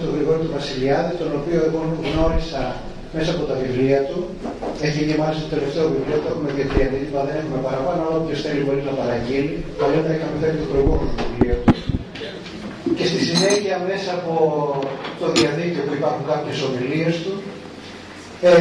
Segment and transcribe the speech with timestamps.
[0.00, 2.76] τον Γρηγόρη του Βασιλιάδη, τον οποίο εγώ γνώρισα
[3.12, 4.28] μέσα από τα βιβλία του.
[4.86, 8.60] Έχει γίνει μάλιστα το τελευταίο βιβλίο, το έχουμε διατηρήσει, δεν έχουμε παραπάνω, αλλά όποιος θέλει
[8.64, 9.54] μπορείς να παραγγείλει.
[9.80, 11.72] Παλιότερα είχαμε φέρει το προηγούμενο βιβλίο του.
[12.96, 14.32] Και στη συνέχεια μέσα από
[15.20, 17.34] το διαδίκτυο που υπάρχουν κάποιες ομιλίες του,
[18.48, 18.52] ε,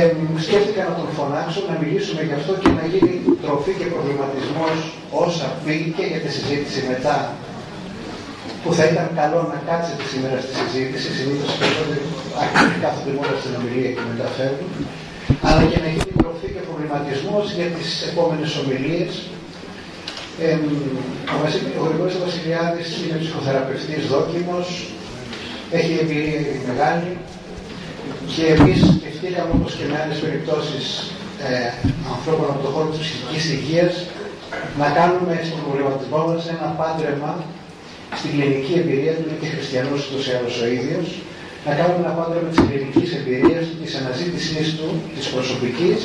[0.45, 4.75] σκέφτηκα να τον φωνάξω, να μιλήσουμε γι' αυτό και να γίνει τροφή και προβληματισμός
[5.25, 7.17] όσα πήγε για τη συζήτηση μετά
[8.61, 12.03] που θα ήταν καλό να κάτσετε σήμερα στη συζήτηση, συνήθως οι περισσότεροι
[12.83, 14.67] κάθονται μόνο στην ομιλία και μεταφέρουν,
[15.47, 16.08] αλλά και να γίνει τροφή και
[17.29, 19.11] προβληματισμό για τις επόμενες ομιλίες.
[20.43, 20.51] Ε,
[21.33, 24.67] ο, Βασίλη, ο Γρηγόρης Βασιλιάδης είναι ψυχοθεραπευτής δόκιμος,
[25.77, 26.39] έχει εμπειρία
[26.69, 27.11] μεγάλη
[28.33, 30.85] και εμείς σκεφτήκαμε όπως και με άλλες περιπτώσεις
[31.47, 31.51] ε,
[32.15, 33.93] ανθρώπων από το χώρο της ψυχικής υγείας
[34.81, 37.31] να κάνουμε στον προβληματισμό μας ένα πάντρεμα
[38.19, 41.07] στην κλινική εμπειρία του, είναι και χριστιανός ούτω ή άλλω ο ίδιος,
[41.65, 45.99] να κάνουμε ένα πάντρεμα της κλινικής εμπειρίας, της αναζήτησής του, της προσωπικής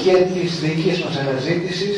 [0.00, 1.96] και της δικής μας αναζήτησης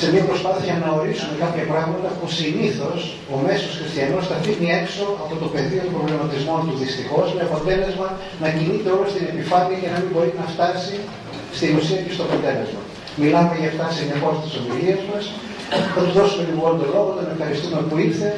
[0.00, 2.98] σε μια προσπάθεια να ορίσουμε κάποια πράγματα που συνήθως
[3.34, 8.08] ο μέσος χριστιανός τα αφήνει έξω από το πεδίο των προβληματισμών του δυστυχώς, με αποτέλεσμα
[8.42, 10.94] να κινείται όλο στην επιφάνεια και να μην μπορεί να φτάσει
[11.56, 12.80] στην ουσία και στο αποτέλεσμα.
[13.22, 15.24] Μιλάμε για αυτά συνεχώς στις ομιλίες μας
[15.94, 18.28] θα τους δώσουμε λοιπόν τον λόγο, τον ευχαριστούμε που ήρθε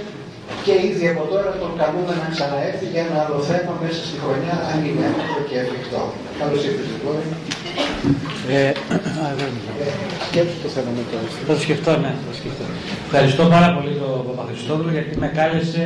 [0.65, 4.55] και ήδη από τώρα τον καλούμε να ξαναέρθει για ένα άλλο θέμα μέσα στη χρονιά,
[4.71, 6.03] αν είναι εύκολο και εφικτό.
[6.41, 7.19] Καλώς ήρθατε λοιπόν.
[8.51, 8.73] Ε,
[10.29, 11.17] Σκέψτε το θέμα μετά.
[11.47, 12.65] θα το σκεφτώ, ναι, θα το σκεφτώ.
[13.07, 15.85] Ευχαριστώ πάρα πολύ τον Παπαχριστόδουλο γιατί με κάλεσε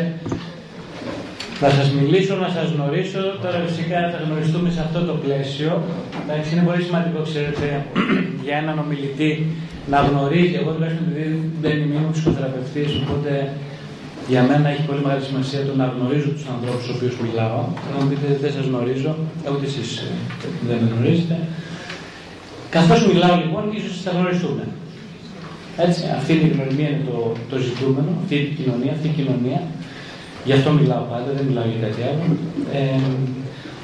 [1.62, 3.22] να σας μιλήσω, να σας γνωρίσω.
[3.42, 5.70] Τώρα φυσικά θα γνωριστούμε σε αυτό το πλαίσιο.
[6.22, 7.66] Εντάξει, είναι πολύ σημαντικό, ξέρετε,
[8.44, 9.32] για έναν ομιλητή
[9.92, 10.54] να γνωρίζει.
[10.60, 11.34] Εγώ τουλάχιστον επειδή
[11.64, 13.32] δεν είμαι ψυχοθεραπευτής, οπότε
[14.32, 17.60] για μένα έχει πολύ μεγάλη σημασία το να γνωρίζω τους ανθρώπους στους οποίους μιλάω.
[17.90, 19.12] Θα μου πείτε δεν σας γνωρίζω,
[19.52, 20.08] ούτε εσείς ε,
[20.68, 21.36] δεν με γνωρίζετε.
[22.70, 24.64] Καθώς μιλάω λοιπόν, ίσως θα γνωριστούμε.
[25.76, 29.60] Έτσι, αυτή είναι η γνωριμία, είναι το, το ζητούμενο, αυτή η κοινωνία, αυτή η κοινωνία.
[30.44, 32.24] Γι' αυτό μιλάω πάντα, δεν μιλάω για κάτι άλλο.
[32.72, 33.00] Ε,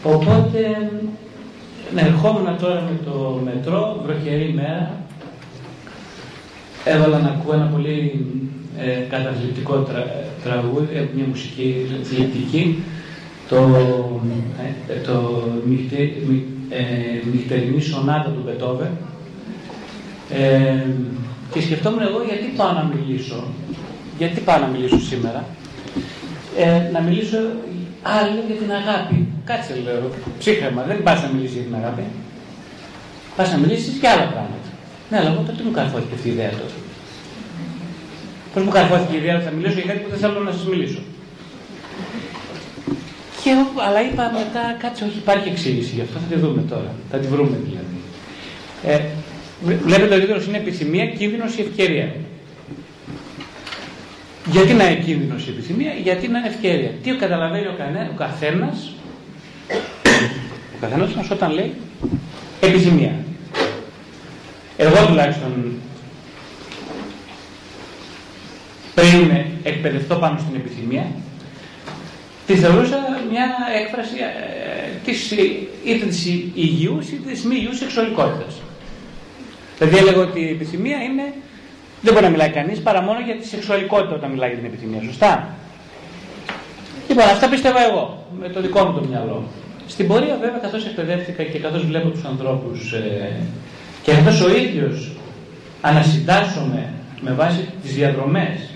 [0.03, 0.61] οπότε,
[1.97, 5.01] ερχόμουν τώρα με το μετρό, βροχερή μέρα,
[6.85, 8.27] έβαλα να ακούω ένα πολύ
[8.79, 10.03] ε, καταθλιπτικό τρα,
[10.45, 12.83] τραγούδι, ε, μια μουσική θλιπτική,
[13.49, 13.57] το,
[14.89, 15.43] ε, το
[17.33, 18.91] νυχτερινή σονάτα του Μπετόβε.
[20.31, 20.87] Ε,
[21.53, 23.45] και σκεφτόμουν εγώ γιατί πάω να μιλήσω,
[24.19, 25.45] γιατί πάω να μιλήσω σήμερα
[26.57, 27.39] ε, να μιλήσω
[28.03, 29.29] άλλο για την αγάπη.
[29.45, 32.03] Κάτσε λέω, ψύχρεμα, δεν πας να μιλήσεις για την αγάπη.
[33.37, 34.69] Πας να μιλήσεις για άλλα πράγματα.
[35.11, 36.79] Ναι, αλλά εγώ τότε μου καρφώθηκε αυτή η ιδέα τότε.
[38.53, 40.65] Πώς μου καρφώθηκε η ιδέα ότι θα μιλήσω για κάτι που δεν θέλω να σας
[40.73, 41.03] μιλήσω.
[43.47, 46.95] Και εγώ, αλλά είπα μετά, κάτσε, όχι υπάρχει εξήγηση γι' αυτό, θα τη δούμε τώρα.
[47.11, 47.97] Θα τη βρούμε δηλαδή.
[48.85, 49.01] Ε,
[49.85, 52.15] βλέπετε ο τίτλος είναι επιθυμία, κίνδυνος ή ευκαιρία.
[54.47, 56.91] Γιατί να είναι κίνδυνος η επιθυμία, γιατί να είναι ευκαιρία.
[57.03, 58.93] Τι καταλαβαίνει ο, κανέ, ο καθένας,
[60.75, 61.73] ο καθένας μας όταν λέει
[62.61, 63.15] επιθυμία.
[64.77, 65.53] Εγώ τουλάχιστον
[68.95, 69.31] πριν
[69.63, 71.07] εκπαιδευτώ πάνω στην επιθυμία,
[72.47, 72.97] τη θεωρούσα
[73.31, 73.47] μια
[73.83, 75.31] έκφραση ε, της,
[75.85, 78.55] είτε της υγιούς είτε της μη υγιούς σεξουαλικότητας.
[79.79, 81.33] Δηλαδή έλεγα ότι η επιθυμία είναι
[82.01, 85.03] δεν μπορεί να μιλάει κανείς παρά μόνο για τη σεξουαλικότητα όταν μιλάει για την επιθυμία.
[85.03, 85.57] Σωστά;
[87.09, 89.45] Λοιπόν, αυτά πιστεύω εγώ, με το δικό μου το μυαλό.
[89.87, 93.33] Στην πορεία, βέβαια, καθώς εκπαιδεύτηκα και καθώς βλέπω τους ανθρώπους ε,
[94.03, 95.11] και καθώς ο ίδιος
[95.81, 98.71] ανασυντάσσομαι με βάση τις διαδρομές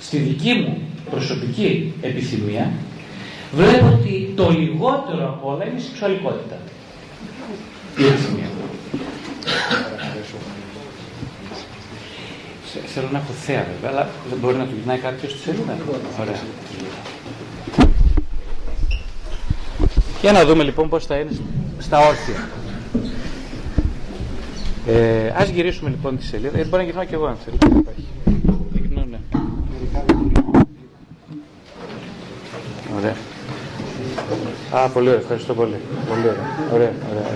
[0.00, 0.78] στη δική μου
[1.10, 2.70] προσωπική επιθυμία,
[3.54, 6.56] βλέπω ότι το λιγότερο από όλα είναι η σεξουαλικότητα.
[7.96, 8.48] Η επιθυμία.
[12.86, 15.76] Θέλω να έχω θέα βέβαια, αλλά δεν μπορεί να του γυρνάει κάποιος στη σελίδα.
[16.20, 16.40] Ωραία.
[20.20, 21.30] Για να δούμε λοιπόν πώς θα είναι
[21.78, 22.48] στα όρθια.
[24.86, 27.82] Ε, ας γυρίσουμε λοιπόν τη σελίδα, γιατί μπορεί να γυρνάω και εγώ αν θέλω.
[28.72, 29.18] Γυρνάω, ναι.
[32.96, 33.14] Ωραία.
[34.74, 35.76] Α, πολύ ωραία, ευχαριστώ πολύ.
[36.08, 36.68] Πολύ ωραία.
[36.72, 37.26] Ωραία, ωραία,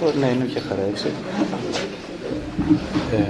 [0.00, 0.14] ωραία.
[0.20, 1.06] Ναι, είναι και χαρά, έτσι.
[3.12, 3.22] Ε,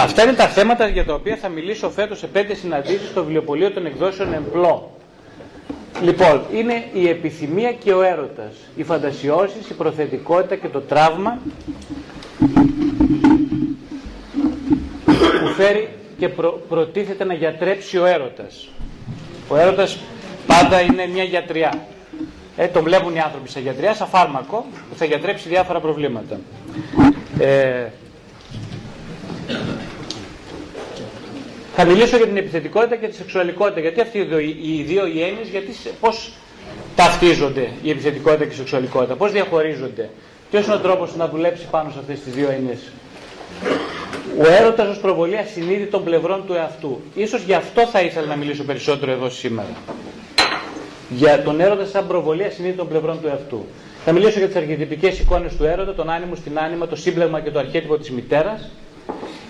[0.00, 3.70] Αυτά είναι τα θέματα για τα οποία θα μιλήσω φέτος σε πέντε συναντήσεις στο βιβλιοπωλείο
[3.70, 4.90] των εκδόσεων Εμπλό.
[6.02, 11.38] Λοιπόν, είναι η επιθυμία και ο έρωτας, η φαντασιώσεις, η προθετικότητα και το τραύμα
[15.40, 15.88] που φέρει
[16.18, 18.68] και προ, προτίθεται να γιατρέψει ο έρωτας.
[19.48, 19.98] Ο έρωτας
[20.46, 21.86] πάντα είναι μια γιατριά.
[22.56, 26.40] Ε, το βλέπουν οι άνθρωποι σε γιατριά, σαν φάρμακο που θα γιατρέψει διάφορα προβλήματα.
[27.38, 27.86] Ε,
[31.74, 33.80] θα μιλήσω για την επιθετικότητα και τη σεξουαλικότητα.
[33.80, 34.18] Γιατί αυτοί
[34.62, 36.32] οι δύο οι έννοιες, γιατί πώς
[36.96, 40.10] ταυτίζονται η επιθετικότητα και η σεξουαλικότητα, πώς διαχωρίζονται.
[40.50, 42.78] Ποιος είναι ο τρόπος να δουλέψει πάνω σε αυτές τις δύο έννοιες;
[44.40, 47.00] Ο έρωτας ως προβολή ασυνείδητων πλευρών του εαυτού.
[47.14, 49.68] Ίσως γι' αυτό θα ήθελα να μιλήσω περισσότερο εδώ σήμερα.
[51.08, 53.66] Για τον έρωτα σαν προβολή ασυνείδητων πλευρών του εαυτού.
[54.04, 57.50] Θα μιλήσω για τις αρχιτυπικέ εικόνες του έρωτα, τον άνιμο στην άνιμα, το σύμπλεγμα και
[57.50, 58.70] το αρχέτυπο της μητέρας.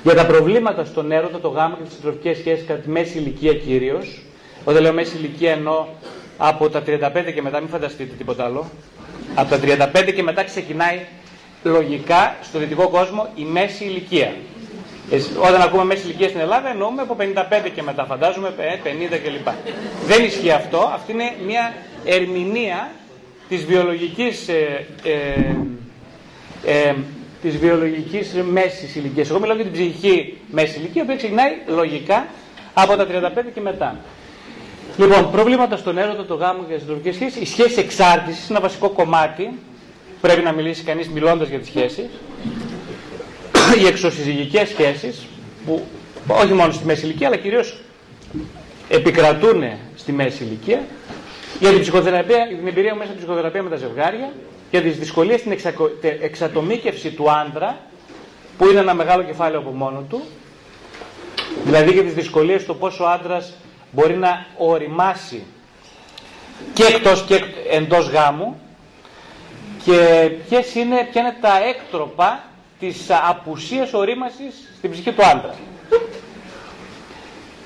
[0.02, 3.54] Για τα προβλήματα στον έρωτα, το γάμο και τις συντροφικές σχέσεις κατά τη μέση ηλικία
[3.54, 4.22] κυρίως.
[4.64, 5.86] Όταν λέω μέση ηλικία εννοώ
[6.38, 8.70] από τα 35 και μετά, μην φανταστείτε τίποτα άλλο.
[9.34, 10.98] Από τα 35 και μετά ξεκινάει
[11.62, 14.32] λογικά στο δυτικό κόσμο η μέση ηλικία.
[15.46, 18.60] Όταν ακούμε μέση ηλικία στην Ελλάδα εννοούμε από 55 και μετά, φαντάζομαι 50
[19.10, 19.48] ε, κλπ.
[20.06, 20.90] Δεν ισχύει αυτό.
[20.94, 21.74] Αυτή είναι μια
[22.04, 22.90] ερμηνεία
[23.48, 25.54] της βιολογικής ε, ε,
[26.64, 26.94] ε,
[27.42, 29.30] της βιολογικής μέσης ηλικίας.
[29.30, 32.26] Εγώ μιλάω για την ψυχική μέση ηλικία, η οποία ξεκινάει λογικά
[32.74, 33.10] από τα 35
[33.54, 33.96] και μετά.
[34.96, 37.40] Λοιπόν, προβλήματα στον έρωτα, το γάμο και τις συντροφικές σχέσεις.
[37.40, 39.58] Η σχέση εξάρτησης είναι ένα βασικό κομμάτι.
[40.20, 42.06] Πρέπει να μιλήσει κανείς μιλώντας για τις σχέσεις.
[43.80, 45.26] Οι εξωσυζυγικές σχέσεις,
[45.66, 45.84] που
[46.26, 47.80] όχι μόνο στη μέση ηλικία, αλλά κυρίως
[48.88, 49.64] επικρατούν
[49.96, 50.80] στη μέση ηλικία.
[51.60, 54.32] Για την, ψυχοθεραπεία, την εμπειρία μου μέσα στην ψυχοθεραπεία με τα ζευγάρια,
[54.70, 55.58] για τις δυσκολίες στην
[56.20, 57.78] εξατομίκευση του άντρα,
[58.58, 60.22] που είναι ένα μεγάλο κεφάλαιο από μόνο του,
[61.64, 63.54] δηλαδή για τις δυσκολίες στο πόσο ο άντρας
[63.92, 65.42] μπορεί να οριμάσει
[66.72, 67.40] και εκτός και
[67.70, 68.60] εντός γάμου
[69.88, 72.44] και ποιες είναι, ποια είναι τα έκτροπα
[72.78, 72.96] της
[73.28, 75.54] απουσίας ορίμασης στην ψυχή του άντρα.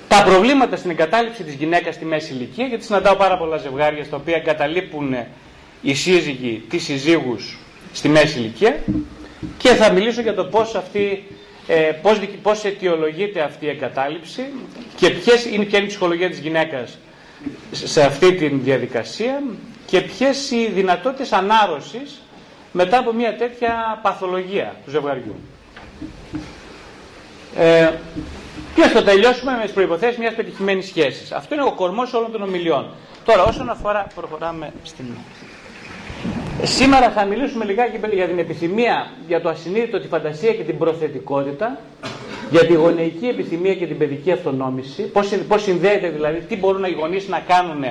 [0.08, 4.16] Τα προβλήματα στην εγκατάλειψη της γυναίκας στη μέση ηλικία, γιατί συναντάω πάρα πολλά ζευγάρια στα
[4.16, 5.16] οποία εγκαταλείπουν
[5.82, 7.58] οι σύζυγοι τις συζύγους
[7.92, 8.76] στη μέση ηλικία
[9.58, 11.24] και θα μιλήσω για το πώς, αυτή,
[11.66, 14.42] ε, πώς, πώς αιτιολογείται αυτή η εγκατάλειψη
[14.96, 16.98] και ποιες είναι, ποια είναι η ψυχολογία της γυναίκας
[17.72, 19.42] σε αυτή τη διαδικασία
[19.92, 22.22] και ποιες οι δυνατότητες ανάρρωσης
[22.72, 25.34] μετά από μια τέτοια παθολογία του ζευγαριού.
[27.56, 27.90] Ε,
[28.74, 31.32] και θα τελειώσουμε με τις προποθέσει μιας πετυχημένης σχέσης.
[31.32, 32.90] Αυτό είναι ο κορμός όλων των ομιλιών.
[33.24, 34.06] Τώρα, όσον αφορά.
[34.14, 35.04] Προχωράμε στην.
[36.62, 41.78] Σήμερα θα μιλήσουμε λιγάκι για την επιθυμία, για το ασυνείδητο, τη φαντασία και την προθετικότητα,
[42.50, 46.90] για τη γονεϊκή επιθυμία και την παιδική αυτονόμηση, πώς, πώς συνδέεται δηλαδή, τι μπορούν οι
[46.92, 47.84] γονείς να κάνουν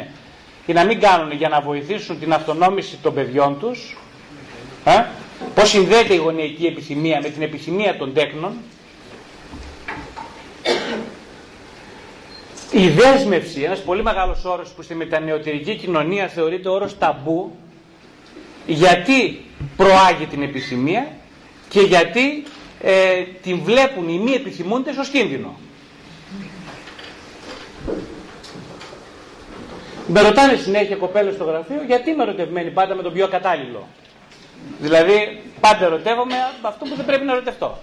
[0.65, 3.97] ή να μην κάνουν για να βοηθήσουν την αυτονόμηση των παιδιών τους,
[4.85, 5.05] ε;
[5.55, 8.53] πώς συνδέεται η γονεϊκή επιθυμία με την επιθυμία των τέκνων,
[12.71, 17.55] η δέσμευση, ένας πολύ μεγάλος όρος που στη μετανεωτερική κοινωνία θεωρείται όρος ταμπού,
[18.65, 19.45] γιατί
[19.77, 21.07] προάγει την επιθυμία
[21.69, 22.43] και γιατί
[22.81, 25.59] ε, την βλέπουν οι μη επιθυμούντες ως κίνδυνο.
[30.08, 33.88] Με ρωτάνε συνέχεια κοπέλες στο γραφείο γιατί είμαι ερωτευμένη πάντα με τον πιο κατάλληλο.
[34.79, 37.77] Δηλαδή πάντα ερωτεύομαι με αυτό που δεν πρέπει να ερωτευτώ.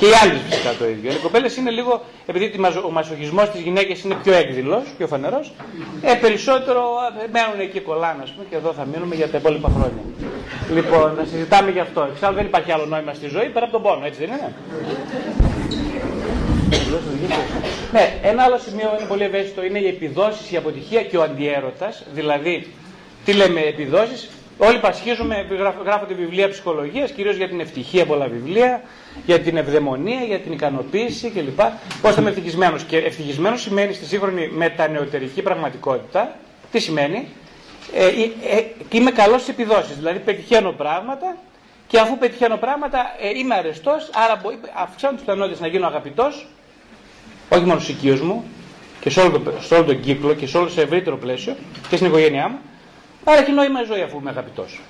[0.00, 1.12] Και οι άλλοι φυσικά το ίδιο.
[1.12, 5.52] Οι κοπέλες είναι λίγο, επειδή ο μασοχισμό της γυναίκας είναι πιο έκδηλο, πιο φανερός,
[6.02, 6.82] ε, περισσότερο
[7.32, 10.02] μένουν εκεί κολλάνε, ας πούμε, και εδώ θα μείνουμε για τα υπόλοιπα χρόνια.
[10.72, 12.08] Λοιπόν, να συζητάμε γι' αυτό.
[12.12, 14.52] Εξάλλου δεν υπάρχει άλλο νόημα στη ζωή πέρα από τον πόνο, έτσι δεν είναι;
[17.92, 22.04] Ναι, ένα άλλο σημείο είναι πολύ ευαίσθητο είναι η επιδόση, η αποτυχία και ο αντιέρωτας.
[22.12, 22.72] Δηλαδή,
[23.24, 24.28] τι λέμε επιδόσεις,
[24.62, 25.46] Όλοι πασχίζουμε,
[25.84, 28.82] γράφονται βιβλία ψυχολογίας, κυρίως για την ευτυχία πολλά βιβλία,
[29.26, 31.60] για την ευδαιμονία, για την ικανοποίηση κλπ.
[32.02, 36.36] Πώς θα είμαι ευτυχισμένος; Και ευτυχισμένος σημαίνει στη σύγχρονη μετανεωτερική πραγματικότητα,
[36.70, 37.28] τι σημαίνει,
[37.94, 39.96] ε, ε, ε είμαι καλός στις επιδόσεις.
[39.96, 41.36] Δηλαδή πετυχαίνω πράγματα
[41.86, 44.40] και αφού πετυχαίνω πράγματα ε, είμαι αρεστός, άρα
[44.74, 46.46] αυξάνω τι πιθανότητε να γίνω αγαπητός,
[47.50, 48.44] όχι μόνο στους οικείους μου
[49.00, 51.56] και σε όλο, το, σε όλο τον κύκλο και σε όλο το ευρύτερο πλαίσιο
[51.88, 52.58] και στην οικογένειά μου,
[53.24, 54.80] Άρα έχει νόημα η ζωή αφού είμαι αγαπητός.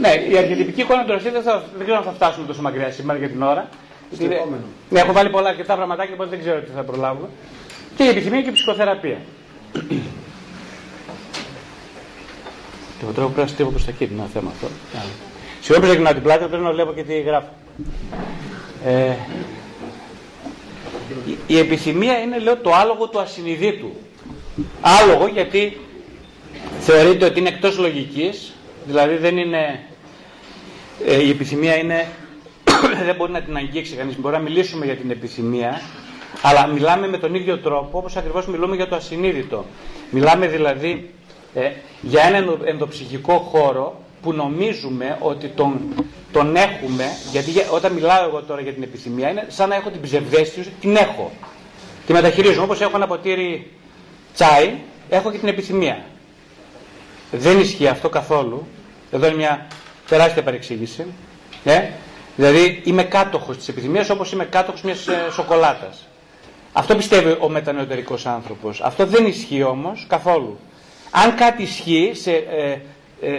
[0.00, 1.42] Ναι, η αρχιτυπική εικόνα του Ρωσίδη δεν,
[1.76, 3.68] δεν ξέρω αν θα φτάσουμε τόσο μακριά σήμερα για την ώρα.
[4.88, 7.28] Ναι, έχω βάλει πολλά αρκετά πραγματάκια, οπότε δεν ξέρω τι θα προλάβουμε.
[7.96, 9.18] Και η επιθυμία και η ψυχοθεραπεία.
[13.00, 14.66] Το τρόπο πρέπει να στρίβω προς τα εκεί, ένα θέμα αυτό.
[15.60, 17.48] Συγγνώμη που την πλάτη, πρέπει να βλέπω και τι γράφω.
[18.86, 19.16] Ε,
[21.46, 23.92] η επιθυμία είναι, λέω, το άλογο του ασυνειδήτου.
[24.80, 25.80] Άλογο γιατί
[26.80, 28.52] θεωρείται ότι είναι εκτός λογικής,
[28.86, 29.80] δηλαδή δεν είναι,
[31.06, 32.08] ε, η επιθυμία είναι,
[33.06, 35.80] δεν μπορεί να την αγγίξει κανείς, μπορεί να μιλήσουμε για την επιθυμία,
[36.42, 39.64] αλλά μιλάμε με τον ίδιο τρόπο όπως ακριβώς μιλούμε για το ασυνείδητο.
[40.10, 41.10] Μιλάμε δηλαδή
[41.54, 45.80] ε, για έναν ενδοψυχικό χώρο που νομίζουμε ότι τον,
[46.32, 50.00] τον έχουμε, γιατί όταν μιλάω εγώ τώρα για την επιθυμία, είναι σαν να έχω την
[50.00, 51.30] ψευδέστηση ότι την έχω.
[52.06, 52.62] Τη μεταχειρίζομαι.
[52.62, 53.70] Όπως έχω ένα ποτήρι
[54.34, 54.74] τσάι,
[55.08, 56.04] έχω και την επιθυμία.
[57.32, 58.66] Δεν ισχύει αυτό καθόλου.
[59.10, 59.66] Εδώ είναι μια
[60.08, 61.06] τεράστια παρεξήγηση.
[61.64, 61.88] Ε;
[62.36, 66.06] Δηλαδή είμαι κάτοχος της επιθυμίας όπως είμαι κάτοχος μιας ε, σοκολάτας.
[66.72, 68.80] Αυτό πιστεύει ο μετανεωτερικός άνθρωπος.
[68.80, 70.58] Αυτό δεν ισχύει όμως καθόλου.
[71.10, 72.80] Αν κάτι ισχύει σε, ε, ε,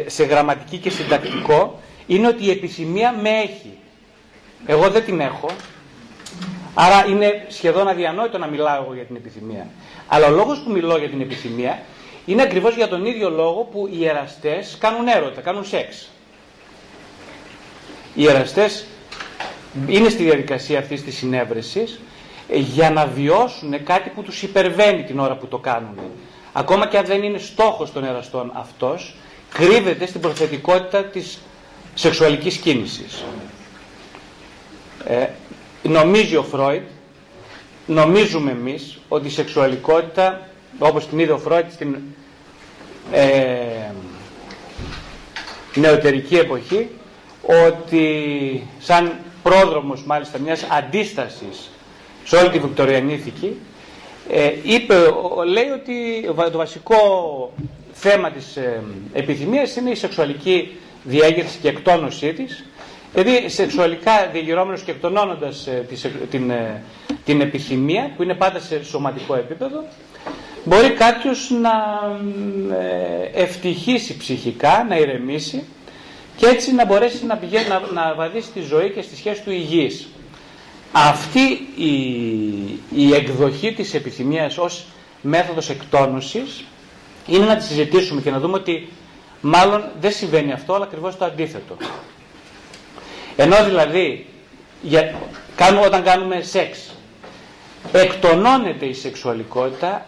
[0.05, 3.77] σε γραμματική και συντακτικό, είναι ότι η επιθυμία με έχει.
[4.65, 5.49] Εγώ δεν την έχω.
[6.73, 9.67] Άρα είναι σχεδόν αδιανόητο να μιλάω εγώ για την επιθυμία.
[10.07, 11.81] Αλλά ο λόγος που μιλώ για την επιθυμία
[12.25, 16.09] είναι ακριβώς για τον ίδιο λόγο που οι εραστές κάνουν έρωτα, κάνουν σεξ.
[18.15, 18.85] Οι εραστές
[19.87, 21.99] είναι στη διαδικασία αυτής της συνέβρεσης
[22.49, 25.99] για να βιώσουν κάτι που τους υπερβαίνει την ώρα που το κάνουν.
[26.53, 29.15] Ακόμα και αν δεν είναι στόχος των εραστών αυτός,
[29.53, 31.37] κρύβεται στην προθετικότητα της
[31.93, 33.23] σεξουαλικής κίνησης.
[35.07, 35.27] Ε,
[35.83, 36.87] νομίζει ο Φρόιτ,
[37.85, 40.47] νομίζουμε εμείς ότι η σεξουαλικότητα,
[40.79, 41.97] όπως την είδε ο Φρόιτ στην
[43.11, 43.91] ε,
[45.75, 46.89] νεωτερική εποχή,
[47.67, 49.13] ότι σαν
[49.43, 51.69] πρόδρομος μάλιστα μιας αντίστασης
[52.23, 53.59] σε όλη τη Βικτωριανή ηθική,
[54.29, 54.95] ε, είπε,
[55.47, 56.97] λέει ότι το βασικό
[57.99, 62.63] θέμα της ε, επιθυμίας είναι η σεξουαλική διέγερση και εκτόνωσή της.
[63.13, 65.85] Δηλαδή σεξουαλικά διαγυρώμενος και εκτονώνοντας ε,
[66.29, 66.83] την, ε,
[67.25, 69.83] την επιθυμία που είναι πάντα σε σωματικό επίπεδο
[70.65, 71.71] μπορεί κάποιος να
[72.75, 75.63] ε, ευτυχήσει ψυχικά, να ηρεμήσει
[76.35, 79.51] και έτσι να μπορέσει να, πηγαίνει, να, να βαδίσει τη ζωή και στη σχέση του
[79.51, 80.07] υγιής.
[80.91, 81.39] Αυτή
[81.75, 81.91] η,
[82.95, 84.85] η εκδοχή της επιθυμίας ως
[85.21, 86.63] μέθοδος εκτόνωσης
[87.27, 88.89] είναι να τη συζητήσουμε και να δούμε ότι
[89.41, 91.77] μάλλον δεν συμβαίνει αυτό, αλλά ακριβώς το αντίθετο.
[93.35, 94.25] Ενώ δηλαδή
[94.81, 95.15] για,
[95.55, 96.91] κάνουμε, όταν κάνουμε σεξ
[97.91, 100.05] εκτονώνεται η σεξουαλικότητα,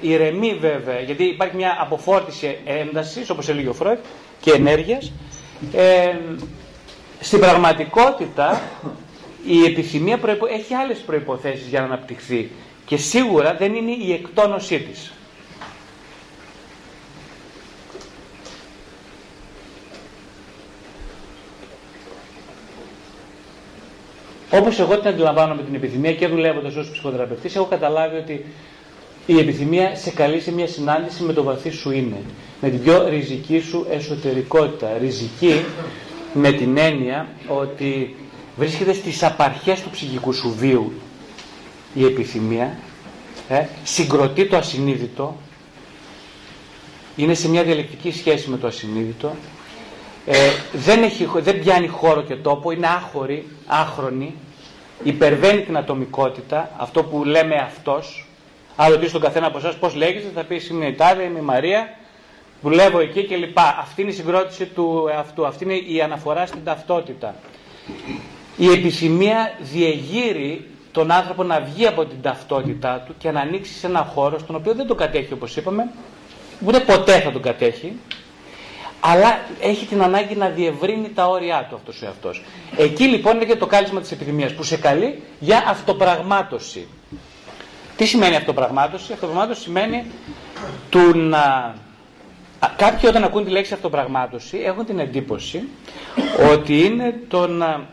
[0.00, 3.98] ηρεμεί βέβαια, γιατί υπάρχει μια αποφόρτιση έντασης, όπως έλεγε ο Φρόιτ,
[4.40, 5.12] και ενέργειας.
[5.72, 6.16] Ε,
[7.20, 8.62] στην πραγματικότητα
[9.46, 10.46] η επιθυμία προϋπο...
[10.46, 12.50] έχει άλλες προϋποθέσεις για να αναπτυχθεί
[12.86, 15.12] και σίγουρα δεν είναι η εκτόνωσή της.
[24.52, 28.44] Όπως εγώ την αντιλαμβάνω με την επιθυμία και δουλεύοντας ως ψυχοθεραπευτής, έχω καταλάβει ότι
[29.26, 32.16] η επιθυμία σε καλεί σε μια συνάντηση με το βαθύ σου είναι.
[32.60, 34.88] Με την πιο ριζική σου εσωτερικότητα.
[35.00, 35.64] Ριζική
[36.34, 38.16] με την έννοια ότι
[38.56, 40.92] βρίσκεται στις απαρχές του ψυχικού σου βίου
[41.94, 42.78] η επιθυμία,
[43.48, 45.36] ε, συγκροτεί το ασυνείδητο,
[47.16, 49.32] είναι σε μια διαλεκτική σχέση με το ασυνείδητο,
[50.32, 54.34] ε, δεν, έχει, δεν πιάνει χώρο και τόπο, είναι άχωρη, άχρονη,
[55.02, 58.26] υπερβαίνει την ατομικότητα, αυτό που λέμε αυτός.
[58.76, 61.42] Αν ρωτήσει τον καθένα από εσάς πώς λέγεται, θα πεις είμαι η Τάδε, είμαι η
[61.42, 61.88] Μαρία,
[62.62, 63.58] δουλεύω εκεί κλπ.
[63.58, 67.34] Αυτή είναι η συγκρότηση του εαυτού, αυτή είναι η αναφορά στην ταυτότητα.
[68.56, 73.86] Η επιθυμία διεγείρει τον άνθρωπο να βγει από την ταυτότητά του και να ανοίξει σε
[73.86, 75.90] ένα χώρο στον οποίο δεν τον κατέχει όπως είπαμε,
[76.66, 77.92] ούτε ποτέ θα τον κατέχει,
[79.00, 82.42] αλλά έχει την ανάγκη να διευρύνει τα όρια του αυτός ο εαυτός.
[82.76, 86.86] Εκεί λοιπόν είναι και το κάλισμα της επιθυμίας που σε καλεί για αυτοπραγμάτωση.
[87.96, 90.04] Τι σημαίνει αυτοπραγμάτωση; Αυτοπραγμάτωση σημαίνει
[90.90, 91.74] του να...
[92.76, 95.62] Κάποιοι όταν ακούν τη λέξη αυτοπραγμάτωση έχουν την εντύπωση
[96.52, 97.86] ότι είναι το να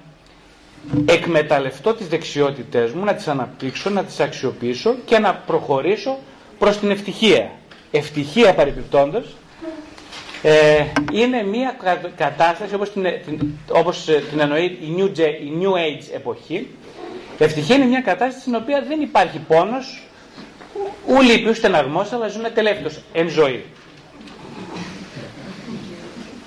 [1.05, 6.17] εκμεταλλευτώ τις δεξιότητές μου, να τις αναπτύξω, να τις αξιοποιήσω και να προχωρήσω
[6.59, 7.51] προς την ευτυχία.
[7.91, 9.35] Ευτυχία παρεπιπτόντως
[10.41, 11.77] ε, είναι μια
[12.15, 13.05] κατάσταση όπως την,
[13.71, 16.67] όπως ε, την εννοεί η New, η New Age εποχή.
[17.37, 20.07] Ευτυχία είναι μια κατάσταση στην οποία δεν υπάρχει πόνος,
[21.07, 23.63] ου λύπη, στεναγμός, αλλά ζουν τελεύτως εν ζωή.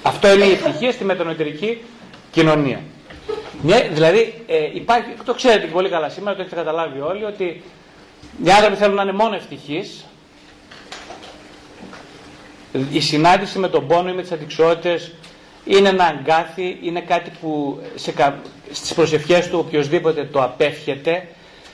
[0.03, 1.79] Αυτό είναι η ευτυχία στη μετανοητερική
[2.31, 2.81] κοινωνία.
[3.63, 7.63] Μια, δηλαδή ε, υπάρχει, το ξέρετε πολύ καλά σήμερα, το έχετε καταλάβει όλοι, ότι
[8.45, 10.05] οι άνθρωποι θέλουν να είναι μόνο ευτυχείς,
[12.93, 15.13] η συνάντηση με τον πόνο ή με τις αντικσότητες
[15.65, 18.15] είναι ένα αγκάθι, είναι κάτι που σε,
[18.71, 21.29] στις προσευχές του οποιοδήποτε το απέφχεται,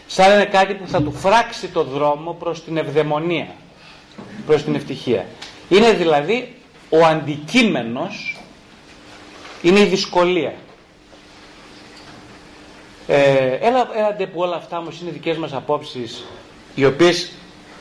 [0.07, 3.49] σαν είναι κάτι που θα του φράξει το δρόμο προς την ευδαιμονία,
[4.47, 5.27] προς την ευτυχία.
[5.69, 6.55] Είναι δηλαδή
[6.89, 8.37] ο αντικείμενος,
[9.63, 10.55] είναι η δυσκολία.
[13.07, 16.25] Ε, έλα, έλατε που όλα αυτά όμως είναι δικές μας απόψεις,
[16.75, 17.33] οι οποίες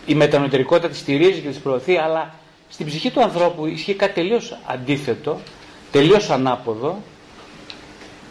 [0.06, 2.34] η μετανοητερικότητα τη στηρίζει και τη προωθεί, αλλά
[2.70, 5.40] στην ψυχή του ανθρώπου ισχύει κάτι τελείως αντίθετο,
[5.92, 7.02] τελείως ανάποδο.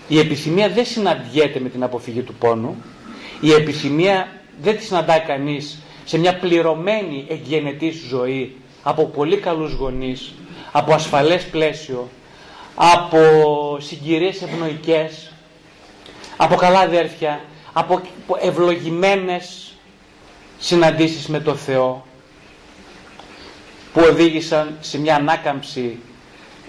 [0.08, 2.82] Η επιθυμία δεν συναντιέται με την αποφυγή του πόνου.
[3.40, 4.28] Η επιθυμία
[4.62, 10.32] δεν τη συναντάει κανείς σε μια πληρωμένη εγγενετή ζωή από πολύ καλούς γονείς,
[10.72, 12.08] από ασφαλές πλαίσιο,
[12.74, 13.18] από
[13.80, 15.32] συγκυρίες ευνοϊκές,
[16.36, 17.40] από καλά αδέρφια,
[17.72, 18.00] από
[18.40, 19.72] ευλογημένες
[20.58, 22.04] συναντήσεις με το Θεό
[23.94, 25.98] που οδήγησαν σε μια ανάκαμψη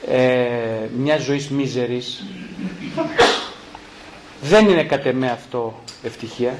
[0.07, 2.23] ε, μιας ζωής μίζερης.
[4.41, 6.53] Δεν είναι κατ' εμέ αυτό ευτυχία.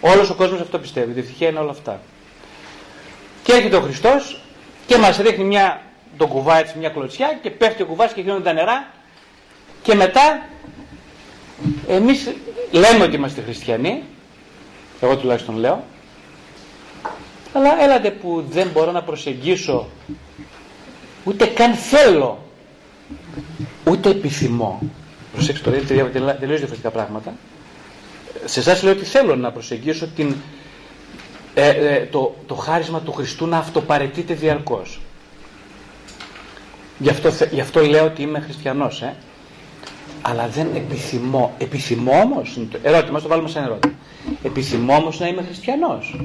[0.00, 2.00] Όλος ο κόσμος αυτό πιστεύει, η ευτυχία είναι όλα αυτά.
[3.42, 4.40] Και έρχεται ο Χριστός
[4.86, 5.82] και μας ρίχνει μια,
[6.16, 8.86] τον κουβά έτσι, μια κλωτσιά και πέφτει ο κουβάς και γίνονται τα νερά.
[9.82, 10.46] Και μετά
[11.88, 12.32] εμείς
[12.70, 14.02] λέμε ότι είμαστε χριστιανοί
[15.00, 15.84] εγώ τουλάχιστον λέω.
[17.52, 19.88] Αλλά έλατε που δεν μπορώ να προσεγγίσω
[21.24, 22.38] ούτε καν θέλω
[23.90, 24.80] ούτε επιθυμώ.
[25.32, 27.34] Προσέξτε τώρα, είναι τελείως διαφορετικά πράγματα.
[28.44, 30.34] Σε εσάς λέω ότι θέλω να προσεγγίσω την,
[31.54, 35.00] ε, ε, το, το χάρισμα του Χριστού να αυτοπαρετείται διαρκώς.
[36.98, 39.02] Γι αυτό, γι' αυτό λέω ότι είμαι χριστιανός.
[39.02, 39.14] Ε.
[40.22, 41.54] Αλλά δεν επιθυμώ.
[41.58, 43.94] Επιθυμώ όμως, ερώτημα, το βάλουμε σαν ερώτημα.
[44.42, 46.16] Επιθυμώ όμως να είμαι χριστιανός.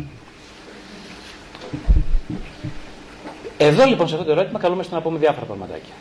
[3.58, 5.94] Εδώ λοιπόν σε αυτό το ερώτημα καλούμαστε να πούμε διάφορα πραγματάκια.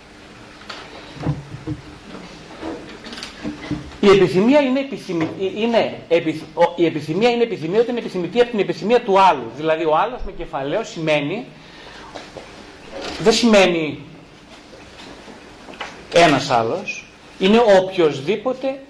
[4.01, 6.01] Η επιθυμία είναι, επιθυμη, είναι
[6.77, 9.51] η επιθυμία είναι επιθυμία όταν είναι επιθυμητή από την επιθυμία του άλλου.
[9.57, 11.45] Δηλαδή ο άλλος με κεφαλαίο σημαίνει
[13.23, 13.99] δεν σημαίνει
[16.13, 17.07] ένας άλλος
[17.39, 18.81] είναι οποιοδήποτε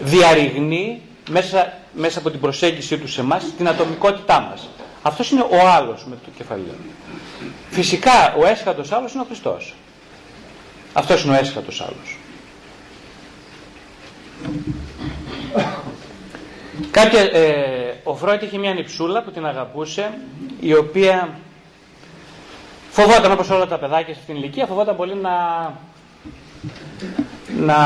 [0.00, 4.68] διαρριγνεί μέσα, μέσα από την προσέγγιση του σε εμά την ατομικότητά μας.
[5.06, 6.74] Αυτός είναι ο άλλος με το κεφαλαίο.
[7.70, 9.74] Φυσικά ο έσχατος άλλος είναι ο Χριστός.
[10.92, 12.18] Αυτός είναι ο έσχατος άλλος.
[16.90, 20.18] Κάποια, ε, ο Φρόιτ είχε μια νυψούλα που την αγαπούσε,
[20.60, 21.38] η οποία
[22.90, 25.32] φοβόταν όπως όλα τα παιδάκια σε αυτήν την ηλικία, φοβόταν πολύ να,
[27.56, 27.76] να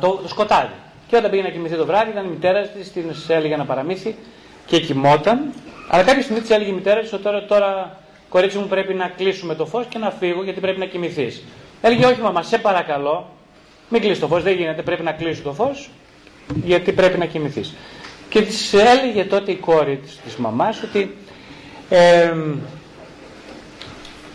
[0.00, 0.74] το, το σκοτάδι.
[1.06, 4.16] Και όταν πήγε να κοιμηθεί το βράδυ, ήταν η μητέρα της, την έλεγε ένα παραμύθι
[4.66, 5.52] και κοιμόταν.
[5.88, 7.98] Αλλά κάποια στιγμή της έλεγε η μητέρα της ότι τώρα, τώρα
[8.28, 11.42] κορίτσι μου πρέπει να κλείσουμε το φως και να φύγω γιατί πρέπει να κοιμηθείς.
[11.82, 13.30] Έλεγε όχι, μαμά, σε παρακαλώ,
[13.88, 15.88] μην κλείσει το φως, δεν γίνεται, πρέπει να κλείσει το φως
[16.64, 17.74] γιατί πρέπει να κοιμηθείς.
[18.28, 21.16] Και της έλεγε τότε η κόρη της της μαμάς ότι
[21.88, 22.34] ε,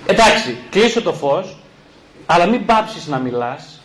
[0.05, 1.57] εντάξει, κλείσω το φως,
[2.25, 3.81] αλλά μην πάψεις να μιλάς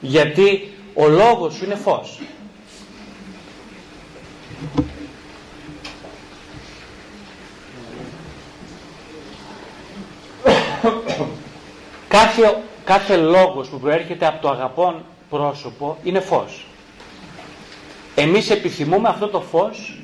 [0.00, 2.20] γιατί ο λόγος σου είναι φως.
[12.08, 16.66] Κάθε, κάθε λόγος που προέρχεται από το αγαπόν πρόσωπο είναι φως.
[18.14, 19.98] Εμείς επιθυμούμε αυτό το φως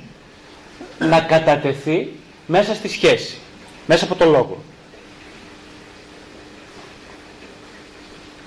[0.99, 2.13] να κατατεθεί
[2.47, 3.39] μέσα στη σχέση,
[3.87, 4.57] μέσα από το λόγο.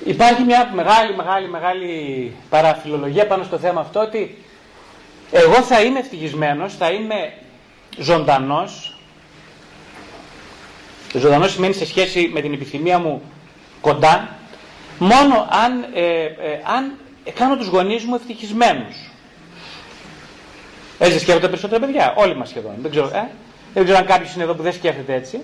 [0.06, 4.44] Υπάρχει μια μεγάλη, μεγάλη, μεγάλη παραφιλολογία πάνω στο θέμα αυτό ότι
[5.32, 7.34] εγώ θα είμαι ευτυχισμένος, θα είμαι
[7.98, 8.96] ζωντανός.
[11.14, 13.22] Ζωντανός σημαίνει σε σχέση με την επιθυμία μου
[13.82, 14.38] κοντά,
[15.00, 16.32] μόνο αν, ε, ε,
[16.76, 16.94] αν
[17.34, 19.12] κάνω τους γονείς μου ευτυχισμένους.
[21.00, 22.74] Έτσι σκέφτονται περισσότερα παιδιά, όλοι μας σχεδόν.
[22.82, 23.30] Δεν ξέρω, ε;
[23.74, 25.42] δεν ξέρω αν κάποιος είναι εδώ που δεν σκέφτεται έτσι.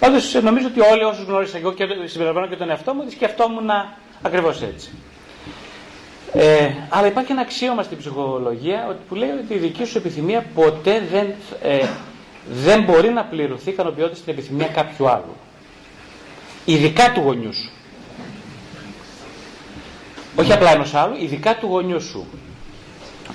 [0.00, 3.70] Πάντως νομίζω ότι όλοι όσους γνώρισα εγώ και συμπεριλαμβάνω και τον εαυτό μου, ότι σκεφτόμουν
[4.22, 4.90] ακριβώς έτσι.
[6.32, 11.02] Ε, αλλά υπάρχει ένα αξίωμα στην ψυχολογία που λέει ότι η δική σου επιθυμία ποτέ
[11.12, 11.86] δεν, ε,
[12.50, 15.36] δεν μπορεί να πληρωθεί ικανοποιώντας την επιθυμία κάποιου άλλου.
[16.64, 17.70] Ειδικά του γονιού σου.
[20.36, 22.26] Όχι απλά ενός άλλου, ειδικά του γονιού σου.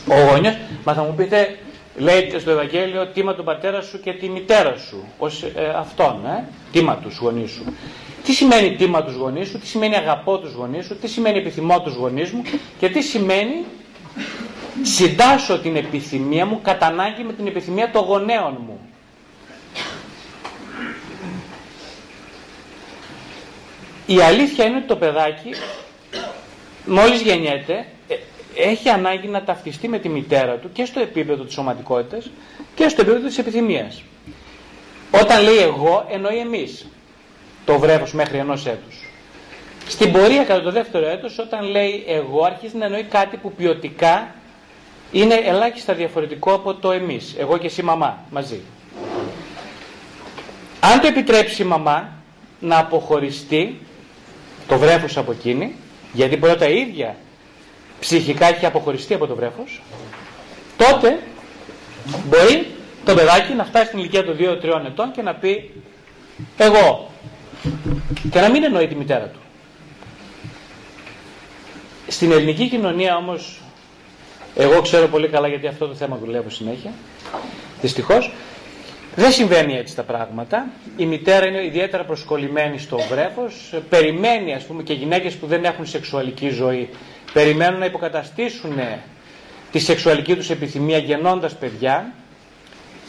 [0.07, 1.57] Ο γονιός, μα θα μου πείτε,
[1.95, 6.47] λέει στο Ευαγγέλιο τίμα τον πατέρα σου και τη μητέρα σου ως ε, αυτόν, ε,
[6.71, 7.63] τίμα τους γονείς σου.
[8.23, 11.81] Τι σημαίνει τίμα τους γονείς σου, τι σημαίνει αγαπώ τους γονείς σου, τι σημαίνει επιθυμώ
[11.81, 12.41] τους γονείς μου
[12.79, 13.65] και τι σημαίνει
[14.81, 18.79] συντάσσω την επιθυμία μου κατά ανάγκη με την επιθυμία των γονέων μου.
[24.13, 25.49] Η αλήθεια είναι ότι το παιδάκι
[26.85, 28.15] μόλις γεννιέται ε,
[28.55, 32.31] έχει ανάγκη να ταυτιστεί με τη μητέρα του και στο επίπεδο της σωματικότητας
[32.75, 34.01] και στο επίπεδο της επιθυμίας.
[35.11, 36.85] Όταν λέει εγώ εννοεί εμείς
[37.65, 39.05] το βρέφος μέχρι ενός έτους.
[39.87, 44.35] Στην πορεία κατά το δεύτερο έτος όταν λέει εγώ αρχίζει να εννοεί κάτι που ποιοτικά
[45.11, 48.61] είναι ελάχιστα διαφορετικό από το εμείς, εγώ και εσύ μαμά μαζί.
[50.79, 52.09] Αν το επιτρέψει η μαμά
[52.59, 53.79] να αποχωριστεί
[54.71, 55.75] το βρέφος από εκείνη,
[56.13, 57.15] γιατί μπορεί τα ίδια
[57.99, 59.81] ψυχικά έχει αποχωριστεί από το βρέφος,
[60.77, 61.19] τότε
[62.29, 62.67] μπορεί
[63.05, 65.71] το παιδάκι να φτάσει στην ηλικία των 2-3 ετών και να πει
[66.57, 67.09] εγώ
[68.31, 69.39] και να μην εννοεί τη μητέρα του.
[72.07, 73.61] Στην ελληνική κοινωνία όμως,
[74.55, 76.91] εγώ ξέρω πολύ καλά γιατί αυτό το θέμα δουλεύω συνέχεια,
[77.81, 78.31] δυστυχώς,
[79.15, 80.67] δεν συμβαίνει έτσι τα πράγματα.
[80.97, 85.85] Η μητέρα είναι ιδιαίτερα προσκολλημένη στο βρέφος, περιμένει ας πούμε και γυναίκες που δεν έχουν
[85.85, 86.89] σεξουαλική ζωή,
[87.33, 88.79] περιμένουν να υποκαταστήσουν
[89.71, 92.13] τη σεξουαλική τους επιθυμία γεννώντας παιδιά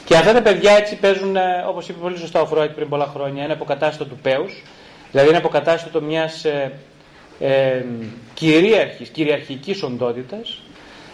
[0.05, 1.37] και αυτά τα παιδιά έτσι παίζουν,
[1.69, 4.63] όπως είπε πολύ σωστά ο Φρόιτ πριν πολλά χρόνια, ένα αποκατάστατο του πέους,
[5.11, 6.73] δηλαδή είναι αποκατάστατο μιας ε,
[7.41, 7.85] ε,
[8.35, 10.63] κυρίαρχης, κυριαρχικής οντότητας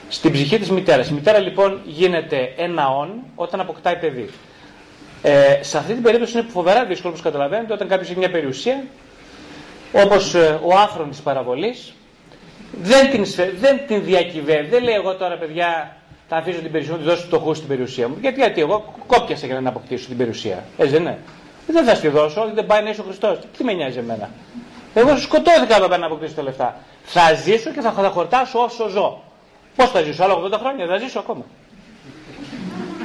[0.09, 1.09] στην ψυχή της μητέρας.
[1.09, 4.29] Η μητέρα λοιπόν γίνεται ένα όν όταν αποκτάει παιδί.
[5.23, 8.85] Ε, σε αυτή την περίπτωση είναι φοβερά δύσκολο, όπως καταλαβαίνετε, όταν κάποιος έχει μια περιουσία,
[9.93, 11.95] όπως ε, ο άφρον της παραβολής,
[12.83, 13.25] δεν την,
[13.61, 15.97] δεν την διακυβεύει, δεν λέει εγώ τώρα παιδιά
[16.29, 18.17] θα αφήσω την περιουσία μου, τη δώσω φτωχού στην περιουσία μου.
[18.21, 20.65] Γιατί, γιατί εγώ κόπιασα για να αποκτήσω την περιουσία.
[20.77, 21.19] Έτσι δεν είναι.
[21.67, 23.39] Δεν θα στη δώσω, δεν πάει να είσαι ο Χριστός.
[23.57, 24.31] Τι με νοιάζει εμένα.
[24.95, 26.77] Εγώ σκοτώθηκα εδώ πέρα να αποκτήσω τα λεφτά.
[27.05, 29.23] Θα ζήσω και θα, θα χορτάσω όσο ζω.
[29.77, 31.45] Πώς θα ζήσω, άλλο 80 χρόνια, θα ζήσω ακόμα.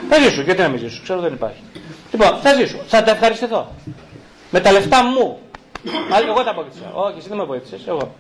[0.10, 1.62] Θα ζήσω, γιατί να μην ζήσω, ξέρω δεν υπάρχει.
[2.14, 3.72] Λοιπόν, θα ζήσω, θα τα ευχαριστηθώ.
[4.50, 5.40] Με τα λεφτά μου.
[6.14, 6.92] Αλλά εγώ τα απόκτησα.
[6.94, 7.88] Όχι, εσύ δεν με βοήθησες.
[7.88, 8.16] Εγώ.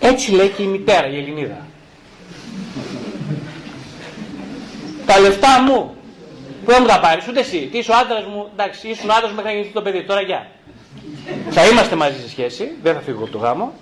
[0.00, 1.66] Έτσι λέει και η μητέρα, η Ελληνίδα.
[5.06, 5.94] τα λεφτά μου.
[6.64, 7.68] Πού θα μου τα πάρεις, ούτε εσύ.
[7.72, 10.04] Τι είσαι ο άντρας μου, εντάξει, ήσουν άντρας μέχρι να γεννηθεί το παιδί.
[10.04, 10.46] Τώρα γεια.
[11.50, 13.72] Θα είμαστε μαζί σε σχέση, δεν θα φύγω από το γάμο.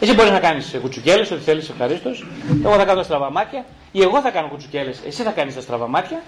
[0.00, 2.26] Εσύ μπορείς να κάνεις κουτσουκέλες, ό,τι θέλεις, ευχαρίστως.
[2.64, 3.64] Εγώ θα κάνω τα στραβαμάτια.
[3.92, 6.22] Ή εγώ θα κάνω κουτσουκέλες, εσύ θα κάνεις τα στραβαμάτια.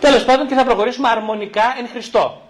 [0.00, 2.40] Τέλος πάντων και θα προχωρήσουμε αρμονικά εν Χριστώ.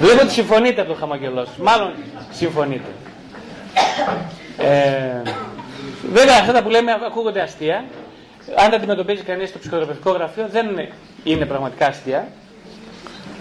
[0.00, 1.92] Βλέπω ότι συμφωνείτε από το χαμογελό Μάλλον
[2.30, 2.90] συμφωνείτε.
[4.58, 5.22] Ε,
[6.12, 7.84] βέβαια αυτά τα που λέμε ακούγονται αστεία.
[8.56, 10.66] Αν τα αντιμετωπίζει κανείς στο ψυχοθεραπευτικό γραφείο δεν
[11.24, 12.28] είναι πραγματικά αστεία.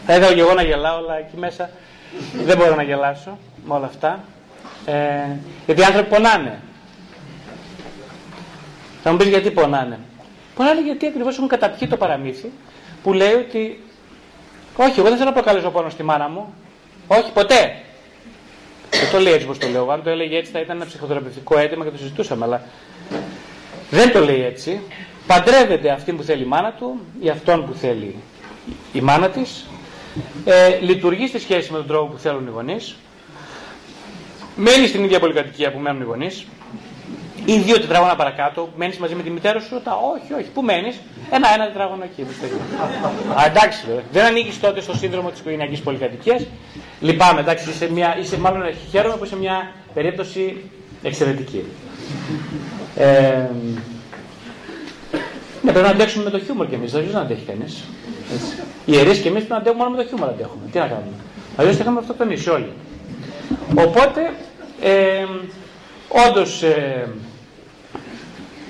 [0.05, 1.69] Θα ήθελα και εγώ να γελάω, αλλά εκεί μέσα
[2.45, 4.23] δεν μπορώ να γελάσω με όλα αυτά.
[4.85, 4.95] Ε,
[5.65, 6.59] γιατί οι άνθρωποι πονάνε.
[9.03, 9.99] Θα μου πεις γιατί πονάνε.
[10.55, 12.51] Πονάνε γιατί ακριβώς έχουν καταπιεί το παραμύθι
[13.03, 13.79] που λέει ότι
[14.75, 16.53] όχι, εγώ δεν θέλω να προκαλέσω πόνο στη μάνα μου.
[17.07, 17.75] Όχι, ποτέ.
[18.89, 19.91] Δεν το λέει έτσι όπως το λέω.
[19.91, 22.45] Αν το έλεγε έτσι θα ήταν ένα ψυχοθεραπευτικό αίτημα και το συζητούσαμε.
[22.45, 22.61] Αλλά
[23.89, 24.81] δεν το λέει έτσι.
[25.27, 28.15] Παντρεύεται αυτή που θέλει η μάνα του ή αυτόν που θέλει
[28.93, 29.65] η μάνα της.
[30.45, 32.95] Ε, λειτουργεί στη σχέση με τον τρόπο που θέλουν οι γονείς.
[34.55, 36.45] Μένει στην ίδια πολυκατοικία που μένουν οι γονείς
[37.45, 40.99] ή δύο τετράγωνα παρακάτω, μένεις μαζί με τη μητέρα σου, ρωτά, όχι, όχι, πού μένεις,
[41.31, 42.21] ένα, ένα τετράγωνο εκεί.
[43.39, 44.03] Α, εντάξει, βέβαια.
[44.11, 46.45] Δεν ανήκεις τότε στο σύνδρομο της οικογενειακής πολυκατοικίας.
[46.99, 50.63] Λυπάμαι, εντάξει, είσαι, μια, είσαι μάλλον χαίρομαι που είσαι μια περίπτωση
[51.03, 51.65] εξαιρετική.
[52.95, 53.49] Ε,
[55.61, 57.83] ναι, πρέπει να αντέξουμε με το χιούμορ κι εμείς, δεν να αντέχει κανείς.
[58.85, 60.61] Οι ιερείς κι εμείς πρέπει να αντέχουμε μόνο με το χιούμορ αντέχουμε.
[60.71, 61.15] Τι να κάνουμε.
[61.55, 62.71] Αλλιώς θα είχαμε αυτοκτονήσει όλοι.
[63.77, 64.33] Οπότε,
[64.81, 65.25] ε,
[66.27, 67.07] όντως, ε,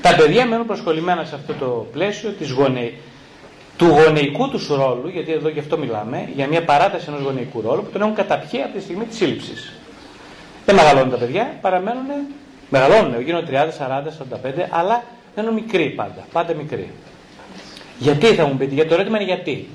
[0.01, 2.93] τα παιδιά μένουν προσκολλημένα σε αυτό το πλαίσιο της γονε...
[3.77, 7.83] του γονεϊκού τους ρόλου, γιατί εδώ γι' αυτό μιλάμε, για μια παράταση ενός γονεϊκού ρόλου
[7.83, 9.73] που τον έχουν καταπιεί από τη στιγμή της σύλληψης.
[10.65, 12.05] Δεν μεγαλώνουν τα παιδιά, παραμένουν,
[12.69, 15.03] μεγαλώνουν, γίνονται 30, 40, 45, αλλά
[15.35, 16.91] μένουν μικροί πάντα, πάντα μικροί.
[17.97, 19.69] Γιατί θα μου πείτε, γιατί το ερώτημα είναι γιατί.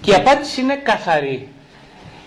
[0.00, 1.48] Και η απάντηση είναι καθαρή.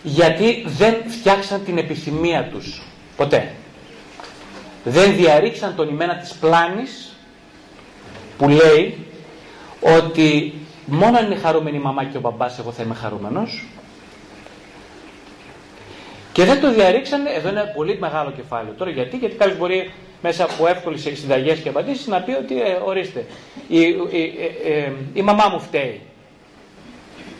[0.03, 2.81] Γιατί δεν φτιάξαν την επιθυμία τους.
[3.15, 3.51] Ποτέ.
[4.83, 7.10] Δεν διαρρήξαν τον ημένα της πλάνης
[8.41, 9.05] που λέει
[9.97, 10.53] ότι
[10.85, 13.67] μόνο αν είναι χαρούμενη η μαμά και ο μπαμπάς εγώ θα είμαι χαρούμενος
[16.31, 18.73] και δεν το διαρρήξανε, εδώ είναι πολύ μεγάλο κεφάλαιο.
[18.77, 22.79] Τώρα γιατί, γιατί κάποιος μπορεί μέσα από εύκολες συνταγέ και απαντήσεις να πει ότι ε,
[22.85, 23.25] ορίστε,
[23.67, 24.33] η, η,
[24.65, 26.01] ε, ε, η, μαμά μου φταίει.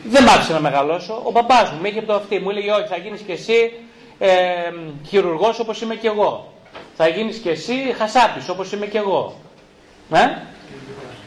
[0.04, 1.22] Δεν μ' άφησε να μεγαλώσω.
[1.24, 2.38] Ο μπαμπάς μου με είχε από το αυτή.
[2.38, 3.72] Μου έλεγε όχι, θα γίνεις και εσύ
[4.18, 4.30] ε,
[5.06, 6.52] χειρουργός όπως είμαι και εγώ.
[6.96, 9.36] Θα γίνεις και εσύ χασάπης όπως είμαι και εγώ.
[10.12, 10.50] Ε;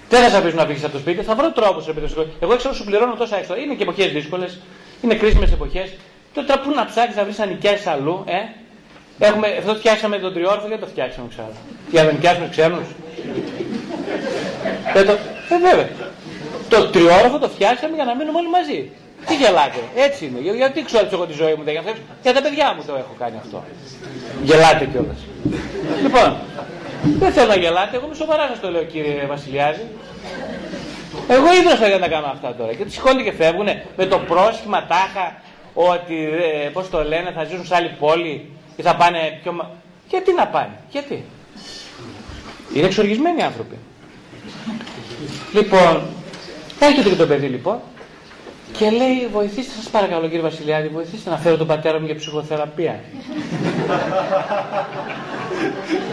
[0.10, 1.84] Δεν θα σε αφήσουν να φύγεις από το σπίτι, θα βρω τρόπου.
[2.40, 3.56] Εγώ ξέρω σου πληρώνω τόσα έξω.
[3.58, 4.60] Είναι και εποχές δύσκολες.
[5.02, 5.94] είναι κρίσιμες εποχές.
[6.34, 8.64] Τώρα πού να ψάξεις να βρεις ανικέ αλλού, ε;
[9.20, 11.54] Έχουμε, αυτό φτιάξαμε τον τριόρφο, γιατί το φτιάξαμε ξέρω.
[11.92, 12.88] Για να νοικιάσουμε ξένους.
[14.94, 15.90] ε, το, ε, βέβαια.
[16.70, 18.92] Το τριόροφο το φτιάξαμε για να μείνουμε όλοι μαζί.
[19.28, 20.40] Τι γελάτε, έτσι είναι.
[20.56, 21.74] Γιατί ξέρω εγώ τη ζωή μου δεν
[22.22, 23.64] Για τα παιδιά μου το έχω κάνει αυτό.
[24.44, 25.20] Γελάτε κιόλας.
[26.02, 26.38] λοιπόν,
[27.20, 29.82] δεν θέλω να γελάτε, εγώ με σοβαρά σας το λέω κύριε Βασιλιάδη.
[31.28, 32.74] Εγώ ίδρυσα για να κάνω αυτά τώρα.
[32.74, 35.36] Και σηκώνται και φεύγουν με το πρόσχημα τάχα
[35.74, 36.30] ότι,
[36.66, 39.70] ε, πώς το λένε, θα ζήσουν σε άλλη πόλη ή θα πάνε πιο.
[40.10, 41.24] Γιατί να πάνε, γιατί.
[42.74, 43.78] Είναι εξοργισμένοι άνθρωποι.
[45.54, 46.02] Λοιπόν,
[46.80, 47.80] έρχεται και το παιδί λοιπόν
[48.78, 53.00] και λέει, βοηθήστε σας παρακαλώ κύριε Βασιλιάδη, βοηθήστε να φέρω τον πατέρα μου για ψυχοθεραπεία.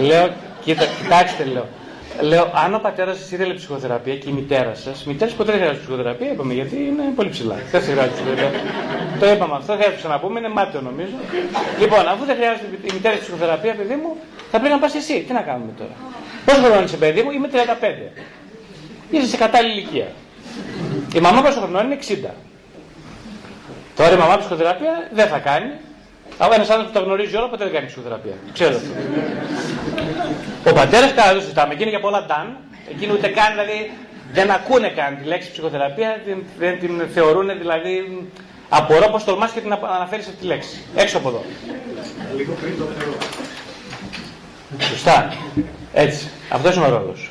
[0.08, 0.30] λέω,
[0.64, 1.66] κοίτα, κοιτάξτε λέω,
[2.20, 5.60] Λέω, αν ο πατέρας σας ήθελε ψυχοθεραπεία και η μητέρα σας, η μητέρα ποτέ δεν
[5.60, 7.56] χρειάζεται ψυχοθεραπεία, είπαμε γιατί είναι πολύ ψηλά.
[7.70, 8.60] Δεν χρειάζεται ψυχοθεραπεία.
[9.20, 11.16] το είπαμε αυτό, θα να πούμε, είναι μάτιο νομίζω.
[11.80, 14.16] λοιπόν, αφού δεν χρειάζεται η μητέρα ψυχοθεραπεία, παιδί μου,
[14.50, 15.24] θα πρέπει να πας εσύ.
[15.26, 15.94] Τι να κάνουμε τώρα;
[16.44, 17.56] Πόσο χρόνο είσαι, παιδί μου, είμαι 35.
[19.10, 20.08] Είσαι σε κατάλληλη ηλικία.
[21.14, 22.34] Η μαμά πόσο χρόνο είναι; 60.
[23.96, 25.70] Τώρα η μαμά ψυχοθεραπεία δεν θα κάνει,
[26.38, 28.32] αλλά ένας άνθρωπος που τα γνωρίζει όλα ποτέ δεν κάνει ψυχοθεραπεία.
[28.52, 28.90] Ξέρω αυτό.
[30.70, 31.74] Ο πατέρας καλά δεν συζητάμε.
[31.74, 32.56] Εκείνη για πολλά ταν.
[32.90, 33.90] Εκείνοι ούτε καν δηλαδή
[34.32, 36.22] δεν ακούνε καν τη λέξη ψυχοθεραπεία,
[36.58, 38.26] δεν την θεωρούν δηλαδή.
[38.68, 40.84] Απορώ πω τολμάς και την αναφέρεις αυτή τη λέξη.
[40.94, 41.44] Έξω από εδώ.
[42.36, 43.14] Λίγο πριν το Θεό.
[44.88, 45.36] Σωστά.
[45.92, 46.30] Έτσι.
[46.48, 47.30] Αυτό είναι ο ρόλος.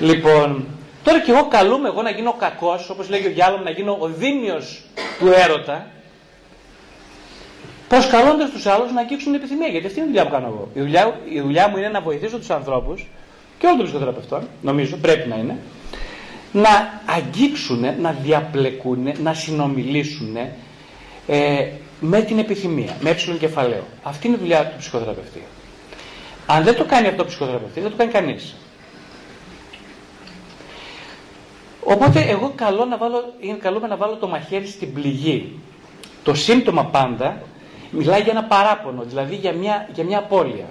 [0.00, 0.66] Λοιπόν,
[1.02, 4.06] τώρα κι εγώ καλούμαι εγώ να γίνω κακός, όπως λέγει ο Γιάλομ, να γίνω ο
[4.06, 4.82] δίμιος
[5.18, 5.86] του έρωτα
[7.88, 9.68] προσκαλώντα τους άλλους να αγγίξουν την επιθυμία.
[9.68, 10.68] Γιατί αυτή είναι η δουλειά που κάνω εγώ.
[10.74, 13.06] Η δουλειά, η δουλειά μου είναι να βοηθήσω τους ανθρώπους
[13.58, 15.56] και όλων των ψυχοθεραπευτών, νομίζω πρέπει να είναι,
[16.52, 20.36] να αγγίξουν, να διαπλεκούν, να συνομιλήσουν
[21.26, 21.66] ε,
[22.00, 23.84] με την επιθυμία, με έψιλον κεφαλαίο.
[24.02, 25.42] Αυτή είναι η δουλειά του ψυχοθεραπευτή.
[26.46, 28.54] Αν δεν το κάνει αυτό ο ψυχοθεραπευτής, δεν το κάνει κανείς.
[31.84, 35.58] Οπότε εγώ καλό να βάλω, είναι καλό να βάλω το μαχαίρι στην πληγή.
[36.22, 37.42] Το σύμπτωμα πάντα
[37.90, 40.66] Μιλάει για ένα παράπονο, δηλαδή για μια, για μια απώλεια.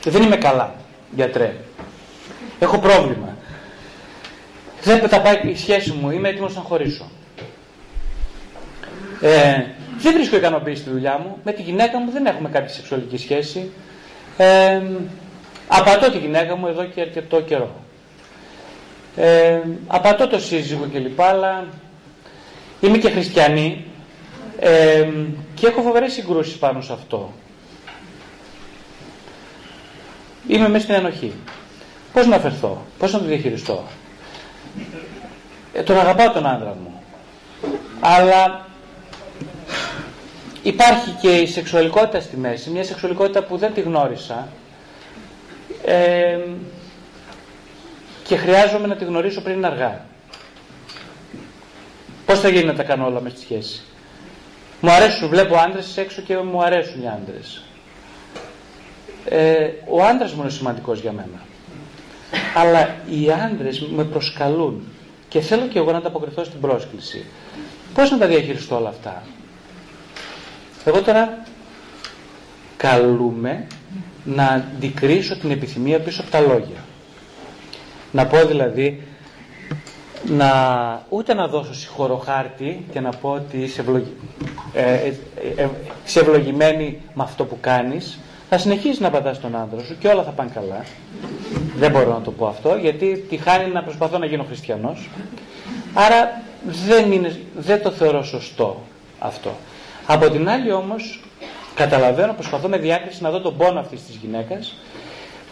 [0.00, 0.74] Και δεν είμαι καλά,
[1.14, 1.56] γιατρέ.
[2.58, 3.36] Έχω πρόβλημα.
[4.82, 7.10] Δεν θα πάει η σχέση μου, είμαι έτοιμος να χωρίσω.
[9.20, 9.64] Ε,
[9.98, 11.36] δεν βρίσκω ικανοποίηση στη δουλειά μου.
[11.44, 13.70] Με τη γυναίκα μου δεν έχουμε κάποια σεξουαλική σχέση.
[14.36, 14.82] Ε,
[15.68, 17.70] απατώ τη γυναίκα μου εδώ και αρκετό καιρό.
[19.16, 21.20] Ε, απατώ το σύζυγο κλπ.
[21.20, 21.64] Αλλά
[22.80, 23.84] είμαι και χριστιανή
[24.58, 25.08] ε,
[25.54, 27.32] και έχω φοβερές συγκρούσεις πάνω σε αυτό.
[30.48, 31.32] Είμαι μέσα στην ενοχή.
[32.12, 33.84] Πώς να φερθώ, πώς να το διαχειριστώ;
[35.72, 37.02] Ε, τον αγαπάω τον άντρα μου.
[38.00, 38.66] Αλλά
[40.62, 44.48] υπάρχει και η σεξουαλικότητα στη μέση, μια σεξουαλικότητα που δεν τη γνώρισα
[45.84, 46.38] ε,
[48.24, 50.04] και χρειάζομαι να τη γνωρίσω πριν αργά.
[52.26, 53.82] Πώς θα γίνει να τα κάνω όλα μες στη σχέση;
[54.86, 57.62] Μου αρέσουν, βλέπω άντρες έξω και μου αρέσουν οι άντρες.
[59.24, 61.42] Ε, ο άντρας μου είναι σημαντικός για μένα.
[62.54, 64.88] Αλλά οι άντρες με προσκαλούν
[65.28, 67.24] και θέλω και εγώ να ανταποκριθώ στην πρόσκληση.
[67.94, 69.22] Πώς να τα διαχειριστώ όλα αυτά;
[70.84, 71.38] Εγώ τώρα
[72.76, 73.66] καλούμε
[74.24, 76.84] να αντικρίσω την επιθυμία πίσω από τα λόγια.
[78.12, 79.02] Να πω δηλαδή
[80.28, 80.50] να,
[81.08, 83.84] ούτε να δώσω συγχωροχάρτη και να πω ότι είσαι,
[84.74, 85.12] ε, ε,
[85.56, 85.68] ε,
[86.14, 88.18] ευλογημένη με αυτό που κάνεις.
[88.48, 90.84] Θα συνεχίσει να πατάς τον άντρα σου και όλα θα πάνε καλά.
[91.76, 95.08] Δεν μπορώ να το πω αυτό γιατί τη χάνει να προσπαθώ να γίνω χριστιανός.
[95.94, 96.42] Άρα
[96.86, 98.82] δεν, είναι, δεν το θεωρώ σωστό
[99.18, 99.50] αυτό.
[100.06, 101.20] Από την άλλη όμως
[101.74, 104.76] καταλαβαίνω, προσπαθώ με διάκριση να δω τον πόνο αυτής της γυναίκας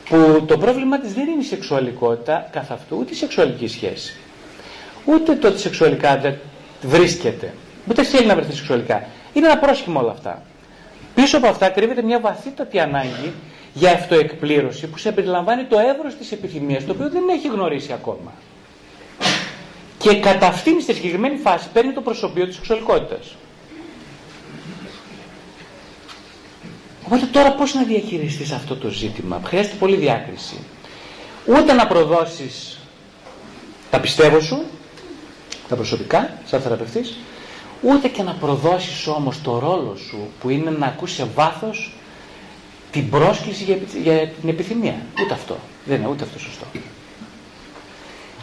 [0.08, 4.16] που το πρόβλημα της δεν είναι η σεξουαλικότητα καθ' αυτού, ούτε η σεξουαλική σχέση
[5.04, 6.34] ούτε το ότι σεξουαλικά δεν
[6.82, 7.54] βρίσκεται.
[7.88, 9.06] Ούτε θέλει να βρεθεί σεξουαλικά.
[9.32, 10.42] Είναι ένα πρόσχημα όλα αυτά.
[11.14, 13.32] Πίσω από αυτά κρύβεται μια βαθύτατη ανάγκη
[13.74, 18.32] για αυτοεκπλήρωση που σε περιλαμβάνει το εύρος της επιθυμίας, το οποίο δεν έχει γνωρίσει ακόμα.
[19.98, 23.34] Και κατά αυτήν στη συγκεκριμένη φάση παίρνει το προσωπείο της σεξουαλικότητας.
[27.06, 30.56] Οπότε τώρα πώς να διαχειριστείς αυτό το ζήτημα; Χρειάζεται πολύ διάκριση.
[31.46, 32.78] Ούτε να προδώσεις
[33.90, 34.62] τα πιστεύω σου,
[35.68, 37.16] τα προσωπικά, σαν θεραπευτής,
[37.82, 41.92] ούτε και να προδώσεις όμως το ρόλο σου που είναι να ακούσει σε βάθος
[42.90, 44.94] την πρόσκληση για, για την επιθυμία.
[45.22, 45.56] Ούτε αυτό.
[45.84, 46.66] Δεν είναι ούτε αυτό σωστό.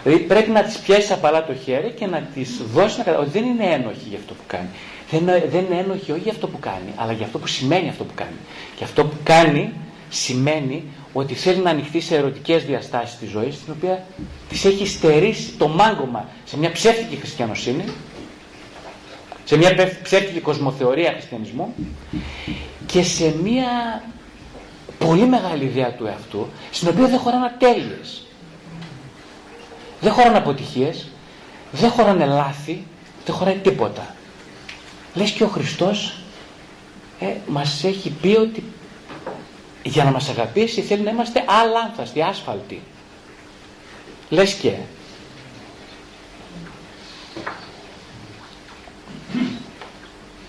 [0.03, 3.39] Δηλαδή πρέπει να τις πιέσεις απαλά το χέρι και να τις δώσεις να καταλάβει ότι
[3.39, 4.67] δεν είναι ένοχη για αυτό που κάνει.
[5.09, 8.03] δεν, δεν είναι ένοχη όχι για αυτό που κάνει, αλλά για αυτό που σημαίνει αυτό
[8.03, 8.37] που κάνει.
[8.75, 9.73] Και αυτό που κάνει
[10.09, 14.05] σημαίνει ότι θέλει να ανοιχτεί σε ερωτικές διαστάσεις της ζωής, στην οποία
[14.49, 17.83] της έχει στερήσει το μάγκωμα σε μια ψεύτικη χριστιανοσύνη,
[19.43, 21.75] σε μια ψεύτικη κοσμοθεωρία χριστιανισμού
[22.85, 24.03] και σε μια
[24.97, 28.25] πολύ μεγάλη ιδέα του εαυτού, στην οποία δεν χωράνε ατέλειες.
[30.01, 31.07] Δεν χωράνε αποτυχίες,
[31.71, 32.83] δεν χωράνε λάθη,
[33.25, 34.15] δεν χωράει τίποτα.
[35.13, 36.17] Λες και ο Χριστός
[37.19, 38.63] ε, μας έχει πει ότι
[39.83, 42.81] για να μας αγαπήσει θέλει να είμαστε αλάνθαστοι, άσφαλτοι.
[44.29, 44.71] Λες και.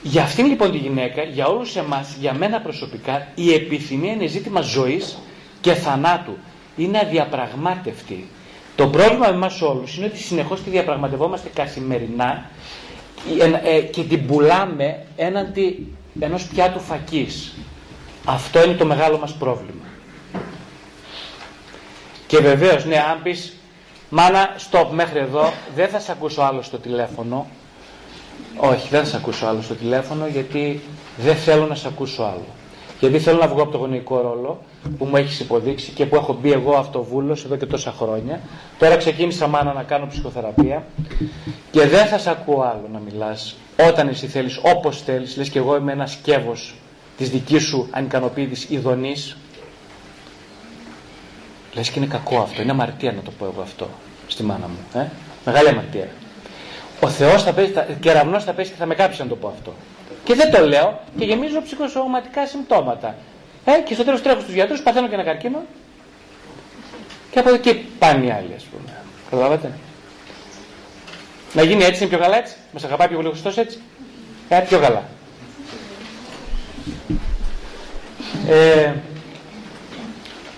[0.03, 4.61] Για αυτήν λοιπόν τη γυναίκα, για όλους εμάς, για μένα προσωπικά, η επιθυμία είναι ζήτημα
[4.61, 5.19] ζωής
[5.61, 6.37] και θανάτου.
[6.77, 8.29] Είναι αδιαπραγμάτευτη.
[8.77, 12.51] Το πρόβλημα με εμάς όλους είναι ότι συνεχώς τη διαπραγματευόμαστε καθημερινά
[13.65, 17.55] ε, και την πουλάμε έναντι ενός πιάτου φακής.
[18.25, 19.85] Αυτό είναι το μεγάλο μας πρόβλημα.
[22.27, 23.57] Και βεβαίως, ναι, αν πεις,
[24.11, 27.47] μάνα, stop μέχρι εδώ, δεν θα σε ακούσω άλλο στο τηλέφωνο.
[28.57, 30.83] Όχι, δεν θα σε ακούσω άλλο στο τηλέφωνο, γιατί
[31.17, 32.47] δεν θέλω να σε ακούσω άλλο.
[33.01, 34.63] Γιατί θέλω να βγω από το γονεϊκό ρόλο
[34.99, 38.41] που μου έχεις υποδείξει και που έχω μπει εγώ αυτοβούλος εδώ και τόσα χρόνια.
[38.79, 40.85] Τώρα ξεκίνησα μάνα να κάνω ψυχοθεραπεία
[41.71, 43.57] και δεν θα σε ακούω άλλο να μιλάς
[43.89, 45.37] όταν εσύ θέλεις, όπως θέλεις.
[45.37, 46.75] Λες και εγώ είμαι ένας σκεύος
[47.23, 49.37] της δικής σου ανικανοποίητης ειδονής.
[51.75, 53.89] Λες και είναι κακό αυτό, είναι αμαρτία να το πω εγώ αυτό
[54.27, 55.01] στη μάνα μου.
[55.01, 55.07] Ε;
[55.45, 56.09] Μεγάλη αμαρτία.
[57.01, 59.75] Ο Θεός θα πέσει, κεραυνό θα πέσει και θα με κάψει να το πω αυτό.
[60.25, 63.17] Και δεν το λέω και γεμίζω ψυχοσωματικά συμπτώματα.
[63.65, 65.63] Ε, και στο τέλος τρέχω στους γιατρούς, παθαίνω και ένα καρκίνο.
[67.31, 68.93] Και από εκεί πάνε οι άλλοι, ας πούμε.
[69.31, 69.73] Καταλάβατε;
[71.53, 73.81] Να γίνει έτσι, είναι πιο καλά έτσι; Μας αγαπάει πιο πολύ ο Χριστός έτσι;
[74.49, 75.03] Ε, πιο καλά.
[78.49, 78.95] Ε,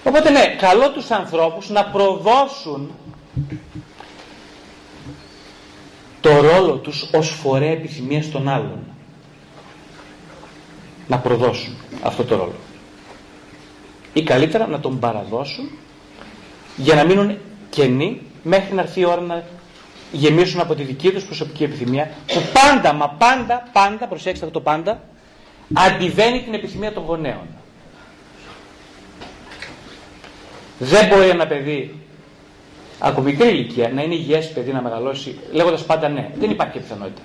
[0.05, 2.91] οπότε ναι, καλό τους ανθρώπους να προδώσουν
[6.21, 8.79] το ρόλο τους ως φορέα επιθυμίας των άλλων.
[11.07, 12.55] Να προδώσουν αυτό το ρόλο.
[14.13, 15.71] Ή καλύτερα να τον παραδώσουν
[16.77, 17.39] για να μείνουν
[17.71, 19.45] κενοί μέχρι να έρθει η ώρα να
[20.13, 24.65] γεμίσουν από τη δική τους προσωπική επιθυμία που πάντα, μα πάντα, πάντα, προσέξτε αυτό το
[24.65, 25.03] πάντα,
[25.72, 27.46] αντιβαίνει την επιθυμία των γονέων.
[30.79, 31.94] Δεν μπορεί ένα παιδί
[32.98, 36.31] από μικρή ηλικία να είναι υγιές παιδί να μεγαλώσει λέγοντας πάντα ναι.
[36.35, 37.20] Δεν υπάρχει πιθανότητα.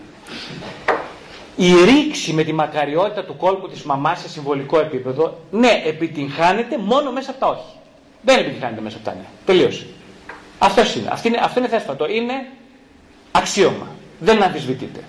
[1.55, 7.11] Η ρήξη με τη μακαριότητα του κόλπου της μαμάς σε συμβολικό επίπεδο, ναι, επιτυγχάνεται μόνο
[7.11, 7.77] μέσα από τα όχι.
[8.21, 9.25] Δεν επιτυγχάνεται μέσα από τα ναι.
[9.45, 9.85] Τελείωσε.
[10.59, 11.09] Αυτός είναι.
[11.11, 12.07] Αυτό είναι, αυτό είναι θέσπατο.
[12.09, 12.33] Είναι
[13.31, 13.87] αξίωμα.
[14.19, 15.03] Δεν αμφισβητείται.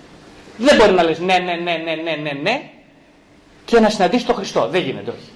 [0.56, 2.70] Δεν μπορεί να λες ναι, ναι, ναι, ναι, ναι, ναι, ναι
[3.70, 4.68] και να συναντήσει τον Χριστό.
[4.70, 5.28] Δεν γίνεται, όχι.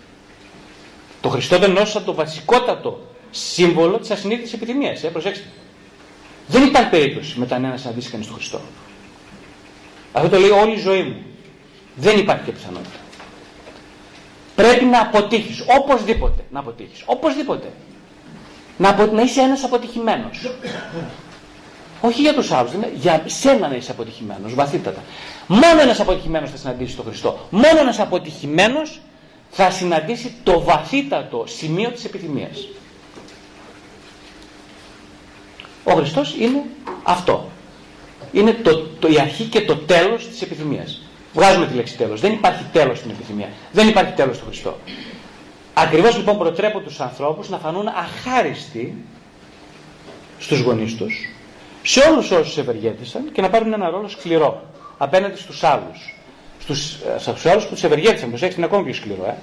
[1.20, 4.90] Το Χριστό δεν εννοώ το βασικότατο σύμβολο της ασυνείδητη επιθυμία.
[5.02, 5.44] Ε, προσέξτε.
[6.46, 8.60] Δεν υπάρχει περίπτωση μετά να συναντήσει κανείς τον Χριστό.
[10.12, 11.22] Αυτό το λέει όλη η ζωή μου.
[11.94, 12.98] Δεν υπάρχει και πιθανότητα.
[14.54, 15.64] Πρέπει να αποτύχεις.
[15.80, 17.02] Οπωσδήποτε να αποτύχεις.
[17.06, 17.72] Οπωσδήποτε.
[18.76, 19.06] Να, απο...
[19.06, 20.50] να είσαι ένας αποτυχημένος.
[22.00, 25.02] Όχι για τους άλλους, για σένα να είσαι αποτυχημένος, βαθύτατα.
[25.46, 27.38] Μόνο ένας αποτυχημένος θα συναντήσει τον Χριστό.
[27.50, 29.00] Μόνο ένας αποτυχημένος
[29.50, 32.68] θα συναντήσει το βαθύτατο σημείο της επιθυμίας.
[35.84, 36.62] Ο Χριστός είναι
[37.02, 37.48] αυτό.
[38.32, 41.00] Είναι το, το, η αρχή και το τέλος της επιθυμίας.
[41.32, 42.20] Βγάζουμε τη λέξη τέλος.
[42.20, 43.48] Δεν υπάρχει τέλος στην επιθυμία.
[43.72, 44.78] Δεν υπάρχει τέλος στο Χριστό.
[45.74, 49.04] Ακριβώς λοιπόν προτρέπω τους ανθρώπους να φανούν αχάριστοι
[50.38, 51.28] στους γονείς τους,
[51.82, 54.62] σε όλους όσους ευεργέτησαν και να πάρουν ένα ρόλο σκληρό
[54.98, 56.18] απέναντι στους άλλους.
[56.60, 59.24] Στους, ε, στους άλλους που τους ευεργέτησαν, που είναι ακόμη πιο σκληρό.
[59.24, 59.34] Ε.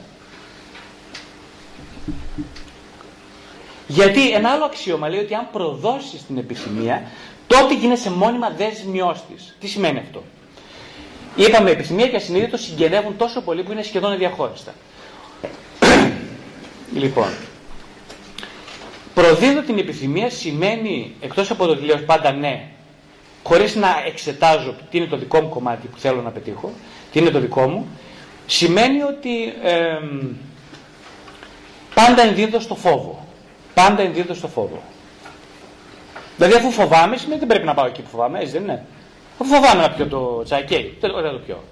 [3.87, 7.01] Γιατί ένα άλλο αξίωμα λέει ότι αν προδώσεις την επιθυμία,
[7.47, 9.55] τότε γίνεσαι μόνιμα δέσμιός της.
[9.59, 10.23] Τι σημαίνει αυτό;
[11.35, 14.73] Είπαμε, επιθυμία και ασυνείδητος συγγενεύουν τόσο πολύ που είναι σχεδόν αδιαχώριστα.
[17.01, 17.29] λοιπόν,
[19.13, 22.69] προδίδω την επιθυμία σημαίνει, εκτός από το ότι λέω πάντα ναι,
[23.43, 26.71] χωρίς να εξετάζω τι είναι το δικό μου κομμάτι που θέλω να πετύχω,
[27.11, 27.87] τι είναι το δικό μου,
[28.45, 29.53] σημαίνει ότι
[31.93, 33.25] πάντα ενδίδω στο φόβο.
[33.73, 34.81] Πάντα ενδίδω στο φόβο.
[36.37, 38.85] Δηλαδή αφού φοβάμαι, σημαίνει δεν πρέπει να πάω εκεί που φοβάμαι, έτσι δεν είναι.
[39.39, 41.63] Αφού φοβάμαι να πιω το τσακέι, δεν θα το πιω.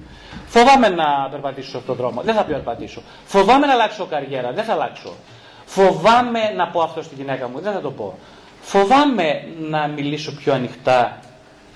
[0.48, 3.02] Φοβάμαι να περπατήσω σε αυτόν τον δρόμο, δεν θα περπατήσω.
[3.26, 5.14] Φοβάμαι να αλλάξω καριέρα, δεν θα αλλάξω.
[5.66, 8.18] Φοβάμαι να πω αυτό στη γυναίκα μου, δεν θα το πω.
[8.62, 11.20] Φοβάμαι να μιλήσω πιο ανοιχτά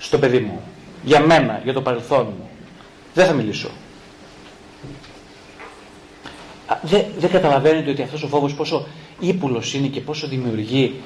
[0.04, 0.60] στο παιδί μου,
[1.02, 2.48] για μένα, για το παρελθόν μου.
[3.14, 3.68] Δεν θα μιλήσω.
[6.82, 8.86] Δεν, δεν καταλαβαίνετε ότι αυτός ο φόβος πόσο
[9.20, 11.00] ύπουλος είναι και πόσο δημιουργεί,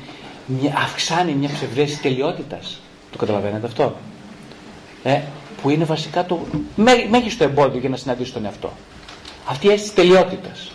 [0.47, 2.81] μια, αυξάνει μια ψευδέστηση τελειότητας.
[3.13, 3.97] Το καταλαβαίνετε αυτό;
[5.03, 5.21] Ε,
[5.63, 6.47] που είναι βασικά το
[7.11, 8.73] μέγιστο εμπόδιο για να συναντήσει τον εαυτό.
[9.49, 10.73] Αυτή η αίσθηση τελειότητας.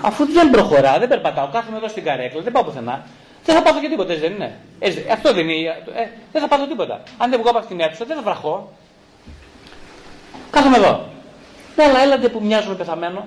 [0.00, 3.06] Αφού δεν προχωρά, δεν περπατάω, κάθομαι εδώ στην καρέκλα, δεν πάω πουθενά.
[3.44, 4.58] Δεν θα πάθω και τίποτα, έτσι δεν είναι.
[4.78, 5.68] Έτσι, αυτό δεν είναι.
[5.68, 7.02] Ε, δεν θα πάθω τίποτα.
[7.18, 8.72] Αν δεν βγω από αυτήν την αίθουσα, δεν θα βραχώ.
[10.50, 11.08] Κάθομαι εδώ.
[11.76, 13.26] Ναι, αλλά έλατε που μοιάζουμε πεθαμένο.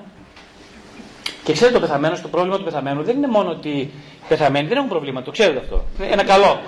[1.43, 3.91] Και ξέρετε το πεθαμένο, το πρόβλημα του πεθαμένου δεν είναι μόνο ότι οι
[4.27, 5.83] πεθαμένοι δεν έχουν προβλήμα, το ξέρετε αυτό.
[5.99, 6.59] Είναι ένα καλό.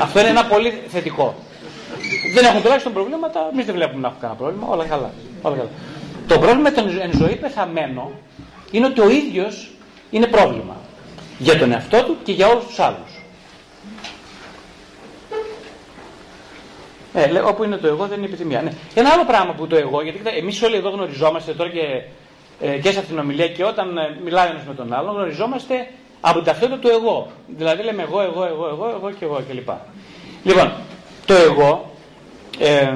[0.00, 1.34] αυτό είναι ένα πολύ θετικό.
[2.34, 5.10] Δεν έχουν τουλάχιστον προβλήματα, εμείς δεν βλέπουμε να έχουν κανένα πρόβλημα, όλα καλά.
[5.42, 5.68] Όλα καλά.
[6.26, 8.12] Το πρόβλημα με τον εν ζωή πεθαμένο
[8.70, 9.70] είναι ότι ο ίδιος
[10.10, 10.76] είναι πρόβλημα.
[11.38, 13.22] Για τον εαυτό του και για όλους τους άλλους.
[17.14, 18.62] Ε, λέει, όπου είναι το εγώ δεν είναι επιθυμία.
[18.62, 18.72] Ναι.
[18.94, 22.02] Ένα άλλο πράγμα που το εγώ, γιατί εμείς όλοι εδώ γνωριζόμαστε τώρα και,
[22.60, 25.88] ε, και σε αυτήν την ομιλία και όταν ε, μιλάει ένας με τον άλλον, γνωριζόμαστε
[26.20, 27.30] από την ταυτότητα του εγώ.
[27.46, 29.68] Δηλαδή λέμε εγώ, εγώ, εγώ, εγώ, εγώ και εγώ κλπ.
[30.44, 30.72] Λοιπόν,
[31.26, 31.92] το εγώ
[32.58, 32.94] ε,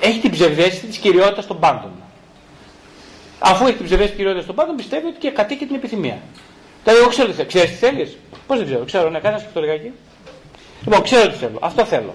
[0.00, 1.90] έχει την ψευδέστηση της κυριότητας των πάντων.
[3.38, 6.18] Αφού έχει την ψευδέστηση της κυριότητας των πάντων, πιστεύει ότι και κατοίκει την επιθυμία.
[6.84, 7.48] Δηλαδή, εγώ ξέρω τι θέλει.
[7.48, 8.16] Ξέρεις τι θέλεις.
[8.46, 9.92] Πώς δεν ξέρω, ξέρω, ναι, κάνεις το λιγάκι.
[10.84, 11.58] Λοιπόν, ξέρω τι θέλω.
[11.60, 12.14] Αυτό θέλω.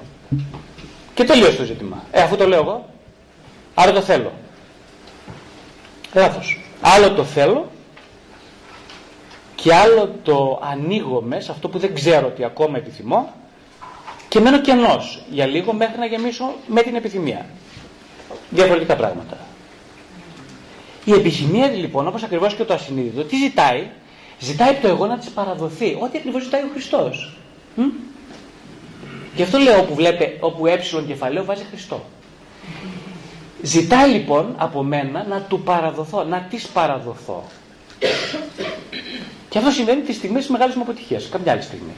[1.14, 2.04] Και τελείωσε το ζήτημα.
[2.12, 2.90] Ε, αφού το λέω εγώ,
[3.74, 4.32] άρα το θέλω.
[6.14, 6.60] Λάθος.
[6.82, 7.70] Άλλο το θέλω
[9.56, 13.34] και άλλο το ανοίγω μέσα, αυτό που δεν ξέρω ότι ακόμα επιθυμώ
[14.28, 17.46] και μένω κενός για λίγο μέχρι να γεμίσω με την επιθυμία.
[18.50, 19.38] Διαφορετικά πράγματα.
[21.06, 23.88] Η επιθυμία λοιπόν, όπως ακριβώς και το ασυνείδητο, τι ζητάει,
[24.40, 25.98] ζητάει το εγώ να της παραδοθεί.
[26.02, 27.38] Ό,τι ακριβώς ζητάει ο Χριστός.
[29.36, 32.06] Γι' αυτό λέω όπου βλέπετε, όπου ε κεφαλαίο βάζει Χριστό.
[33.62, 37.44] Ζητάει λοιπόν από μένα να του παραδοθώ, να της παραδοθώ.
[39.50, 41.30] Και αυτό συμβαίνει τη στιγμή της μεγάλης μου αποτυχίας.
[41.30, 41.94] Καμιά άλλη στιγμή.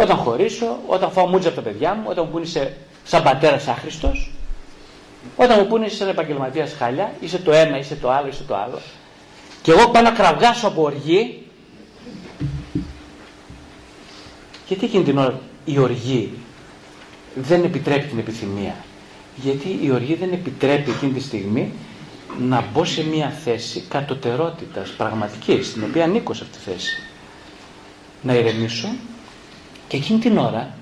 [0.00, 3.68] Όταν χωρίσω, όταν φάω μούτζα από τα παιδιά μου, όταν μου πούνε είσαι σαν πατέρας
[3.68, 4.30] άχρηστος,
[5.36, 8.56] όταν μου πούνε είσαι σαν επαγγελματίας χάλια, είσαι το ένα, είσαι το άλλο, είσαι το
[8.56, 8.78] άλλο.
[9.64, 11.42] Και εγώ πάω να κραυγάσω από οργή.
[14.68, 16.32] Γιατί εκείνη την ώρα η οργή
[17.34, 18.74] δεν επιτρέπει την επιθυμία.
[19.36, 21.72] Γιατί η οργή δεν επιτρέπει εκείνη τη στιγμή
[22.40, 27.02] να μπω σε μια θέση κατωτερότητας πραγματικής, στην οποία ανήκω σε αυτή τη θέση.
[28.22, 28.88] Να ηρεμήσω
[29.88, 30.74] και εκείνη την ώρα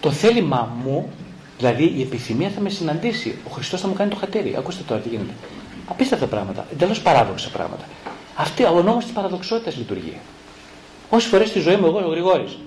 [0.00, 1.12] το θέλημά μου,
[1.58, 3.38] δηλαδή η επιθυμία θα με συναντήσει.
[3.48, 4.54] Ο Χριστός θα μου κάνει το χατήρι.
[4.56, 5.32] Ακούστε τώρα τι γίνεται.
[5.86, 7.84] Απίστευτα πράγματα, εντελώς παράδοξα πράγματα.
[8.36, 10.16] Αυτή ο νόμος της παραδοξότητας λειτουργεί.
[11.10, 12.58] Όσες φορές στη ζωή μου εγώ ο Γρηγόρης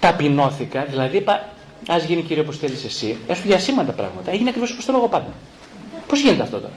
[0.00, 1.48] ταπεινώθηκα, δηλαδή είπα
[1.88, 4.30] ας γίνει κύριε όπως θέλεις εσύ, έστω για σήμαντα πράγματα.
[4.30, 5.32] Έγινε ακριβώς όπως το λόγο πάντα.
[6.06, 6.72] Πώς γίνεται αυτό τώρα;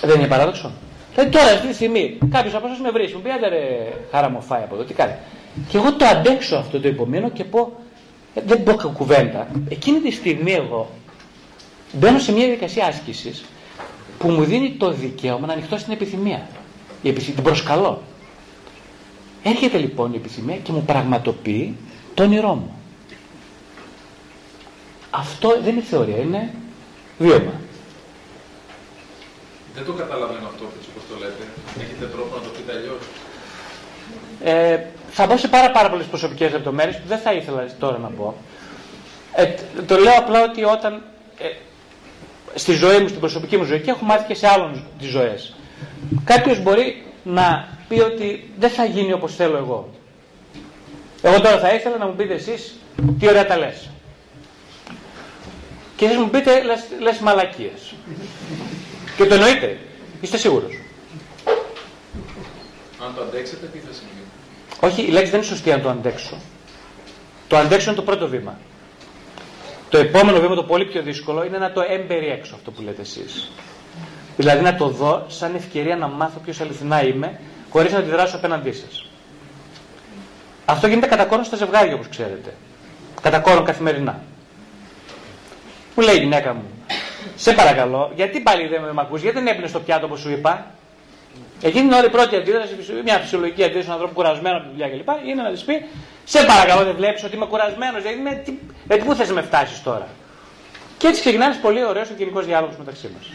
[0.00, 0.70] Δεν είναι παράδοξο;
[1.14, 4.28] Δηλαδή τώρα αυτή τη στιγμή κάποιος από εσάς με βρίσκει, μου πει άντε ρε χαρά
[4.30, 5.14] μου φάει από εδώ, τι κάνει.
[5.68, 7.72] Και εγώ το αντέξω αυτό το υπομείνω και πω,
[8.34, 9.48] ε, δεν πω κουβέντα.
[9.68, 10.90] Εκείνη τη στιγμή εγώ
[11.92, 13.44] μπαίνω σε μια διαδικασία άσκησης
[14.18, 16.48] που μου δίνει το δικαίωμα να ανοιχτώ στην επιθυμία.
[17.02, 18.02] Η επιθυμία την προσκαλώ.
[19.42, 21.76] Έρχεται λοιπόν η επιθυμία και μου πραγματοποιεί
[22.14, 22.76] το όνειρό μου.
[25.10, 26.54] Αυτό δεν είναι θεωρία, είναι
[27.18, 27.52] βίωμα.
[29.74, 31.44] Δεν το καταλαβαίνω αυτό έτσι όπως το λέτε.
[31.80, 33.02] Έχετε τρόπο να το πείτε αλλιώς.
[34.44, 38.08] Ε, θα μπω σε πάρα, πάρα πολλές προσωπικές λεπτομέρειες που δεν θα ήθελα τώρα να
[38.08, 38.34] πω.
[39.34, 39.54] Ε,
[39.86, 41.02] το λέω απλά ότι όταν
[41.38, 41.46] ε,
[42.54, 45.54] στη ζωή μου, στην προσωπική μου ζωή και έχω μάθει και σε άλλων τις ζωές.
[46.24, 49.90] Κάποιος μπορεί να πει ότι δεν θα γίνει όπως θέλω εγώ.
[51.22, 52.78] Εγώ τώρα θα ήθελα να μου πείτε εσείς
[53.18, 53.88] τι ωραία τα λες.
[55.96, 57.94] Και εσείς μου πείτε λες, λες μαλακίες.
[59.16, 59.78] Και το εννοείτε.
[60.20, 60.72] Είστε σίγουρος.
[63.04, 64.22] Αν το αντέξετε, τι θα συμβεί;
[64.80, 66.36] Όχι, η λέξη δεν είναι σωστή αν το αντέξω.
[67.48, 68.58] Το αντέξω είναι το πρώτο βήμα.
[69.92, 73.52] Το επόμενο βήμα, το πολύ πιο δύσκολο, είναι να το εμπεριέξω αυτό που λέτε εσείς.
[74.36, 77.40] Δηλαδή να το δω σαν ευκαιρία να μάθω ποιος αληθινά είμαι,
[77.70, 79.06] χωρίς να αντιδράσω απέναντί σας.
[80.64, 82.54] Αυτό γίνεται κατά κόρον στα ζευγάρια, όπως ξέρετε.
[83.22, 84.20] Κατά κόρον καθημερινά.
[85.96, 86.64] Μου λέει η γυναίκα μου,
[87.36, 90.66] σε παρακαλώ, γιατί πάλι δεν με ακούς, γιατί δεν έπινε στο πιάτο όπως σου είπα;
[91.62, 94.88] Εκείνη την ώρα η πρώτη αντίδραση, μια φυσιολογική αντίδραση του ανθρώπου κουρασμένο από τη δουλειά
[94.88, 95.08] κλπ.
[95.28, 95.84] είναι να της πει:
[96.24, 98.52] Σε παρακαλώ, δεν βλέπεις ότι είμαι κουρασμένος, γιατί με, τι,
[98.88, 100.08] με πού θες να με φτάσεις τώρα;
[100.98, 103.26] Και έτσι ξεκινάει ένα πολύ ωραίος και γενικό διάλογος μεταξύ μας.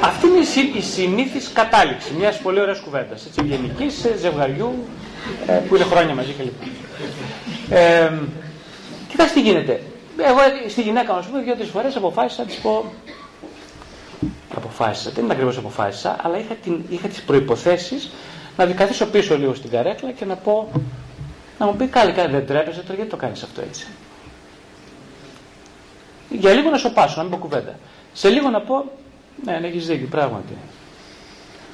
[0.00, 0.38] αυτή είναι
[0.78, 3.28] η συνήθις κατάληξη μιας πολύ ωραίας κουβέντας.
[3.44, 3.88] Γενική
[4.18, 4.86] ζευγαριού
[5.46, 6.62] ε, που είναι χρόνια μαζί κλπ.
[7.70, 8.10] Ε,
[9.08, 9.82] κοιτάξτε τι γίνεται.
[10.18, 10.38] Εγώ
[10.68, 12.92] στη γυναίκα μου, πούμε, δύο-τρεις φορές αποφάσισα να της πω.
[14.56, 17.94] Αποφάσισα, δεν είναι ακριβώς αποφάσισα, αλλά είχα, την, είχα τις προποθέσει
[18.56, 20.68] να καθίσω πίσω λίγο στην καρέκλα και να πω.
[21.58, 23.86] Να μου πει κάλλη, κάλλη δεν τρέπεσαι τώρα, γιατί το κάνεις αυτό έτσι;
[26.30, 27.78] Για λίγο να σοπάσω, να μην πω κουβέντα.
[28.12, 28.84] Σε λίγο να πω,
[29.44, 30.56] ναι, ναι έχεις δίκιο, πράγματι.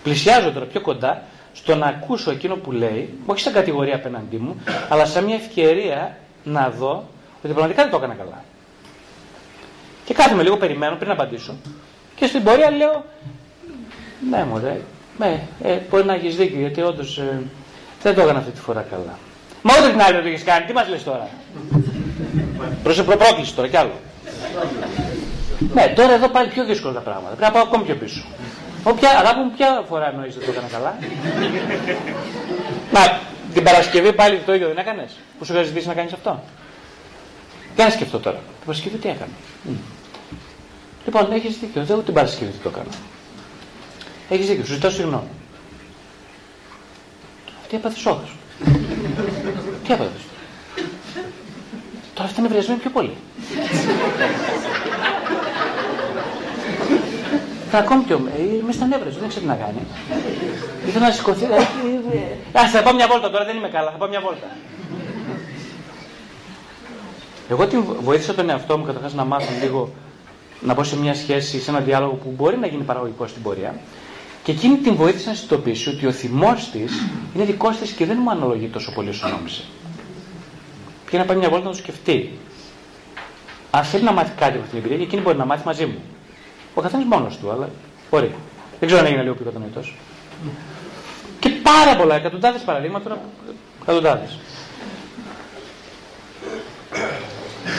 [0.03, 1.22] Πλησιάζω τώρα πιο κοντά
[1.53, 6.16] στο να ακούσω εκείνο που λέει, όχι σαν κατηγορία απέναντί μου, αλλά σαν μια ευκαιρία
[6.45, 8.45] να δω ότι πραγματικά δεν το έκανα καλά.
[10.05, 11.55] Και κάθομαι λίγο, περιμένω πριν να απαντήσω.
[12.16, 13.05] Και στην πορεία λέω,
[14.30, 14.80] ναι, μωρέ,
[15.18, 17.42] ναι, ε, μπορεί να έχεις δίκιο, γιατί όντως ε,
[18.02, 19.18] δεν το έκανα αυτή τη φορά καλά.
[19.62, 21.28] Μα ούτε την άλλη δεν το έχεις κάνει, τι μας λες τώρα;
[22.82, 23.92] Προς προπρόκληση τώρα κι άλλο.
[25.74, 27.34] ναι, τώρα εδώ πάλι πιο δύσκολα τα πράγματα.
[27.34, 28.22] Πρέπει να πάω ακόμη πιο πίσω.
[28.84, 30.98] Όποια, αγάπη μου, ποια φορά εννοείς ότι το έκανα καλά;
[32.92, 33.00] Μα
[33.54, 36.42] την Παρασκευή πάλι το ίδιο δεν έκανες; Που σου είχα ζητήσει να κάνεις αυτό;
[37.74, 38.36] Για να σκεφτώ τώρα.
[38.36, 39.30] Την Παρασκευή τι έκανα;
[39.68, 39.70] Mm.
[41.04, 41.82] Λοιπόν, έχεις δίκιο.
[41.84, 42.90] Δεν την Παρασκευή τι το έκανα.
[44.29, 44.64] Έχεις δίκιο.
[44.64, 45.29] Σου ζητώ συγγνώμη.
[47.61, 48.25] Αυτή έπαθες σώδο.
[49.85, 50.20] τι έπαθες.
[52.14, 53.14] Τώρα αυτή είναι ευριασμένη πιο πολύ.
[57.70, 58.20] Θα ακόμη πιο.
[58.61, 59.87] Είμαι στα νεύρα δεν ξέρω τι να κάνει.
[60.87, 61.45] Ήθελα να σηκωθεί.
[61.45, 64.47] Α, θα πάω μια βόλτα τώρα, δεν είμαι καλά, θα πάω μια βόλτα.
[67.49, 69.93] Εγώ την βοήθησα τον εαυτό μου καταρχάς να μάθω λίγο
[70.61, 73.75] να μπω σε μια σχέση, σε ένα διάλογο που μπορεί να γίνει παραγωγικό στην πορεία.
[74.43, 76.93] Και εκείνη την βοήθησε να συνειδητοποιήσει ότι ο θυμός της
[77.34, 79.62] είναι δικός της και δεν μου αναλογεί τόσο πολύ όσο νόμιζε.
[81.05, 82.38] Πήγε να πάει μια βόλτα να το σκεφτεί.
[83.70, 86.03] Αν θέλει να μάθει κάτι από την εμπειρία, εκείνη μπορεί να μάθει μαζί μου.
[86.74, 87.70] Ο καθένας μόνος του, αλλά
[88.11, 88.34] μπορεί.
[88.78, 89.97] Δεν ξέρω αν έγινε λίγο πιο κατανοητός.
[91.38, 93.20] Και πάρα πολλά, εκατοντάδες παραδείγματα.
[93.82, 94.38] Εκατοντάδες.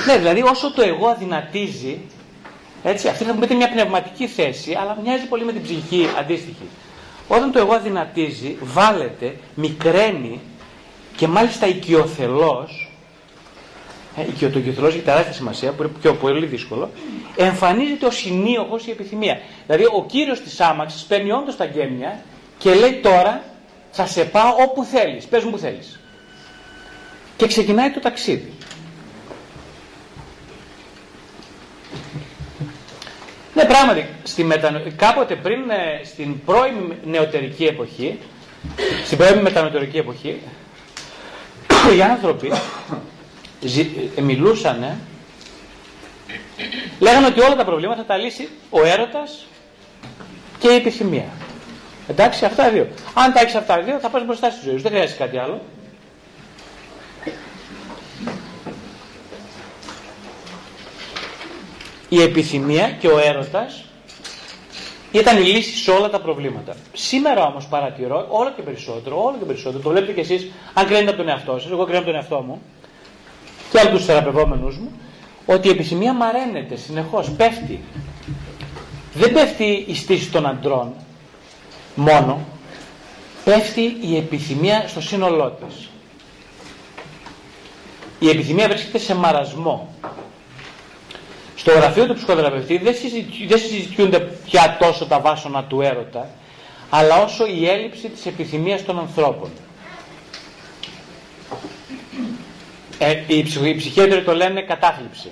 [0.05, 2.01] Ναι, δηλαδή όσο το εγώ αδυνατίζει,
[2.83, 6.67] έτσι, αυτή θα μου πείτε μια πνευματική θέση, αλλά μοιάζει πολύ με την ψυχική αντίστοιχη.
[7.27, 10.39] Όταν το εγώ αδυνατίζει, βάλετε, μικραίνει
[11.15, 12.91] και μάλιστα οικειοθελώς,
[14.41, 16.89] ε, το οικειοθελώς έχει τεράστια σημασία, που είναι πιο πολύ δύσκολο,
[17.37, 19.39] εμφανίζεται ο συνείοχος η επιθυμία.
[19.65, 22.21] Δηλαδή ο κύριος της άμαξης παίρνει όντως τα γέμια
[22.57, 23.43] και λέει τώρα
[23.91, 25.99] θα σε πάω όπου θέλεις, πες μου που θέλεις.
[27.37, 28.53] Και ξεκινάει το ταξίδι.
[33.53, 34.47] Ναι, πράγματι, στη
[34.95, 38.19] κάποτε πριν ε, στην πρώην νεωτερική εποχή,
[39.05, 40.41] στην πρώην μετανεωτερική εποχή,
[41.97, 42.51] οι άνθρωποι
[44.15, 44.97] ε, μιλούσαν,
[46.99, 49.45] λέγανε ότι όλα τα προβλήματα θα τα λύσει ο έρωτας
[50.59, 51.29] και η επιθυμία.
[52.07, 52.87] Εντάξει, αυτά δύο.
[53.13, 54.81] Αν τα έχεις αυτά δύο, θα πας μπροστά στη ζωή σου.
[54.81, 55.61] Δεν χρειάζεται κάτι άλλο.
[62.13, 63.83] Η επιθυμία και ο έρωτας
[65.11, 66.75] ήταν η λύση σε όλα τα προβλήματα.
[66.93, 71.07] Σήμερα όμως παρατηρώ όλο και περισσότερο, όλο και περισσότερο, το βλέπετε κι εσείς, αν κρίνετε
[71.09, 72.61] από τον εαυτό σας, εγώ κρίνω από τον εαυτό μου
[73.71, 74.91] και από τους θεραπευόμενους μου,
[75.45, 77.83] ότι η επιθυμία μαραίνεται συνεχώς, πέφτει.
[79.13, 80.93] Δεν πέφτει η στήση των αντρών
[81.95, 82.45] μόνο,
[83.43, 85.89] πέφτει η επιθυμία στο σύνολό της.
[88.19, 89.92] Η επιθυμία βρίσκεται σε μαρασμό.
[91.55, 92.95] Στο γραφείο του ψυχοθεραπευτή δεν,
[93.47, 96.29] δεν συζητιούνται πια τόσο τα βάσανα του έρωτα,
[96.89, 99.49] αλλά όσο η έλλειψη της επιθυμίας των ανθρώπων.
[102.97, 103.43] Ε, οι,
[103.77, 103.93] ψυχ,
[104.25, 105.29] το λένε κατάθλιψη.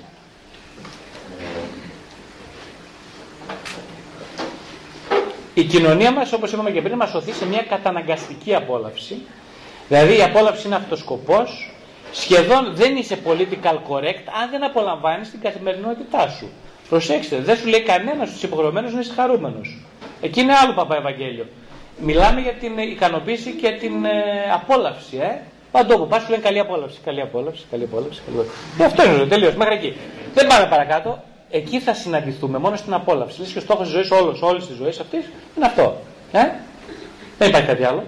[5.53, 9.21] Η κοινωνία μας, όπως είπαμε και πριν, μας σωθεί σε μια καταναγκαστική απόλαυση.
[9.87, 11.71] Δηλαδή η απόλαυση είναι αυτός σκοπός
[12.11, 16.49] σχεδόν δεν είσαι political correct αν δεν απολαμβάνεις την καθημερινότητά σου.
[16.89, 19.77] Προσέξτε, δεν σου λέει κανένας στους υποχρεωμένους να είσαι χαρούμενος.
[20.21, 21.45] Εκεί είναι άλλο παπά Ευαγγέλιο.
[21.97, 24.09] Μιλάμε για την ικανοποίηση και την ε,
[24.53, 25.17] απόλαυση.
[25.17, 25.41] Ε.
[25.71, 28.21] Παντού όπου πας σου λένε καλή απόλαυση, καλή απόλαυση, καλή απόλαυση.
[28.25, 28.77] Καλή απόλαυση.
[28.77, 29.95] Και αυτό είναι τελείως, μέχρι εκεί.
[30.33, 31.23] Δεν πάμε παρακάτω.
[31.49, 33.39] Εκεί θα συναντηθούμε μόνο στην απόλαυση.
[33.39, 35.25] Λες και ο στόχος της ζωής, όλης της ζωής αυτής
[35.57, 35.97] είναι αυτό.
[36.31, 36.39] Ε;
[37.37, 38.03] Δεν υπάρχει κάτι άλλο.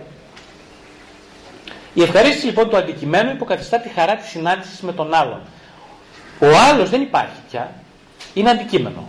[1.94, 5.42] Η ευχαρίστηση λοιπόν του αντικειμένου υποκαθιστά τη χαρά της συνάντησης με τον άλλον.
[6.40, 7.72] Ο άλλος δεν υπάρχει πια,
[8.34, 9.08] είναι αντικείμενο.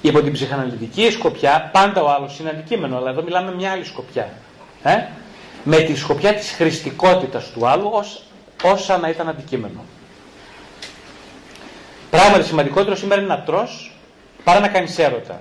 [0.00, 4.28] Υπό την ψυχαναλυτική σκοπιά πάντα ο άλλος είναι αντικείμενο, αλλά εδώ μιλάμε μια άλλη σκοπιά.
[4.82, 4.96] Ε;
[5.64, 8.22] Με τη σκοπιά της χρηστικότητας του άλλου ως,
[8.62, 9.84] όσα να ήταν αντικείμενο.
[12.10, 13.92] Πράγματι σημαντικότερο σήμερα είναι να τρως
[14.44, 15.40] παρά να κάνεις έρωτα.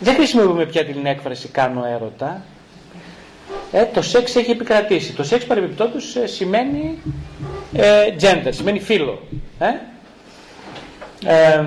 [0.00, 2.42] Δεν χρησιμοποιούμε πια την έκφραση κάνω έρωτα,
[3.72, 5.12] ε, το σεξ έχει επικρατήσει.
[5.12, 6.98] Το σεξ παρεμπιπτόντως ε, σημαίνει
[7.72, 9.22] ε, gender, σημαίνει φίλο.
[9.58, 9.66] Ε;
[11.24, 11.64] Ε,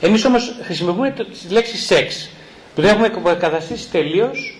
[0.00, 2.30] εμείς όμως χρησιμοποιούμε τη λέξη σεξ
[2.74, 4.58] που δεν έχουμε καταστήσει τελείως.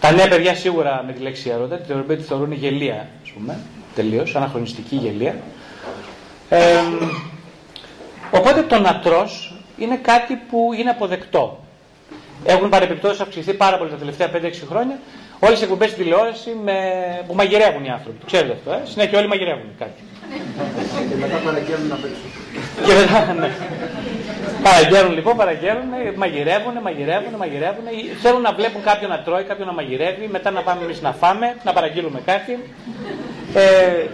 [0.00, 3.58] Τα νέα παιδιά σίγουρα με τη λέξη ερώτα, την Ευρωπαίοι τη θεωρούν γελία, ας πούμε,
[3.94, 5.36] τελείως, αναχρονιστική γελία.
[6.48, 6.64] Ε,
[8.30, 11.64] οπότε το νατρός είναι κάτι που είναι αποδεκτό.
[12.44, 14.36] Έχουν παρεμπιπτώσει αυξηθεί πάρα πολύ τα τελευταία 5-6
[14.68, 14.98] χρόνια.
[15.38, 16.74] Όλες οι εκπομπές στη τηλεόραση με...
[17.26, 18.18] που μαγειρεύουν οι άνθρωποι.
[18.18, 20.00] Το ξέρετε αυτό, ε; Συνέχεια όλοι μαγειρεύουν κάτι.
[21.08, 22.26] Και μετά παραγγέλνουν απ' έξω.
[22.86, 23.50] Και μετά, ναι.
[24.62, 27.84] Παραγγέλνουν λοιπόν, παραγγέλνουν, μαγειρεύουν, μαγειρεύουν, μαγειρεύουν.
[28.22, 31.56] Θέλουν να βλέπουν κάποιον να τρώει, κάποιον να μαγειρεύει, μετά να πάμε εμείς να φάμε,
[31.64, 32.58] να παραγγείλουμε κάτι.
[33.54, 34.06] Ε,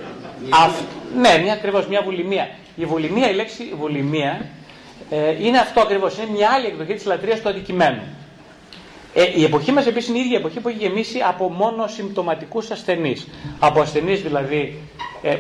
[0.51, 0.81] αυ...
[1.16, 2.49] Ναι, μια ακριβώς μια βουλημία.
[2.77, 4.47] Η βουλημία, η λέξη βουλημία
[5.11, 6.16] ε, είναι αυτό ακριβώς.
[6.18, 8.02] Είναι μια άλλη εκδοχή της λατρείας του αντικειμένου.
[9.14, 12.70] Ε, η εποχή μας επίσης είναι η ίδια εποχή που έχει γεμίσει από μόνο συμπτωματικούς
[12.70, 13.26] ασθενείς.
[13.59, 14.78] Από ασθενείς δηλαδή
[15.22, 15.36] ε,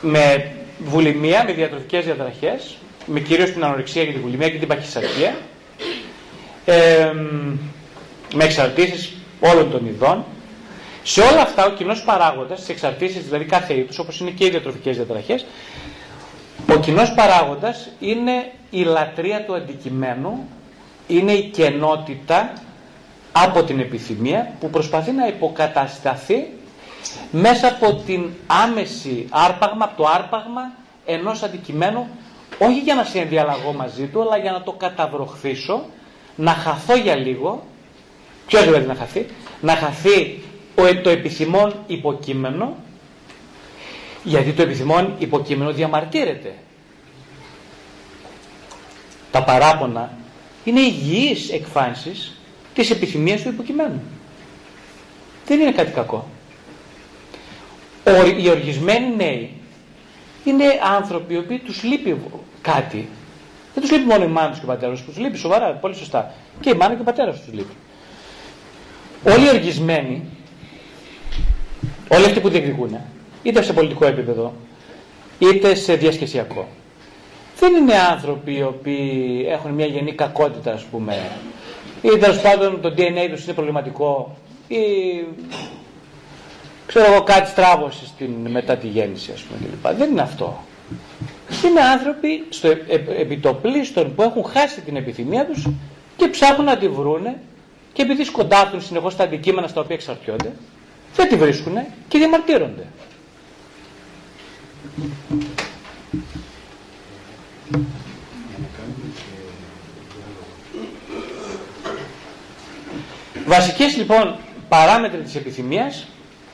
[0.00, 2.60] με βουλημία, με διατροφικές διαταραχέ,
[3.06, 5.36] με κυρίως την ανορεξία και την βουλημία και την παχυσαρκία,
[6.64, 7.12] ε,
[8.34, 10.24] με εξαρτήσεις όλων των ειδών.
[11.02, 14.50] Σε όλα αυτά, ο κοινός παράγοντας, τι εξαρτήσει δηλαδή κάθε είδους, όπως είναι και οι
[14.50, 15.40] διατροφικές διαταραχέ,
[16.72, 20.48] ο κοινός παράγοντας είναι η λατρεία του αντικειμένου,
[21.06, 22.52] είναι η κενότητα
[23.32, 26.46] από την επιθυμία που προσπαθεί να υποκατασταθεί
[27.30, 30.72] μέσα από την άμεση άρπαγμα, από το άρπαγμα
[31.04, 32.08] ενός αντικειμένου
[32.58, 35.84] όχι για να συνδιαλλαγώ μαζί του, αλλά για να το καταβροχθήσω,
[36.36, 37.64] να χαθώ για λίγο,
[38.46, 39.26] ποιος δηλαδή να χαθεί,
[39.60, 40.42] να χαθεί
[41.02, 42.76] το επιθυμόν υποκείμενο,
[44.24, 46.54] γιατί το επιθυμόν υποκείμενο διαμαρτύρεται.
[49.30, 50.12] Τα παράπονα
[50.64, 52.36] είναι υγιείς εκφάνσεις
[52.74, 54.02] της επιθυμίας του υποκειμένου.
[55.46, 56.28] Δεν είναι κάτι κακό.
[58.42, 59.50] Οι οργισμένοι νέοι
[60.44, 60.64] είναι
[60.96, 62.16] άνθρωποι οι οποίοι τους λείπει
[62.60, 63.08] κάτι.
[63.74, 65.94] Δεν τους λείπει μόνο η μάνα τους και ο πατέρας τους, τους λείπει σοβαρά, πολύ
[65.94, 66.34] σωστά.
[66.60, 67.74] Και η μάνα και ο πατέρας τους λείπει.
[69.24, 70.22] Όλοι οι οργισμένοι,
[72.08, 73.00] όλοι αυτοί που διεκδικούν,
[73.44, 74.52] είτε σε πολιτικό επίπεδο,
[75.38, 76.68] είτε σε διασκεσιακό,
[77.58, 81.30] δεν είναι άνθρωποι οι οποίοι έχουν μια γενή κακότητα, ας πούμε,
[82.02, 84.36] ή τέλος πάντων το DNA τους είναι προβληματικό,
[84.68, 84.78] ή
[86.86, 89.96] ξέρω εγώ κάτι στράβωσες στην, μετά τη γέννηση ας πούμε κλπ.
[89.98, 90.64] Δεν είναι αυτό.
[91.64, 92.68] Είναι άνθρωποι στο
[93.18, 95.66] επιτοπλίστων που έχουν χάσει την επιθυμία τους
[96.16, 97.40] και ψάχνουν να τη βρούνε
[97.92, 100.52] και επειδή σκοντάφτουν συνεχώς τα αντικείμενα στα οποία εξαρτιόνται
[101.16, 101.74] δεν τη βρίσκουν
[102.08, 102.86] και διαμαρτύρονται.
[113.46, 114.36] Βασικές λοιπόν
[114.68, 116.06] παράμετροι της επιθυμίας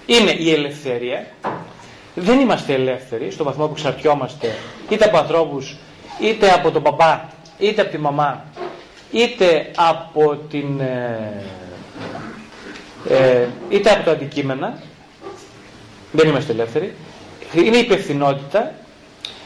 [0.06, 1.26] είναι η ελευθερία.
[2.14, 4.54] Δεν είμαστε ελεύθεροι στο βαθμό που εξαρτιόμαστε
[4.88, 5.76] είτε από ανθρώπους,
[6.20, 7.28] είτε από τον παπά,
[7.58, 8.44] είτε από τη μαμά,
[9.10, 10.80] είτε από την...
[10.80, 11.42] Ε,
[13.08, 14.78] ε, είτε από το αντικείμενα.
[16.12, 16.94] Δεν είμαστε ελεύθεροι.
[17.54, 18.72] Είναι η υπευθυνότητα.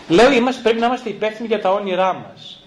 [0.09, 2.63] Λέω είμαστε, πρέπει να είμαστε υπεύθυνοι για τα όνειρά μας.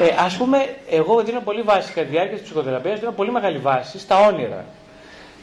[0.00, 3.58] Ε, ας πούμε, εγώ δίνω πολύ βάση κατά τη διάρκεια της ψυχοθεραπείας, δίνω πολύ μεγάλη
[3.58, 4.64] βάση στα όνειρα.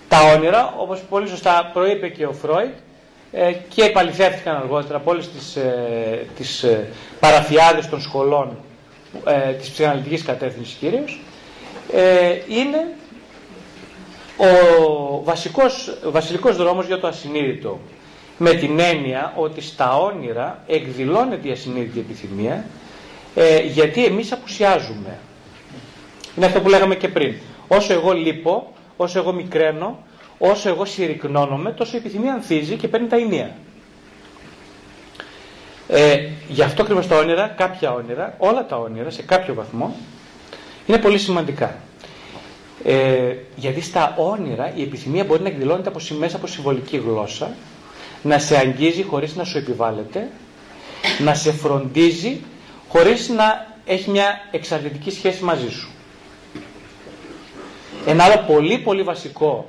[0.08, 2.74] Τα όνειρα, όπως πολύ σωστά προείπε και ο Φρόιτ,
[3.32, 6.88] ε, και επαληθεύτηκαν αργότερα από όλες τις, ε, τις ε,
[7.20, 8.58] παραφιάδες των σχολών
[9.26, 11.20] ε, της ψυχαναλυτικής κατεύθυνσης κυρίως,
[11.94, 12.88] ε, είναι
[14.38, 17.80] ο βασικός, βασιλικός δρόμος για το ασυνείδητο.
[18.38, 22.66] Με την έννοια ότι στα όνειρα εκδηλώνεται η ασυνείδητη επιθυμία
[23.36, 25.18] ε, γιατί εμείς απουσιάζουμε.
[26.38, 27.36] Είναι αυτό που λέγαμε και πριν.
[27.68, 30.04] Όσο εγώ λείπω, όσο εγώ μικραίνω,
[30.38, 33.56] όσο εγώ συρρυκνώνομαι, τόσο η επιθυμία ανθίζει και παίρνει τα ενία.
[35.88, 39.96] Ε, γι' αυτό ακριβώς τα όνειρα, κάποια όνειρα, όλα τα όνειρα σε κάποιο βαθμό
[40.86, 41.76] είναι πολύ σημαντικά.
[42.84, 47.52] Ε, γιατί στα όνειρα η επιθυμία μπορεί να εκδηλώνεται από, μέσα από συμβολική γλώσσα,
[48.26, 50.30] να σε αγγίζει χωρίς να σου επιβάλλεται,
[51.20, 52.42] να σε φροντίζει
[52.88, 55.90] χωρίς να έχει μια εξαρτητική σχέση μαζί σου.
[58.06, 59.68] Ένα άλλο πολύ πολύ βασικό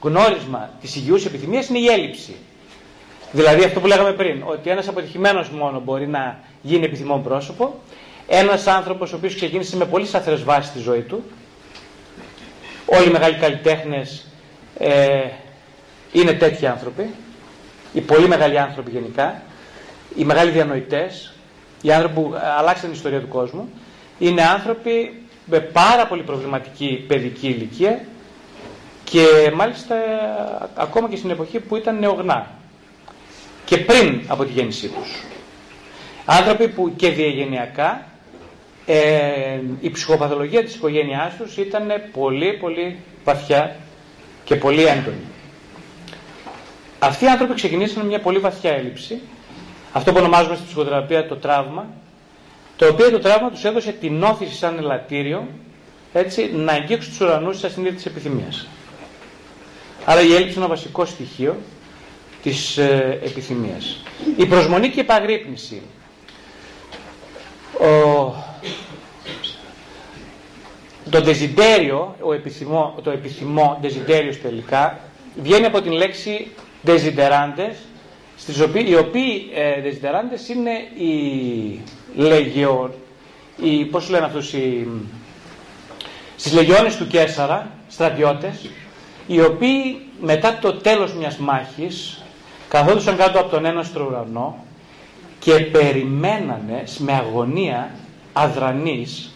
[0.00, 2.36] γνώρισμα της υγιούς επιθυμίας είναι η έλλειψη.
[3.32, 7.80] Δηλαδή αυτό που λέγαμε πριν, ότι ένας αποτυχημένος μόνο μπορεί να γίνει επιθυμόν πρόσωπο,
[8.26, 11.22] ένας άνθρωπος ο οποίος ξεκίνησε με πολύ σταθερές βάσεις στη ζωή του,
[12.86, 14.26] όλοι οι μεγάλοι καλλιτέχνες
[14.78, 15.20] ε,
[16.12, 17.10] είναι τέτοιοι άνθρωποι,
[17.98, 19.42] οι πολύ μεγάλοι άνθρωποι γενικά,
[20.16, 21.32] οι μεγάλοι διανοητές,
[21.82, 23.68] οι άνθρωποι που αλλάξαν την ιστορία του κόσμου,
[24.18, 28.00] είναι άνθρωποι με πάρα πολύ προβληματική παιδική ηλικία
[29.04, 29.24] και
[29.54, 29.94] μάλιστα
[30.74, 32.46] ακόμα και στην εποχή που ήταν νεογνά
[33.64, 35.22] και πριν από τη γέννησή τους.
[36.24, 38.06] Άνθρωποι που και διαγενειακά
[38.86, 43.76] ε, η ψυχοπαθολογία της οικογένειάς τους ήταν πολύ πολύ βαθιά
[44.44, 45.27] και πολύ έντονη.
[46.98, 49.20] Αυτοί οι άνθρωποι ξεκινήσαν μια πολύ βαθιά έλλειψη,
[49.92, 51.86] αυτό που ονομάζουμε στην ψυχοθεραπεία το τραύμα,
[52.76, 55.48] το οποίο το τραύμα τους έδωσε την όθηση σαν ελαττήριο
[56.12, 58.66] έτσι, να αγγίξουν τους ουρανούς της ασυνείδητης επιθυμίας.
[60.04, 61.56] Άρα η έλλειψη είναι ένα βασικό στοιχείο
[62.42, 64.02] της ε, επιθυμίας.
[64.36, 65.82] Η προσμονή και η επαγρύπνηση.
[67.80, 68.34] Ο,
[71.10, 75.00] το δεζιντέριο, ο επιθυμό, το επιθυμό, δεζιντέριος τελικά,
[75.42, 76.50] βγαίνει από την λέξη
[76.82, 77.76] δεζιντεράντες,
[78.36, 81.80] στις οποίοι, οι οποίοι ε, δεζιντεράντες είναι οι
[82.14, 82.94] λεγιο,
[83.56, 84.88] οι, πώς λένε αυτούς, οι,
[86.36, 88.70] στις λεγιώνες του Κέσαρα, στρατιώτες,
[89.26, 92.22] οι οποίοι μετά το τέλος μιας μάχης
[92.68, 94.64] καθόντουσαν κάτω από τον ένα ουρανό
[95.38, 97.90] και περιμένανε με αγωνία
[98.32, 99.30] αδρανής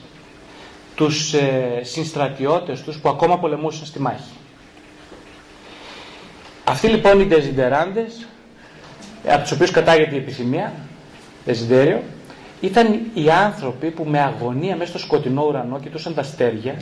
[0.95, 4.31] τους ε, συνστρατιώτες τους που ακόμα πολεμούσαν στη μάχη.
[6.65, 8.27] Αυτοί λοιπόν οι δεζιντεράντες,
[9.29, 10.73] από τους οποίους κατάγεται η επιθυμία,
[11.45, 12.03] δεζιντέριο,
[12.61, 16.75] ήταν οι άνθρωποι που με αγωνία μέσα στο σκοτεινό ουρανό κοιτούσαν τα αστέρια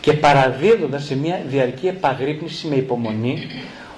[0.00, 3.46] και παραδίδονταν σε μια διαρκή επαγρύπνηση με υπομονή,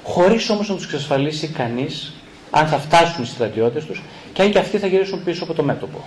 [0.03, 2.13] χωρίς όμως να τους εξασφαλίσει κανείς
[2.51, 4.03] αν θα φτάσουν οι στρατιώτες τους
[4.33, 6.05] και αν και αυτοί θα γυρίσουν πίσω από το μέτωπο.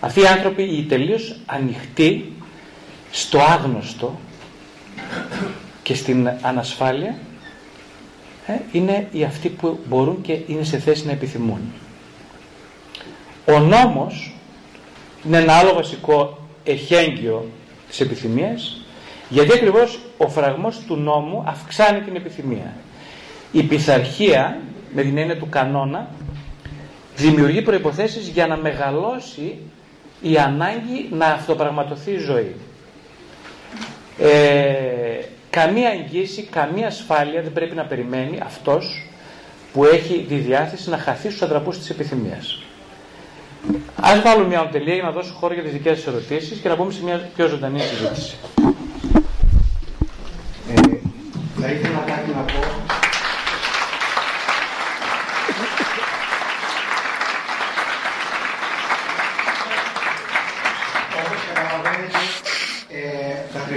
[0.00, 2.32] Αυτοί οι άνθρωποι, οι τελείως ανοιχτοί
[3.10, 4.18] στο άγνωστο
[5.82, 7.29] και στην ανασφάλεια, ε,
[8.72, 11.60] είναι οι αυτοί που μπορούν και είναι σε θέση να επιθυμούν.
[13.46, 14.34] Ο νόμος
[15.26, 17.50] είναι ένα άλλο βασικό εχέγγυο
[17.88, 18.84] της επιθυμίας,
[19.28, 22.74] γιατί ακριβώς ο φραγμός του νόμου αυξάνει την επιθυμία.
[23.52, 24.60] Η πειθαρχία,
[24.94, 26.08] με την έννοια του κανόνα,
[27.16, 29.58] δημιουργεί προϋποθέσεις για να μεγαλώσει
[30.20, 32.54] η ανάγκη να αυτοπραγματοθεί η ζωή.
[34.18, 39.06] Ε, καμία εγγύηση, καμία ασφάλεια δεν πρέπει να περιμένει αυτός
[39.72, 42.62] που έχει τη διάθεση να χαθεί στους αντραπούς της επιθυμίας.
[44.00, 46.76] Ας βάλουμε μια τελεία για να δώσω χώρο για τις δικές σας ερωτήσεις και να
[46.76, 48.36] πούμε σε μια πιο ζωντανή συζήτηση.
[50.68, 50.80] Ε,
[51.60, 52.98] θα ήθελα κάτι να πω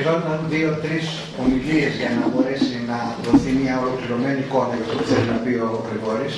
[0.03, 0.99] χρειαζόταν δύο-τρει
[1.39, 1.53] ομιλίε
[2.00, 5.70] για να μπορέσει να δοθεί μια ολοκληρωμένη εικόνα για αυτό που θέλει να πει ο
[5.88, 6.36] Γρηγόρης.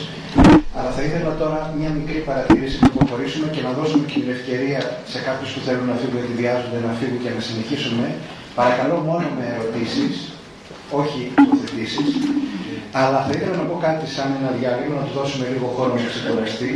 [0.78, 4.80] Αλλά θα ήθελα τώρα μια μικρή παρατήρηση να προχωρήσουμε και να δώσουμε και την ευκαιρία
[5.14, 8.06] σε κάποιους που θέλουν να φύγουν γιατί βιάζονται να φύγουν και να συνεχίσουμε.
[8.60, 10.14] Παρακαλώ μόνο με ερωτήσεις,
[11.02, 12.10] όχι υποθετήσεις.
[13.02, 16.10] Αλλά θα ήθελα να πω κάτι σαν ένα διάλειμμα, να τους δώσουμε λίγο χρόνο να
[16.14, 16.72] ξεκουραστεί.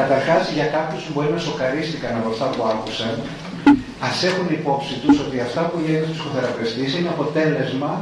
[0.00, 3.12] Καταρχάς, για κάποιους που μπορεί να σοκαρίστηκαν από αυτά που άκουσαν,
[4.04, 7.92] Α έχουν υπόψη τους ότι αυτά που λέει ο ψυχοθεραπευτή είναι αποτέλεσμα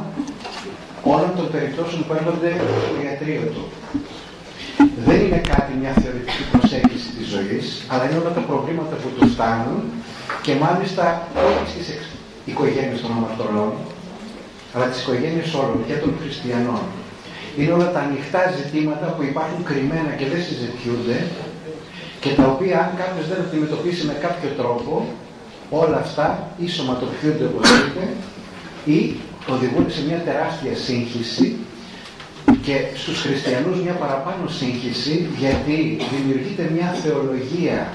[1.13, 2.51] όλων των περιπτώσεων που έρχονται
[2.85, 3.63] στο ιατρείο του.
[5.07, 9.29] Δεν είναι κάτι μια θεωρητική προσέγγιση της ζωής, αλλά είναι όλα τα προβλήματα που τους
[9.33, 9.79] φτάνουν
[10.45, 11.03] και μάλιστα
[11.49, 11.87] όχι στις
[12.51, 13.71] οικογένειες των αμαρτωλών,
[14.73, 16.83] αλλά τις οικογένειες όλων και των χριστιανών.
[17.57, 21.17] Είναι όλα τα ανοιχτά ζητήματα που υπάρχουν κρυμμένα και δεν συζητιούνται
[22.23, 24.91] και τα οποία αν κάποιος δεν αντιμετωπίσει με κάποιο τρόπο
[25.69, 28.13] όλα αυτά ή σωματοποιούνται όπως λέτε
[28.85, 29.15] ή
[29.47, 31.55] οδηγούν σε μια τεράστια σύγχυση
[32.61, 37.93] και στους χριστιανούς μια παραπάνω σύγχυση γιατί δημιουργείται μια θεολογία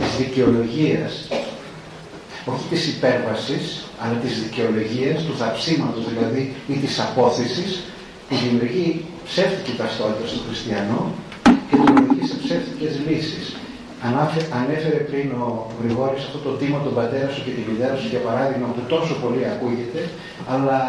[0.00, 1.28] της δικαιολογίας
[2.44, 7.82] όχι της υπέρβασης αλλά της δικαιολογίας, του θαψίματος δηλαδή ή της απόθεσης
[8.28, 13.56] που δημιουργεί ψεύτικη ταυτότητα στον χριστιανό και του οδηγεί σε ψεύτικες λύσεις.
[14.60, 15.48] Ανέφερε πριν ο
[15.80, 19.14] Γρηγόρης αυτό το τίμα τον πατέρα σου και τη μητέρα σου για παράδειγμα που τόσο
[19.22, 20.00] πολύ ακούγεται,
[20.52, 20.80] αλλά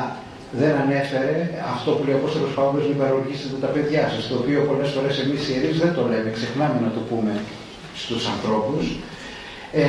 [0.61, 1.35] δεν ανέφερε
[1.73, 5.13] αυτό που λέει ο Απόστολος Παύλος μην παροργήσετε τα παιδιά σας, το οποίο πολλές φορές
[5.23, 7.33] εμείς οι ιερείς δεν το λέμε, ξεχνάμε να το πούμε
[8.01, 8.83] στους ανθρώπους.
[9.81, 9.85] Ε,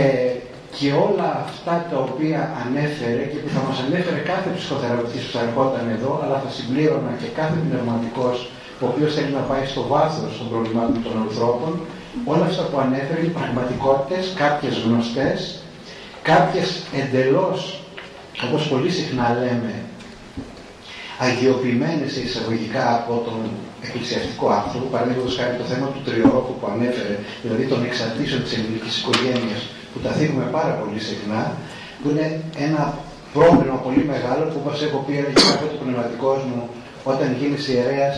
[0.76, 5.42] και όλα αυτά τα οποία ανέφερε και που θα μας ανέφερε κάθε ψυχοθεραπευτής που θα
[5.46, 8.36] ερχόταν εδώ, αλλά θα συμπλήρωνα και κάθε πνευματικός
[8.82, 11.72] ο οποίος θέλει να πάει στο βάθος των προβλημάτων των ανθρώπων,
[12.24, 15.36] όλα αυτά που ανέφερε είναι πραγματικότητες, κάποιες γνωστές,
[16.22, 16.68] κάποιες
[17.00, 17.58] εντελώς,
[18.46, 19.74] όπως πολύ συχνά λέμε,
[21.26, 23.40] αγιοποιημένες εισαγωγικά από τον
[23.86, 28.94] εκκλησιαστικό άνθρωπο, παραδείγματος χάρη το θέμα του τριόροφου που ανέφερε, δηλαδή των εξαρτήσεων της ελληνικής
[29.00, 31.42] οικογένειας, που τα θίγουμε πάρα πολύ συχνά,
[32.00, 32.26] που είναι
[32.66, 32.82] ένα
[33.36, 36.62] πρόβλημα πολύ μεγάλο που όπως έχω πει έλεγε κάποιο του πνευματικός μου
[37.12, 38.16] όταν γίνεις ιερέας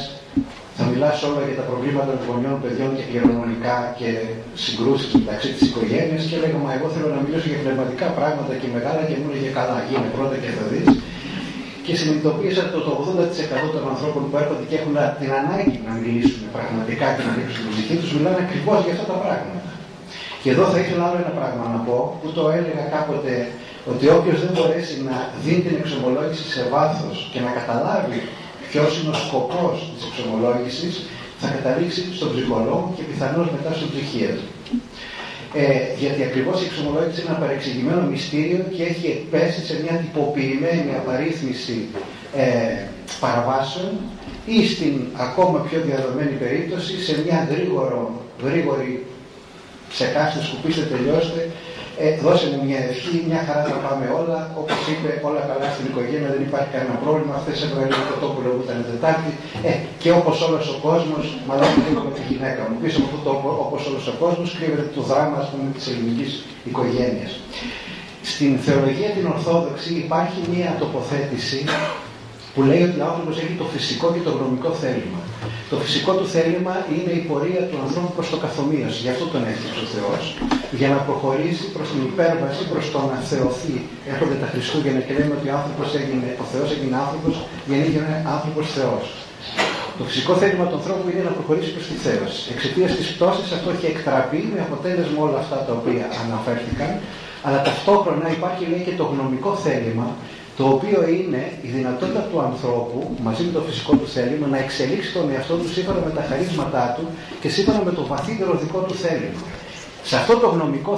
[0.77, 4.09] θα μιλάς όλα για τα προβλήματα των γονιών, παιδιών και κληρονομικά και
[4.65, 8.69] συγκρούσεις μεταξύ της οικογένειας και έλεγα μα εγώ θέλω να μιλήσω για πνευματικά πράγματα και
[8.77, 10.87] μεγάλα και μου έλεγε καλά γίνε πρώτα και θα δεις
[11.85, 12.93] και συνειδητοποίησα ότι το
[13.65, 17.63] 80% των ανθρώπων που έρχονται και έχουν την ανάγκη να μιλήσουν πραγματικά και να δείξουν
[17.65, 19.71] την ψυχή τους μιλάνε ακριβώς για αυτά τα πράγματα.
[20.43, 23.33] Και εδώ θα ήθελα άλλο ένα πράγμα να πω, που το έλεγα κάποτε,
[23.91, 28.19] ότι όποιος δεν μπορέσει να δει την εξομολόγηση σε βάθος και να καταλάβει
[28.75, 30.95] ποιο είναι ο σκοπός της εξομολόγησης,
[31.41, 34.47] θα καταλήξει στον ψυχολόγο και πιθανώς μετά στον ψυχίατρο.
[35.63, 35.65] Ε,
[36.03, 41.77] γιατί ακριβώς η εξομολόγηση είναι ένα παρεξηγημένο μυστήριο και έχει πέσει σε μια τυποποιημένη απαρίθμηση
[42.43, 42.47] ε,
[43.25, 43.91] παραβάσεων
[44.57, 44.95] ή στην
[45.27, 48.03] ακόμα πιο διαδομένη περίπτωση σε μια γρήγορο,
[48.47, 48.93] γρήγορη
[49.95, 51.41] ξεκάστε, σκουπίστε, τελειώστε
[52.03, 54.39] ε, δώσε μου μια ευχή, μια χαρά θα πάμε όλα.
[54.61, 57.35] Όπως είπε, όλα καλά στην οικογένεια, δεν υπάρχει κανένα πρόβλημα.
[57.43, 59.31] Χθε έβγαλε το τόπο που ήταν Τετάρτη.
[59.69, 59.73] Ε,
[60.03, 62.75] και όπως όλος ο κόσμος, μάλλον λίγο με τη γυναίκα μου.
[62.83, 63.33] Πίσω από αυτό το
[63.67, 65.39] όπως όλος ο κόσμος κρύβεται το δράμα
[65.77, 66.33] της ελληνικής
[66.69, 67.33] οικογένειας.
[68.33, 71.59] Στην θεολογία την Ορθόδοξη υπάρχει μια τοποθέτηση
[72.55, 75.21] που λέει ότι ο άνθρωπος έχει το φυσικό και το γνωμικό θέλημα.
[75.71, 78.99] Το φυσικό του θέλημα είναι η πορεία του ανθρώπου προς το καθομοίωση.
[79.05, 80.23] Γι' αυτό τον έφτιαξε ο Θεός.
[80.81, 83.77] Για να προχωρήσει προς την υπέρβαση, προς το να θεωθεί.
[84.13, 87.35] Έρχονται τα Χριστούγεννα και λέμε ότι ο, άνθρωπος έγινε, ο Θεός έγινε άνθρωπος
[87.69, 89.05] για να γίνει άνθρωπος Θεός.
[89.99, 92.41] Το φυσικό θέλημα του ανθρώπου είναι να προχωρήσει προς τη θέωση.
[92.55, 96.91] Εξαιτίας της πτώσης αυτό έχει εκτραπεί με αποτέλεσμα όλα αυτά τα οποία αναφέρθηκαν,
[97.47, 100.07] αλλά ταυτόχρονα υπάρχει λέει και το γνωμικό θέλημα
[100.57, 105.13] το οποίο είναι η δυνατότητα του ανθρώπου, μαζί με το φυσικό του θέλημα, να εξελίξει
[105.13, 107.05] τον εαυτό του σύμφωνα με τα χαρίσματά του
[107.41, 109.45] και σύμφωνα με το βαθύτερο δικό του θέλημα.
[110.09, 110.95] Σε αυτό το γνωμικό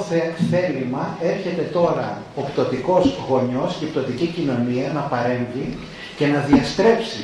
[0.51, 5.67] θέλημα έρχεται τώρα ο πτωτικός γονιός και η πτωτική κοινωνία να παρέμβει
[6.19, 7.21] και να διαστρέψει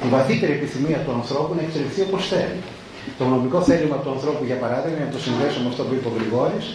[0.00, 2.60] τη βαθύτερη επιθυμία του ανθρώπου να εξελιχθεί όπως θέλει.
[3.18, 6.14] Το γνωμικό θέλημα του ανθρώπου, για παράδειγμα, να το συνδέσω με αυτό που είπε ο
[6.18, 6.66] Γρηγόρης,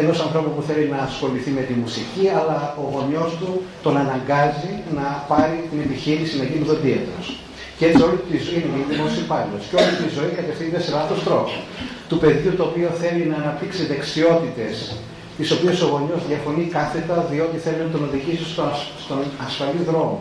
[0.00, 3.50] ενός ανθρώπου που θέλει να ασχοληθεί με τη μουσική, αλλά ο γονιός του
[3.84, 7.26] τον αναγκάζει να πάρει την επιχείρηση να γίνει δοντίατρος.
[7.78, 9.62] Και έτσι όλη τη ζωή είναι δημόσιος υπάλληλος.
[9.68, 11.52] Και όλη τη ζωή κατευθύνεται σε λάθος τρόπο.
[12.08, 14.74] Του παιδιού το οποίο θέλει να αναπτύξει δεξιότητες,
[15.38, 18.46] τις οποίες ο γονιός διαφωνεί κάθετα, διότι θέλει να τον οδηγήσει
[19.04, 20.18] στον ασφαλή δρόμο.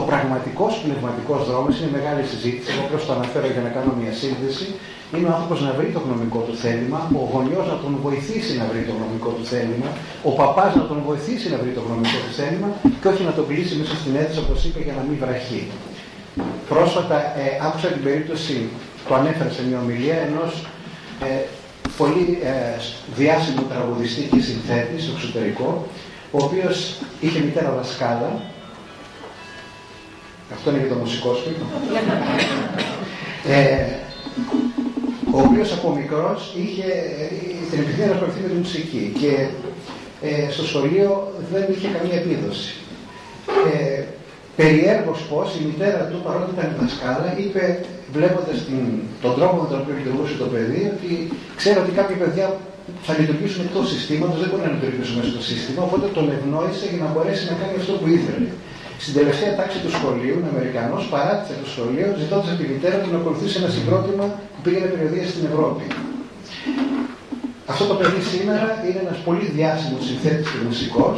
[0.00, 2.68] Ο πραγματικός πνευματικός δρόμος είναι μεγάλη συζήτηση.
[2.72, 4.66] Εγώ απλώς το αναφέρω για να κάνω μια σύνδεση
[5.16, 8.64] είναι ο άνθρωπος να βρει το γνωμικό του θέλημα, ο γονιός να τον βοηθήσει να
[8.70, 9.88] βρει το γνωμικό του θέλημα,
[10.28, 12.68] ο παπάς να τον βοηθήσει να βρει το γνωμικό του θέλημα
[13.00, 15.62] και όχι να τον κλείσει μέσα στην αίθουσα, όπως είπε, για να μην βραχεί.
[16.72, 18.56] Πρόσφατα ε, άκουσα την περίπτωση,
[19.08, 20.50] το ανέφερα σε μια ομιλία, ενός
[21.28, 21.40] ε,
[22.00, 22.52] πολύ ε,
[23.18, 25.86] διάσημου τραγουδιστή και συνθέτης στο εξωτερικό,
[26.36, 26.76] ο οποίος
[27.20, 28.30] είχε μητέρα δασκάλα.
[30.54, 31.62] Αυτό είναι για το μουσικό σπίτι.
[33.50, 33.98] Ε,
[35.38, 36.88] ο οποίος από μικρός είχε
[37.22, 37.26] ε,
[37.70, 39.32] την επιθυμία να ασχοληθεί με τη μουσική και
[40.28, 41.10] ε, στο σχολείο
[41.52, 42.70] δεν είχε καμία επίδοση.
[43.72, 44.02] Ε,
[44.60, 47.64] Περιέργως πώς η μητέρα του, παρότι ήταν δασκάλα, είπε,
[48.16, 48.58] βλέποντας
[49.24, 51.10] τον τρόπο με τον οποίο λειτουργούσε το παιδί, ότι
[51.60, 52.46] ξέρω ότι κάποια παιδιά
[53.06, 57.00] θα λειτουργήσουν εκτός συστήματος, δεν μπορεί να λειτουργήσουν μέσα στο σύστημα, οπότε τον ευνόησε για
[57.04, 58.50] να μπορέσει να κάνει αυτό που ήθελε.
[59.02, 63.10] Στην τελευταία τάξη του σχολείου, ο Αμερικανός παράτησε το σχολείο, ζητώντας από τη μητέρα του
[63.12, 65.84] να ακολουθήσει ένα συγκρότημα που πήγαινε περιοδία στην Ευρώπη.
[67.72, 71.16] Αυτό το παιδί σήμερα είναι ένας πολύ διάσημος συνθέτης και μουσικός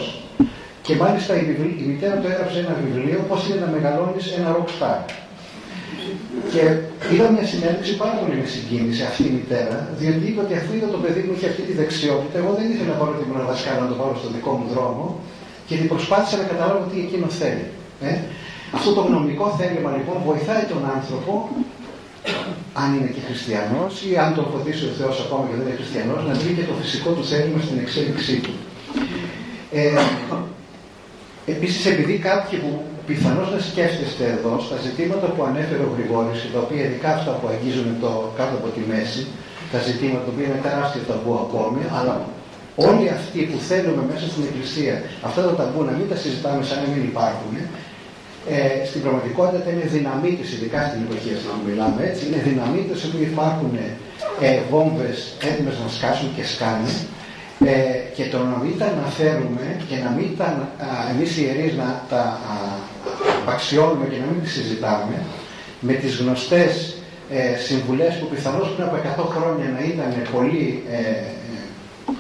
[0.87, 1.45] και μάλιστα η,
[1.83, 5.01] η μητέρα του έγραψε ένα βιβλίο πώς είναι να μεγαλώνεις ένα rock star.
[6.53, 6.63] Και
[7.13, 10.89] είδα μια συνέντευξη πάρα πολύ με συγκίνηση αυτή η μητέρα, διότι είπε ότι αφού είδα
[10.97, 13.91] το παιδί μου είχε αυτή τη δεξιότητα, εγώ δεν ήθελα να πάρω την δασκάλα να
[13.93, 15.05] το πάρω στον δικό μου δρόμο,
[15.77, 17.67] και προσπάθησα να καταλάβω τι εκείνο θέλει.
[18.09, 18.13] Ε;
[18.77, 21.33] Αυτό το γνωμικό θέλημα λοιπόν βοηθάει τον άνθρωπο,
[22.83, 26.21] αν είναι και χριστιανός ή αν τον φωτίσει ο Θεός ακόμα και δεν είναι χριστιανός,
[26.29, 28.55] να βρει και το φυσικό του θέλημα στην εξέλιξή του.
[29.79, 30.03] Ε,
[31.55, 32.73] επίσης επειδή κάποιοι που
[33.09, 37.33] πιθανώς να σκέφτεστε εδώ στα ζητήματα που ανέφερε ο Γρηγόρης και τα οποία ειδικά αυτά
[37.39, 39.23] που αγγίζουν το κάτω από τη μέση,
[39.73, 42.15] τα ζητήματα που είναι τεράστια ταμπού ακόμη, αλλά
[42.75, 44.95] Όλοι αυτοί που θέλουμε μέσα στην Εκκλησία
[45.29, 47.55] αυτά τα ταμπού να μην τα συζητάμε σαν να μην υπάρχουν,
[48.55, 53.19] ε, στην πραγματικότητα είναι δυναμίτες, ειδικά στην εποχή αυτή που μιλάμε έτσι, είναι δυναμίτες που
[53.31, 53.73] υπάρχουν
[54.47, 55.17] ε, βόμβες
[55.49, 56.93] έτοιμες να σκάσουν και σκάνε
[57.73, 57.75] ε,
[58.17, 60.49] και το να μην τα αναφέρουμε και να μην τα,
[60.87, 62.23] α, εμείς οι ιερείς να τα
[63.41, 65.17] απαξιώνουμε και να μην τις συζητάμε
[65.81, 66.73] με τις γνωστές
[67.31, 70.99] ε, συμβουλές που πιθανώς πριν από 100 χρόνια να ήταν πολύ ε,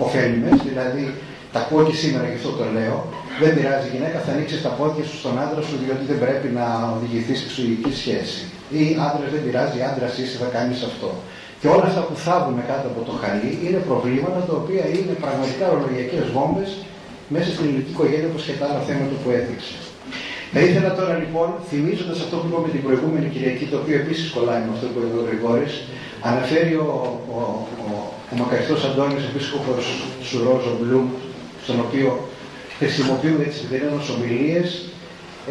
[0.05, 1.05] ωφέλιμες, δηλαδή
[1.53, 2.97] τα ακούω και σήμερα γι' αυτό το λέω,
[3.41, 6.49] δεν πειράζει η γυναίκα, θα ανοίξει τα πόδια σου στον άντρα σου διότι δεν πρέπει
[6.59, 6.67] να
[6.97, 8.41] οδηγηθεί σε εξωγική σχέση.
[8.79, 11.11] Ή άντρας δεν πειράζει, άντρας είσαι, θα κάνεις αυτό.
[11.61, 15.65] Και όλα αυτά που θάβουν κάτω από το χαλί είναι προβλήματα τα οποία είναι πραγματικά
[15.75, 16.71] ορολογιακές βόμβες
[17.35, 19.77] μέσα στην ελληνική οικογένεια όπως και τα άλλα θέματα που έδειξε.
[20.53, 24.63] Θα ήθελα τώρα λοιπόν, θυμίζοντας αυτό που είπαμε την προηγούμενη Κυριακή, το οποίο επίσης κολλάει
[24.67, 25.75] με αυτό που είπε ο Γρηγόρης,
[26.31, 26.89] αναφέρει ο,
[27.37, 27.41] ο,
[27.87, 27.91] ο,
[28.33, 29.85] ο μακαριστός Αντώνη, επίσκοπος
[30.29, 31.09] Σουρόζο Μπλουμ,
[31.65, 32.09] στον οποίο
[32.79, 33.61] χρησιμοποιούν έτσι
[34.01, 34.67] τις ομιλίες,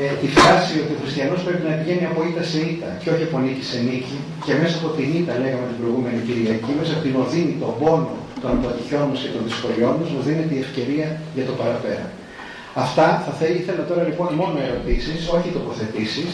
[0.01, 3.23] ε, τη φράση ότι ο χριστιανός πρέπει να πηγαίνει από ήττα σε ήττα και όχι
[3.27, 4.17] από νίκη σε νίκη.
[4.45, 8.13] Και μέσα από την ήττα, λέγαμε την προηγούμενη Κυριακή, μέσα από την οδύνη, τον πόνο
[8.41, 12.07] των αποτυχιών μας και των δυσκολιών μας, μου δίνεται η ευκαιρία για το παραπέρα.
[12.85, 13.07] Αυτά
[13.39, 16.31] θα ήθελα τώρα λοιπόν μόνο ερωτήσεις, όχι τοποθετήσεις.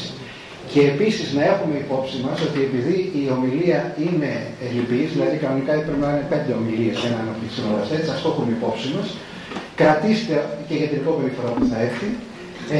[0.75, 4.31] Και επίσης να έχουμε υπόψη μας ότι επειδή η ομιλία είναι
[4.65, 8.51] ελληπή, δηλαδή κανονικά έπρεπε να είναι πέντε ομιλίες για έναν αναπτύξιμο έτσι, ας το έχουμε
[8.57, 9.07] υπόψη μας,
[9.79, 10.35] κρατήστε
[10.67, 12.09] και για την επόμενη φορά που θα έρθει,
[12.77, 12.79] ε,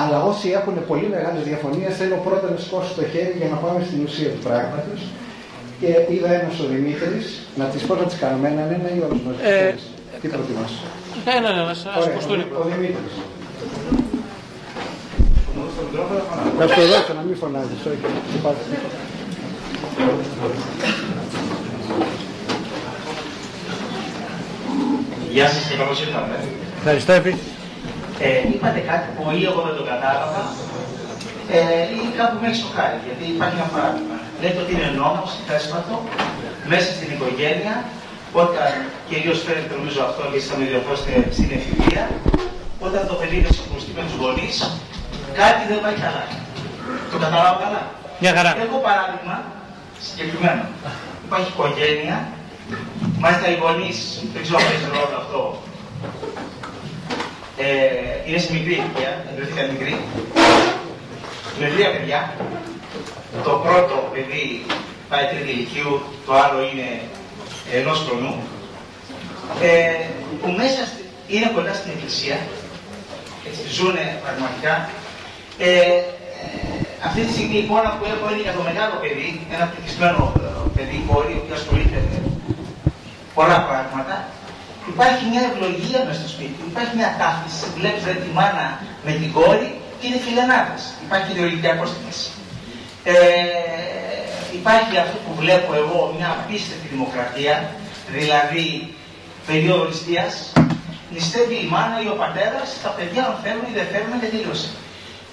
[0.00, 3.78] αλλά όσοι έχουν πολύ μεγάλες διαφωνίες, θέλω πρώτα να σηκώσει το χέρι για να πάμε
[3.88, 5.00] στην ουσία του πράγματος.
[5.80, 7.26] Και είδα ένας ο Δημήτρης,
[7.60, 9.40] να τις πω να τις κάνουμε έναν ένα ή όλους μαζί.
[9.52, 9.74] Ε,
[10.20, 10.72] Τι προτιμάς;
[11.36, 11.80] Έναν ένα, ας
[12.60, 13.14] Ο Δημήτρης.
[16.58, 17.80] Να σου το δώσω, να μην φωνάζεις.
[17.86, 17.98] Όχι,
[25.30, 26.36] Γεια σας και καλώς ήρθατε.
[26.78, 27.48] Ευχαριστώ επίσης.
[28.18, 30.42] Ε, είπατε κάτι που ή εγώ δεν το κατάλαβα
[31.56, 31.60] ε,
[31.98, 34.16] ή κάπου με έχει σοκάρει, γιατί υπάρχει ένα παράδειγμα.
[34.40, 35.94] Λέτε ότι είναι νόμο, θέσματο,
[36.72, 37.74] μέσα στην οικογένεια,
[38.42, 38.70] όταν
[39.08, 42.02] κυρίω φαίνεται νομίζω αυτό και εσείς θα με διορθώσετε στην εφηβεία,
[42.86, 44.56] όταν το παιδί είναι συγκρουστεί με του γονείς,
[45.40, 46.24] κάτι δεν πάει καλά.
[47.10, 47.82] Το καταλάβω καλά.
[48.20, 48.50] Μια χαρά.
[48.66, 49.36] Έχω παράδειγμα
[50.06, 50.62] συγκεκριμένο.
[51.26, 52.28] Υπάρχει οικογένεια,
[53.18, 53.98] μάλιστα οι γονείς,
[54.32, 55.62] δεν ξέρω αν παίζει ρόλο αυτό,
[57.56, 57.66] ε,
[58.26, 59.94] είναι σε μικρή ηλικία, εγκριθήκαν μικρή.
[61.60, 62.34] Με τρία παιδιά.
[63.44, 64.66] Το πρώτο παιδί
[65.08, 66.88] πάει τρίτη ηλικίου, το άλλο είναι
[67.72, 68.34] ενός χρονού.
[69.62, 69.92] Ε,
[70.40, 70.82] που μέσα
[71.28, 72.38] είναι κοντά στην εκκλησία,
[73.46, 74.88] έτσι ζουν πραγματικά.
[75.58, 76.04] Ε, ε,
[77.06, 80.20] αυτή τη στιγμή η εικόνα που έχω είναι για το μεγάλο παιδί, ένα πληθυσμένο
[80.74, 82.18] παιδί, κόρη, που ασχολείται με
[83.34, 84.14] πολλά πράγματα,
[84.92, 87.64] Υπάρχει μια ευλογία μέσα στο σπίτι, υπάρχει μια ταύτιση.
[87.78, 88.66] Βλέπεις δηλαδή τη μάνα
[89.06, 90.82] με την κόρη και είναι φιλενάδες.
[91.06, 92.26] Υπάρχει ιδεολογική απόσταση.
[93.04, 93.14] Ε,
[94.60, 97.54] υπάρχει αυτό που βλέπω εγώ, μια απίστευτη δημοκρατία,
[98.16, 98.66] δηλαδή
[99.48, 100.26] περίοδο ληστεία.
[101.14, 104.68] Νηστεύει η μάνα ή ο πατέρας, τα παιδιά αν θέλουν ή δεν θέλουν και τελείωσε.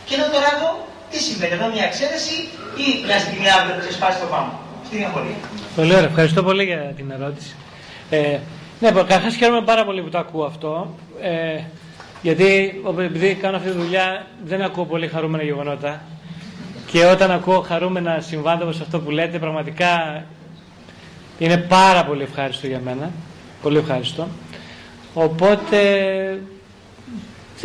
[0.06, 0.70] Και εδώ τώρα εδώ,
[1.12, 2.36] τι συμβαίνει, εδώ μια εξαίρεση
[2.84, 4.52] ή μια στιγμή αύριο θα σπάσει το πάνω.
[4.82, 5.38] Αυτή είναι η απορία.
[5.76, 7.56] Πολύ ωραία, ευχαριστώ πολύ για την ερώτηση.
[8.10, 8.38] Ε,
[8.80, 10.96] ναι, καταρχάς χαίρομαι πάρα πολύ που το ακούω αυτό.
[11.22, 11.60] Ε,
[12.22, 16.02] γιατί επειδή κάνω αυτή τη δουλειά δεν ακούω πολύ χαρούμενα γεγονότα.
[16.92, 20.24] Και όταν ακούω χαρούμενα συμβάντα σε αυτό που λέτε, πραγματικά
[21.40, 23.12] είναι πάρα πολύ ευχάριστο για μένα.
[23.62, 24.28] Πολύ ευχάριστο.
[25.14, 25.80] Οπότε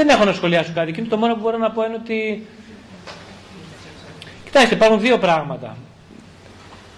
[0.01, 0.92] δεν έχω να σχολιάσω κάτι.
[0.92, 2.46] Και το μόνο που μπορώ να πω είναι ότι.
[4.44, 5.76] Κοιτάξτε, υπάρχουν δύο πράγματα.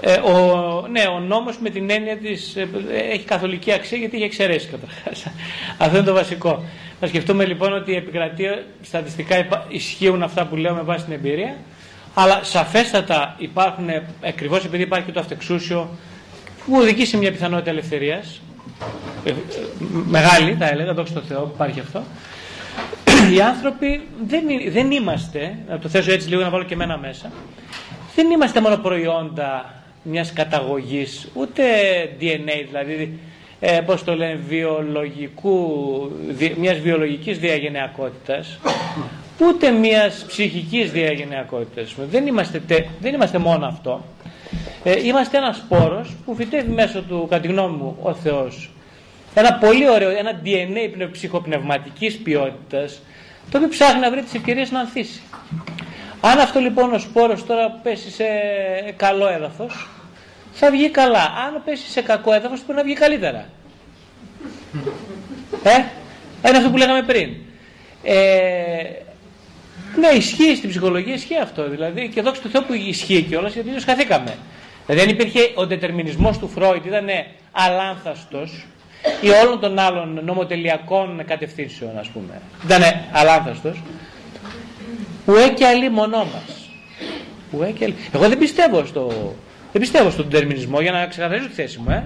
[0.01, 2.69] Ε, ο, ναι, ο νόμος με την έννοια της ε,
[3.13, 5.27] έχει καθολική αξία γιατί έχει εξαιρέσει καταρχάς.
[5.83, 6.65] Αυτό είναι το βασικό.
[7.01, 11.57] Να σκεφτούμε λοιπόν ότι η επικρατεία στατιστικά ισχύουν αυτά που λέω με βάση την εμπειρία
[12.15, 13.89] αλλά σαφέστατα υπάρχουν,
[14.21, 15.89] ακριβώς επειδή υπάρχει και το αυτεξούσιο
[16.67, 18.41] που οδηγεί σε μια πιθανότητα ελευθερίας
[19.25, 19.33] ε,
[20.05, 22.03] μεγάλη θα έλεγα, δόξα τω Θεώ που υπάρχει αυτό
[23.33, 27.31] οι άνθρωποι δεν, δεν είμαστε, να το θέσω έτσι λίγο να βάλω και εμένα μέσα,
[28.15, 31.63] δεν είμαστε μόνο προϊόντα μιας καταγωγής, ούτε
[32.21, 33.19] DNA δηλαδή,
[33.61, 35.71] ε, πώς το λένε, βιολογικού,
[36.57, 38.59] μιας βιολογικής διαγενειακότητας,
[39.41, 41.95] ούτε μιας ψυχικής διαγενειακότητας.
[42.11, 42.63] Δεν είμαστε,
[43.01, 44.05] δεν είμαστε μόνο αυτό.
[44.85, 48.71] Ε, είμαστε ένας σπόρος που φυτεύει μέσω του, κατά τη γνώμη μου, ο Θεός,
[49.35, 53.01] ένα πολύ ωραίο, ένα DNA ψυχοπνευματικής ποιότητας,
[53.51, 55.23] το οποίο ψάχνει να βρει τις ευκαιρίες να ανθίσει.
[56.21, 58.25] Αν αυτό λοιπόν ο σπόρος τώρα πέσει σε
[58.97, 59.89] καλό έδαφος,
[60.53, 61.23] θα βγει καλά.
[61.23, 63.47] Αν πέσει σε κακό έδαφος, μπορεί να βγει καλύτερα.
[65.65, 67.35] Ε, είναι αυτό που λέγαμε πριν.
[68.03, 68.15] Ε,
[69.97, 71.69] ναι, ισχύει στην ψυχολογία, ισχύει αυτό.
[71.69, 74.37] Δηλαδή, και δόξα τω Θεώ που ισχύει κιόλας, γιατί δεν χαθήκαμε.
[74.87, 77.07] Δηλαδή, αν υπήρχε ο δετερμινισμό του Φρόιτ, ήταν
[77.53, 78.67] αλάνθαστος
[79.21, 82.41] ή όλων των άλλων νομοτελειακών κατευθύνσεων, ας πούμε.
[82.65, 82.83] Ήταν
[83.13, 83.83] αλάνθαστος.
[85.27, 86.63] Ουέ και αλλή μονό μας.
[88.13, 89.35] Εγώ δεν πιστεύω στο,
[89.73, 91.91] δεν πιστεύω στον τερμινισμό για να ξεκαθαρίσω τη θέση μου.
[91.91, 92.05] Ε.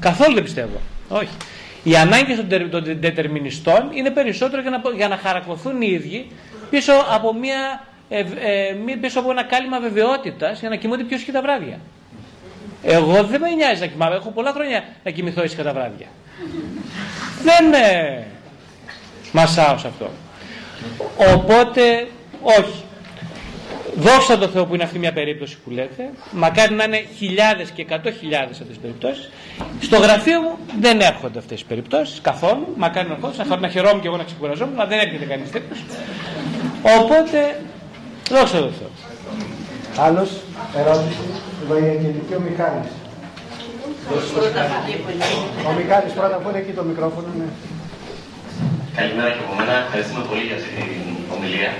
[0.00, 0.80] Καθόλου δεν πιστεύω.
[1.08, 1.36] Όχι.
[1.82, 6.30] Οι ανάγκες των, των δετερμινιστών είναι περισσότερο για να, για να χαρακωθούν οι ίδιοι
[6.70, 11.32] πίσω από, μια, ε, ε, πίσω από ένα κάλυμα βεβαιότητας για να κοιμούνται πιο ήσυχοι
[11.32, 11.78] τα βράδια.
[12.82, 14.14] Εγώ δεν με νοιάζει να κοιμάμαι.
[14.14, 16.06] Έχω πολλά χρόνια να κοιμηθώ ήσυχα τα βράδια.
[17.42, 18.26] Δεν ε,
[19.32, 20.10] μασάω σε αυτό.
[21.34, 22.08] Οπότε,
[22.42, 22.82] όχι.
[23.96, 26.10] Δόξα τω Θεώ που είναι αυτή μια περίπτωση που λέτε.
[26.30, 29.30] Μακάρι να είναι χιλιάδες και εκατό χιλιάδες αυτές τις περιπτώσεις.
[29.80, 32.74] Στο γραφείο μου δεν έρχονται αυτές τις περιπτώσεις καθόλου.
[32.76, 33.56] Μακάρι να έρχονται.
[33.60, 35.78] Να χαιρόμουν και εγώ να ξεκουραζόμουν, αλλά δεν έρχεται κανείς τέτοιος.
[36.82, 37.60] Οπότε,
[38.30, 38.90] δόξα τω Θεώ.
[40.04, 40.30] Άλλος
[40.76, 41.18] ερώτηση;
[41.68, 42.90] Βαγγελική ο Μιχάλης.
[45.68, 47.28] Ο Μιχάλης πρώτα που είναι εκεί το μικρόφωνο.
[47.38, 47.48] Ναι.
[48.98, 49.74] Καλημέρα και από μένα.
[49.84, 51.02] Ευχαριστούμε πολύ για αυτή την
[51.34, 51.70] ομιλία.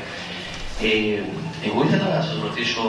[0.86, 1.20] Ε,
[1.68, 2.84] εγώ ήθελα να σας ρωτήσω,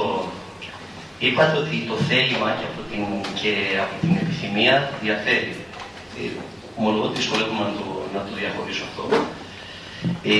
[1.26, 3.02] είπατε ότι το θέλημα και από την,
[3.40, 3.52] και
[3.86, 5.54] από την επιθυμία διαφέρει.
[6.20, 6.22] Ε,
[6.82, 9.04] μόνο ότι δυσκολεύομαι να το, να το διαχωρίσω αυτό.
[10.34, 10.38] Ε,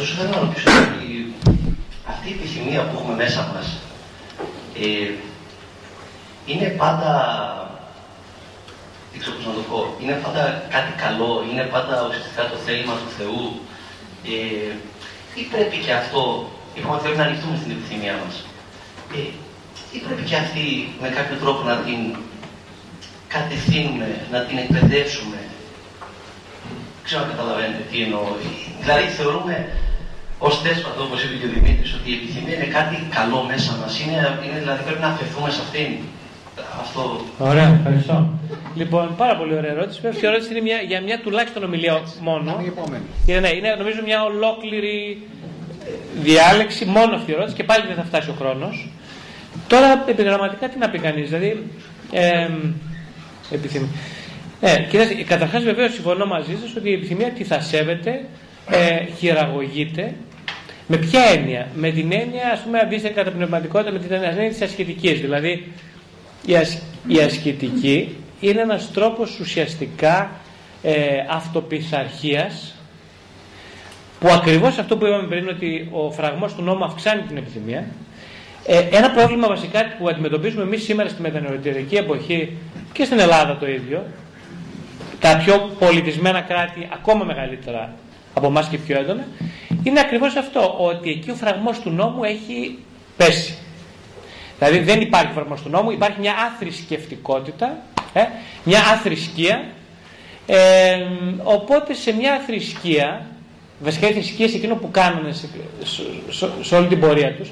[0.00, 1.08] όσο θέλω να ρωτήσω ότι
[2.12, 3.66] αυτή η επιθυμία που έχουμε μέσα μας
[4.84, 5.10] ε,
[6.50, 7.12] είναι πάντα,
[9.10, 10.42] δεν ξέρω πώς να το πω, είναι πάντα
[10.74, 13.42] κάτι καλό, είναι πάντα ουσιαστικά το θέλημα του Θεού.
[14.24, 14.72] Ε,
[15.40, 16.22] ή πρέπει και αυτό,
[16.74, 18.34] είπαμε ότι πρέπει να ανοιχτούμε στην επιθυμία μας.
[19.18, 19.20] Ε,
[19.94, 20.66] ή πρέπει και αυτή
[21.02, 22.00] με κάποιο τρόπο να την
[23.34, 25.38] κατευθύνουμε, να την εκπαιδεύσουμε.
[26.94, 28.26] Δεν ξέρω αν καταλαβαίνετε τι εννοώ.
[28.82, 29.54] Δηλαδή θεωρούμε
[30.38, 33.92] ως δέσπατο, όπως είπε και ο Δημήτρης, ότι η επιθυμία είναι κάτι καλό μέσα μας.
[34.00, 35.90] Είναι, είναι, δηλαδή πρέπει να αφαιθούμε σε αυτήν.
[36.80, 37.20] Αυτό.
[37.38, 38.28] Ωραία, ευχαριστώ.
[38.74, 40.00] Λοιπόν, πάρα πολύ ωραία ερώτηση.
[40.00, 42.64] Βέβαια, η ερώτηση είναι μια, για μια τουλάχιστον ομιλία μόνο.
[43.26, 45.22] Είναι, ναι, είναι νομίζω μια ολόκληρη
[45.84, 45.90] ε,
[46.20, 48.88] διάλεξη μόνο αυτή η ερώτηση και πάλι δεν θα φτάσει ο χρόνος.
[49.66, 51.62] Τώρα επιγραμματικά τι να πει κανείς, δηλαδή.
[52.12, 52.48] Ε,
[53.50, 53.88] επιθυμία.
[54.60, 58.24] Ε, κοιτάξτε, καταρχάς βεβαίως συμφωνώ μαζί σας ότι η επιθυμία τι θα σέβεται,
[58.70, 60.14] ε, χειραγωγείται
[60.86, 64.62] με ποια έννοια, με την έννοια ας πούμε αντίστοιχα κατά πνευματικότητα με την έννοια της
[64.62, 65.20] ασκητικής.
[65.20, 65.72] Δηλαδή
[66.48, 70.30] η, ασ, η ασκητική είναι ένας τρόπος ουσιαστικά
[70.82, 70.94] ε,
[71.30, 72.74] αυτοπιθαρχίας
[74.20, 77.86] που ακριβώς αυτό που είπαμε πριν ότι ο φραγμός του νόμου αυξάνει την επιθυμία
[78.66, 82.56] ε, ένα πρόβλημα βασικά που αντιμετωπίζουμε εμείς σήμερα στη μετανεωρητική εποχή
[82.92, 84.04] και στην Ελλάδα το ίδιο
[85.20, 87.94] τα πιο πολιτισμένα κράτη ακόμα μεγαλύτερα
[88.34, 89.26] από εμάς και πιο έντονα,
[89.82, 92.78] είναι ακριβώς αυτό, ότι εκεί ο φραγμός του νόμου έχει
[93.16, 93.58] πέσει.
[94.58, 97.76] Δηλαδή δεν υπάρχει φραγμός του νόμου, υπάρχει μια αθρησκευτικότητα,
[98.12, 98.20] ε,
[98.64, 99.64] μια αθρησκεία,
[100.46, 100.98] ε,
[101.42, 103.26] οπότε σε μια θρησκεία,
[103.80, 105.48] βασικά οι θρησκείες εκείνο που κάνουν σε,
[106.62, 107.50] σε, όλη την πορεία τους,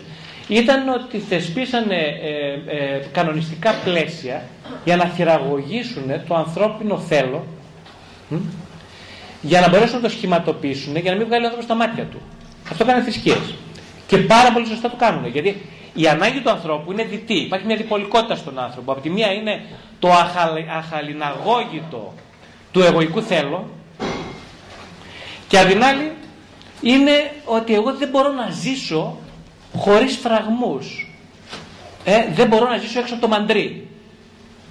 [0.49, 4.43] ήταν ότι θεσπίσανε ε, ε, κανονιστικά πλαίσια
[4.85, 7.47] για να χειραγωγήσουν το ανθρώπινο θέλω
[9.41, 12.21] για να μπορέσουν να το σχηματοποιήσουν για να μην βγάλει ο άνθρωπος τα μάτια του.
[12.71, 13.37] Αυτό κάνουν θρησκείε.
[14.07, 15.27] Και πάρα πολύ σωστά το κάνουν.
[15.27, 15.63] Γιατί
[15.97, 17.35] η ανάγκη του ανθρώπου είναι διτή.
[17.35, 18.93] Υπάρχει μια διπολικότητα στον άνθρωπο.
[18.93, 19.65] Από τη μία είναι
[19.99, 20.13] το
[20.79, 22.15] αχαλιναγώγητο
[22.73, 23.69] του εγωικού θέλω
[25.49, 26.13] και από την άλλη
[26.81, 29.19] είναι ότι εγώ δεν μπορώ να ζήσω
[29.77, 31.15] χωρίς φραγμούς.
[32.05, 33.89] Ε, δεν μπορώ να ζήσω έξω από το μαντρί.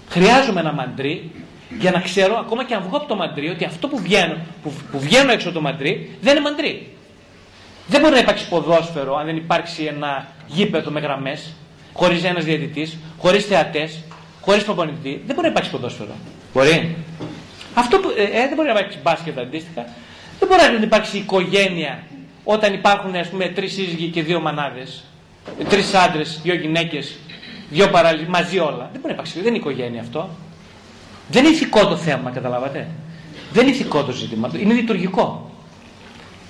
[0.10, 1.32] Χρειάζομαι ένα μαντρί
[1.80, 4.74] για να ξέρω ακόμα και αν βγω από το μαντρί ότι αυτό που βγαίνω, που,
[4.92, 6.95] που βγαίνω έξω από το μαντρί δεν είναι μαντρί.
[7.87, 11.53] Δεν μπορεί να υπάρξει ποδόσφαιρο αν δεν υπάρξει ένα γήπεδο με γραμμές,
[11.93, 13.99] χωρίς ένας διαιτητής, χωρίς θεατές,
[14.41, 15.21] χωρίς προπονητή.
[15.25, 16.16] Δεν μπορεί να υπάρξει ποδόσφαιρο.
[16.53, 16.95] Μπορεί.
[17.74, 19.86] Αυτό που, ε, ε δεν μπορεί να υπάρξει μπάσκετ αντίστοιχα.
[20.39, 22.03] Δεν μπορεί να υπάρξει οικογένεια
[22.43, 25.03] όταν υπάρχουν ας πούμε τρεις σύζυγοι και δύο μανάδες,
[25.70, 27.16] τρεις άντρες, δύο γυναίκες,
[27.70, 28.28] δύο παραλυ...
[28.28, 28.89] μαζί όλα.
[28.91, 29.39] Δεν μπορεί να υπάρξει.
[29.39, 30.29] Δεν είναι οικογένεια αυτό.
[31.29, 32.87] Δεν είναι ηθικό το θέμα, καταλάβατε.
[33.51, 35.55] Δεν είναι ηθικό το ζήτημα, είναι λειτουργικό.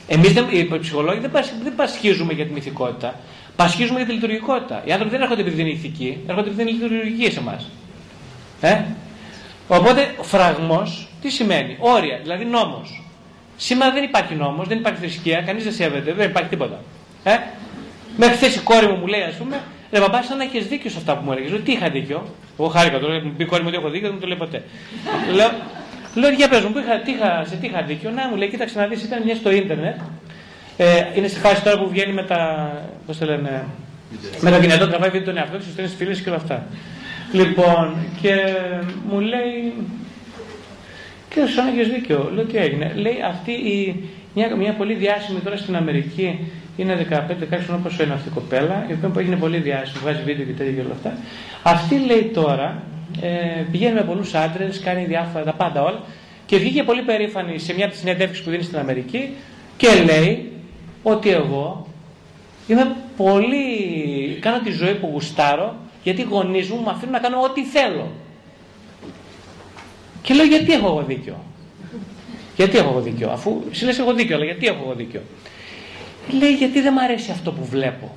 [0.07, 1.31] Εμείς οι ψυχολόγοι δεν,
[1.63, 3.19] δεν πασχίζουμε για την ηθικότητα,
[3.55, 4.81] πασχίζουμε για τη λειτουργικότητα.
[4.85, 7.69] Οι άνθρωποι δεν έρχονται επειδή είναι ηθικοί, έρχονται επειδή είναι λειτουργικοί σε εμάς.
[8.61, 8.81] Ε;
[9.67, 13.03] Οπότε φραγμός τι σημαίνει, όρια, δηλαδή νόμος.
[13.57, 16.79] Σήμερα δεν υπάρχει νόμος, δεν υπάρχει θρησκεία, κανείς δεν σέβεται, δεν υπάρχει τίποτα.
[17.23, 17.37] Ε;
[18.17, 19.61] Μέχρι χθες η κόρη μου μου λέει, ας πούμε,
[19.91, 21.61] Ρε μπαμπά, σαν να έχεις δίκιο σε αυτά που μου έλεγες.
[21.63, 22.27] Τι είχα δίκιο.
[22.59, 24.37] Εγώ χάρηκα τώρα, μου πει η κόρη μου ότι έχω δίκιο, δεν μου το λέει
[24.37, 24.63] ποτέ.
[25.33, 25.49] λέω,
[26.19, 28.49] λέω για πες μου, που είχα, τι είχα, σε τι είχα δίκιο; Να μου λέει,
[28.49, 29.95] κοίταξε να δεις, ήταν μια στο ίντερνετ.
[30.77, 30.85] Ε,
[31.15, 32.71] είναι στη φάση τώρα που βγαίνει με τα.
[33.05, 33.65] Πώς το λένε.
[34.41, 36.65] Με το κινητό τραβάει βίντεο τον εαυτό τους, στέλνει φίλε και όλα αυτά.
[37.31, 38.35] Λοιπόν, και
[39.09, 39.73] μου λέει.
[41.29, 42.31] Και σαν έχεις δίκιο.
[42.33, 42.91] Λέω τι έγινε.
[42.95, 46.39] Λέει αυτή η, μια, μια πολύ διάσημη τώρα στην Αμερική
[46.77, 47.15] είναι 15-16
[47.49, 50.51] χρόνια πόσο είναι αυτή η κοπέλα, η οποία που έγινε πολύ διάσημη, βγάζει βίντεο και
[50.51, 51.17] τέτοια και όλα αυτά.
[51.63, 52.83] Αυτή λέει τώρα,
[53.21, 56.03] ε, πηγαίνει με πολλούς άντρες, κάνει διάφορα, τα πάντα όλα
[56.45, 59.29] και βγήκε πολύ περήφανη σε μια από τις συνεντεύξεις που δίνει στην Αμερική
[59.77, 60.51] και λέει
[61.03, 61.87] ότι εγώ
[62.67, 64.37] είμαι πολύ.
[64.39, 68.11] κάνω τη ζωή που γουστάρω γιατί οι γονείς μου με αφήνουν να κάνω ό,τι θέλω.
[70.21, 71.43] Και λέω γιατί έχω εγώ δίκιο;
[72.55, 75.21] Γιατί έχω εγώ δίκιο, αφού εσύ έχω δίκιο, αλλά γιατί έχω εγώ δίκιο;
[76.39, 78.11] Λέει γιατί δεν μου αρέσει αυτό που βλέπω.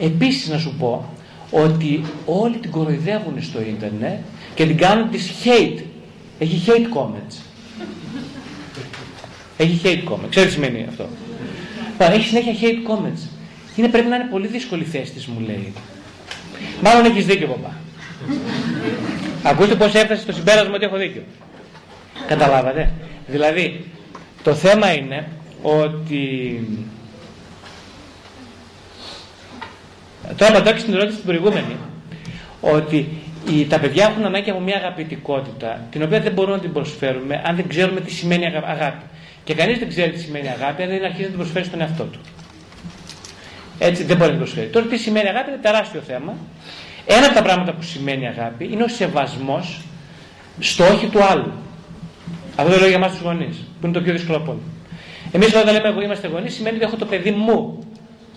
[0.00, 1.04] Επίσης να σου πω
[1.50, 4.18] ότι όλοι την κοροϊδεύουν στο ίντερνετ
[4.54, 5.82] και την κάνουν της hate.
[6.38, 7.34] Έχει hate comments.
[9.56, 10.28] Έχει hate comments.
[10.30, 11.08] Ξέρεις τι σημαίνει αυτό.
[11.98, 13.28] Έχει συνέχεια hate comments.
[13.76, 15.72] Είναι, πρέπει να είναι πολύ δύσκολη θέση της μου λέει.
[16.82, 17.76] Μάλλον έχεις δίκιο παπά.
[19.42, 21.22] Ακούστε πώς έφτασε στο συμπέρασμα ότι έχω δίκιο.
[22.26, 22.90] Καταλάβατε.
[23.26, 23.84] Δηλαδή,
[24.42, 25.28] το θέμα είναι
[25.62, 26.60] ότι...
[30.36, 31.76] Τώρα απαντάω και στην ερώτηση την προηγούμενη.
[32.60, 33.08] Ότι
[33.50, 37.42] οι, τα παιδιά έχουν ανάγκη από μια αγαπητικότητα, την οποία δεν μπορούμε να την προσφέρουμε
[37.44, 39.04] αν δεν ξέρουμε τι σημαίνει αγάπη.
[39.44, 42.04] Και κανείς δεν ξέρει τι σημαίνει αγάπη αν δεν αρχίζει να την προσφέρει στον εαυτό
[42.04, 42.18] του.
[43.78, 44.66] Έτσι δεν μπορεί να την προσφέρει.
[44.66, 46.34] Τώρα τι σημαίνει αγάπη είναι τεράστιο θέμα.
[47.06, 49.80] Ένα από τα πράγματα που σημαίνει αγάπη είναι ο σεβασμός
[50.58, 51.52] στο όχι του άλλου.
[52.56, 54.60] Αυτό το λέω για εμάς τους γονείς, που είναι το πιο δύσκολο από όλα.
[55.32, 57.78] Εμείς όταν λέμε εγώ είμαστε γονείς, σημαίνει ότι έχω το παιδί μου.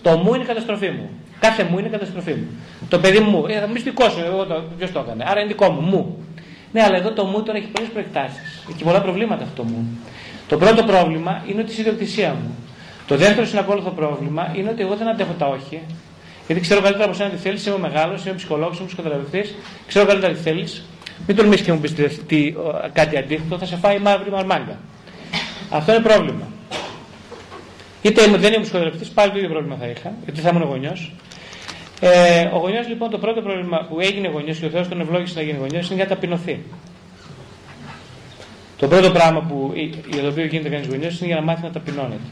[0.02, 1.10] Το μου είναι η καταστροφή μου.
[1.44, 2.46] Κάθε μου είναι η καταστροφή μου.
[2.88, 5.24] Το παιδί μου, ε, θα μου πει δικό σου, εγώ το, ποιος το έκανε.
[5.26, 6.24] Άρα είναι δικό μου, μου.
[6.72, 8.64] Ναι, αλλά εδώ το μου τώρα έχει πολλές προεκτάσεις.
[8.70, 9.98] Έχει πολλά προβλήματα αυτό το μου.
[10.48, 12.54] Το πρώτο πρόβλημα είναι ότι η ιδιοκτησία μου.
[13.06, 15.80] Το δεύτερο συνακόλουθο πρόβλημα είναι ότι εγώ δεν αντέχω τα όχι.
[16.46, 19.54] Γιατί ξέρω καλύτερα από σένα τι θέλεις, είμαι μεγάλος, είμαι ψυχολόγος, είμαι ψυχοθεραπευτής,
[19.86, 20.84] ξέρω καλύτερα τι θέλεις.
[21.26, 21.94] Μην τολμήσεις και μου πεις
[22.92, 24.78] κάτι αντίθετο, θα σε φάει μαύρη μαρμάγκα.
[25.70, 26.46] Αυτό είναι πρόβλημα.
[28.02, 31.12] Είτε δεν είμαι ψυχοθεραπευτής, πάλι το ίδιο πρόβλημα θα είχα, γιατί θα ήμουν γονιός.
[32.00, 35.34] Ε, ο γονιός λοιπόν το πρώτο πρόβλημα που έγινε γονιός και ο Θεός τον ευλόγησε
[35.34, 36.60] να γίνει γονιός είναι για ταπεινωθεί.
[38.76, 39.72] Το πρώτο πράγμα που,
[40.12, 42.28] για το οποίο γίνεται κανείς γονιός είναι για να μάθει να ταπεινώνεται.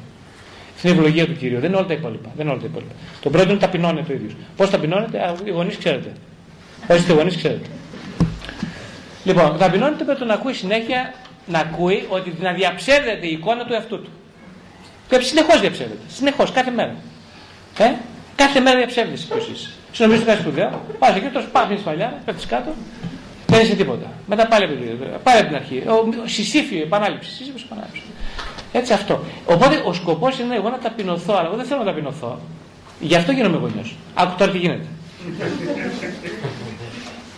[0.79, 1.61] Στην ευλογία του κυρίου.
[1.61, 2.29] Δεν είναι όλα τα υπόλοιπα.
[2.37, 2.93] Δεν είναι όλα τα υπόλοιπα.
[3.21, 4.33] Το πρώτο είναι ταπεινώνεται ο ίδιος.
[4.57, 6.13] Πώς ταπεινώνεται, οι γονείς ξέρετε.
[6.89, 7.69] Όσοι είστε γονείς ξέρετε.
[9.25, 11.15] Λοιπόν, ταπεινώνεται με το να ακούει συνέχεια
[11.47, 14.11] να ακούει ότι να διαψεύδεται η εικόνα του εαυτού του.
[15.09, 16.01] Και συνεχώς διαψεύδεται.
[16.09, 16.95] Συνεχώς, κάθε μέρα.
[17.79, 17.93] Ε;
[18.43, 19.70] Κάθε μέρα διαψεύδεσαι ποιο είσαι.
[19.93, 22.70] Συνομίζει κάτι σπουδαίο, πας εκεί, το σπάχνει παλιά, πέφτεις κάτω,
[23.47, 24.06] δεν είσαι τίποτα.
[24.27, 24.74] Μετά πάλι από
[25.23, 25.82] Πάλι από την αρχή.
[25.89, 27.31] Ο, συσήφιο, επανάληψη.
[27.31, 28.02] Σύσυφιο, επανάληψη.
[28.73, 29.24] Έτσι αυτό.
[29.47, 32.40] Οπότε ο σκοπός είναι εγώ να ταπεινωθώ, αλλά εγώ δεν θέλω να ταπεινωθώ.
[33.01, 33.97] Γι' αυτό γίνομαι γονιός.
[34.14, 34.86] Άκου τώρα τι γίνεται.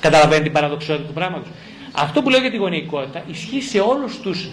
[0.01, 1.48] Καταλαβαίνετε την παραδοξότητα του πράγματος.
[1.93, 4.48] Αυτό που λέω για τη γονεϊκότητα ισχύει σε όλους τους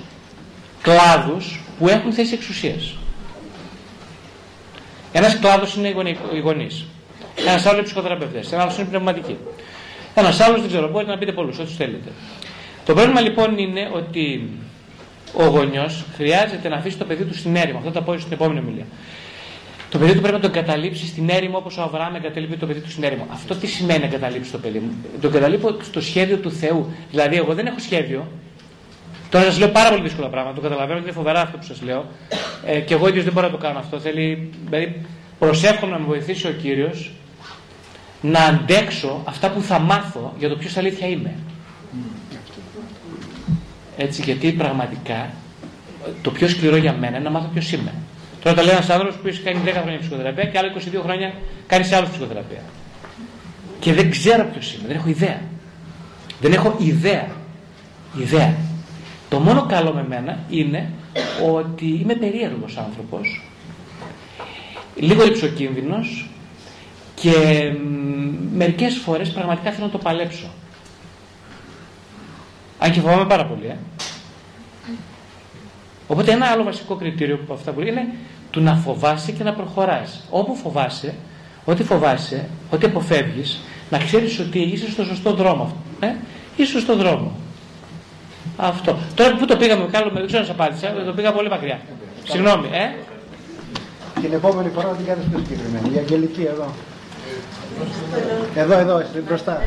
[0.81, 2.95] κλάδους που έχουν θέση εξουσίας.
[5.11, 6.85] Ένας κλάδο είναι οι γονείς.
[7.35, 8.51] Ένας άλλος είναι ψυχοθεραπευτές.
[8.51, 9.37] Ένας άλλος είναι πνευματικοί.
[10.13, 12.09] Ένας άλλος δεν ξέρω, μπορείτε να πείτε πολλούς, ό,τι θέλετε.
[12.85, 14.49] Το πρόβλημα λοιπόν είναι ότι
[15.33, 17.77] ο γονιός χρειάζεται να αφήσει το παιδί του στην έρημο.
[17.77, 18.85] Αυτό θα πω στην επόμενη μιλία.
[19.89, 22.79] Το παιδί του πρέπει να τον καταλήψει στην έρημο όπως ο Αβραάμ εγκαταλείπει το παιδί
[22.79, 23.27] του στην έρημο.
[23.31, 26.93] Αυτό τι σημαίνει να εγκαταλείψει το παιδί μου; Το εγκαταλείπω στο σχέδιο του Θεού.
[27.09, 28.27] Δηλαδή, εγώ δεν έχω σχέδιο.
[29.31, 30.55] Τώρα σας λέω πάρα πολύ δύσκολα πράγματα.
[30.55, 32.05] Το καταλαβαίνω ότι είναι φοβερά αυτό που σας λέω.
[32.65, 33.99] Ε, και εγώ ίδιος δεν μπορώ να το κάνω αυτό.
[33.99, 35.01] Θέλει, δηλαδή,
[35.39, 37.11] προσεύχομαι να με βοηθήσει ο κύριος
[38.21, 41.33] να αντέξω αυτά που θα μάθω για το ποιος αλήθεια είμαι.
[43.97, 45.29] Έτσι, γιατί πραγματικά
[46.21, 47.93] το πιο σκληρό για μένα είναι να μάθω ποιος είμαι.
[48.43, 51.33] Τώρα τα λέει ένας άνθρωπος που έχει κάνει 10 χρόνια ψυχοθεραπεία και άλλα 22 χρόνια
[51.67, 52.61] κάνεις σε άλλους ψυχοθεραπεία.
[53.79, 55.41] Και δεν ξέρω ποιος είμαι, δεν έχω ιδέα.
[56.41, 57.27] Δεν έχω ιδέα.
[58.19, 58.55] Ιδέα.
[59.31, 60.91] Το μόνο καλό με μένα είναι
[61.55, 63.41] ότι είμαι περίεργος άνθρωπος,
[64.95, 66.29] λίγο υψοκίνδυνος
[67.15, 67.31] και
[68.53, 70.49] μερικές φορές πραγματικά θέλω να το παλέψω.
[72.79, 73.65] Αν και φοβάμαι πάρα πολύ.
[73.65, 73.77] Ε.
[76.07, 78.07] Οπότε ένα άλλο βασικό κριτήριο από αυτά που λέει είναι
[78.51, 80.23] του να φοβάσαι και να προχωράς.
[80.29, 81.15] Όπου φοβάσαι,
[81.65, 83.59] ό,τι φοβάσαι, ό,τι αποφεύγεις,
[83.89, 85.75] να ξέρεις ότι είσαι στο σωστό δρόμο.
[85.99, 86.13] Ε;
[86.55, 87.31] Είσαι στο δρόμο.
[88.57, 88.97] Αυτό.
[89.15, 91.79] Τώρα που το πήγαμε, καλό, δεν ξέρω να σα απάντησα, το πήγα πολύ μακριά.
[92.23, 92.85] Συγγνώμη, ε.
[94.21, 95.95] Την επόμενη φορά την κάνεις πιο συγκεκριμένη.
[95.95, 96.67] Η Αγγελική εδώ.
[98.55, 99.61] Εδώ, εδώ, μπροστά.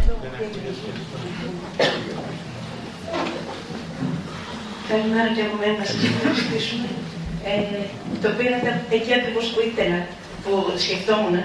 [4.89, 6.89] Καλημέρα και από μένα να σας ευχαριστήσουμε.
[7.51, 7.85] Ε,
[8.23, 10.01] το πήρατε εκεί ακριβώς που ήθελα,
[10.44, 10.52] που
[10.85, 11.35] σκεφτόμουν.
[11.35, 11.44] Ε,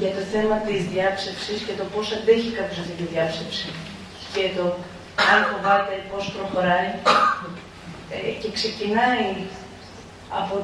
[0.00, 3.68] για το θέμα της διάψευσης και το πώς αντέχει κάποιος αυτή τη διάψευση.
[4.34, 4.64] Και το
[5.30, 6.90] αν φοβάται πώς προχωράει.
[8.14, 9.26] Ε, και ξεκινάει
[10.40, 10.54] από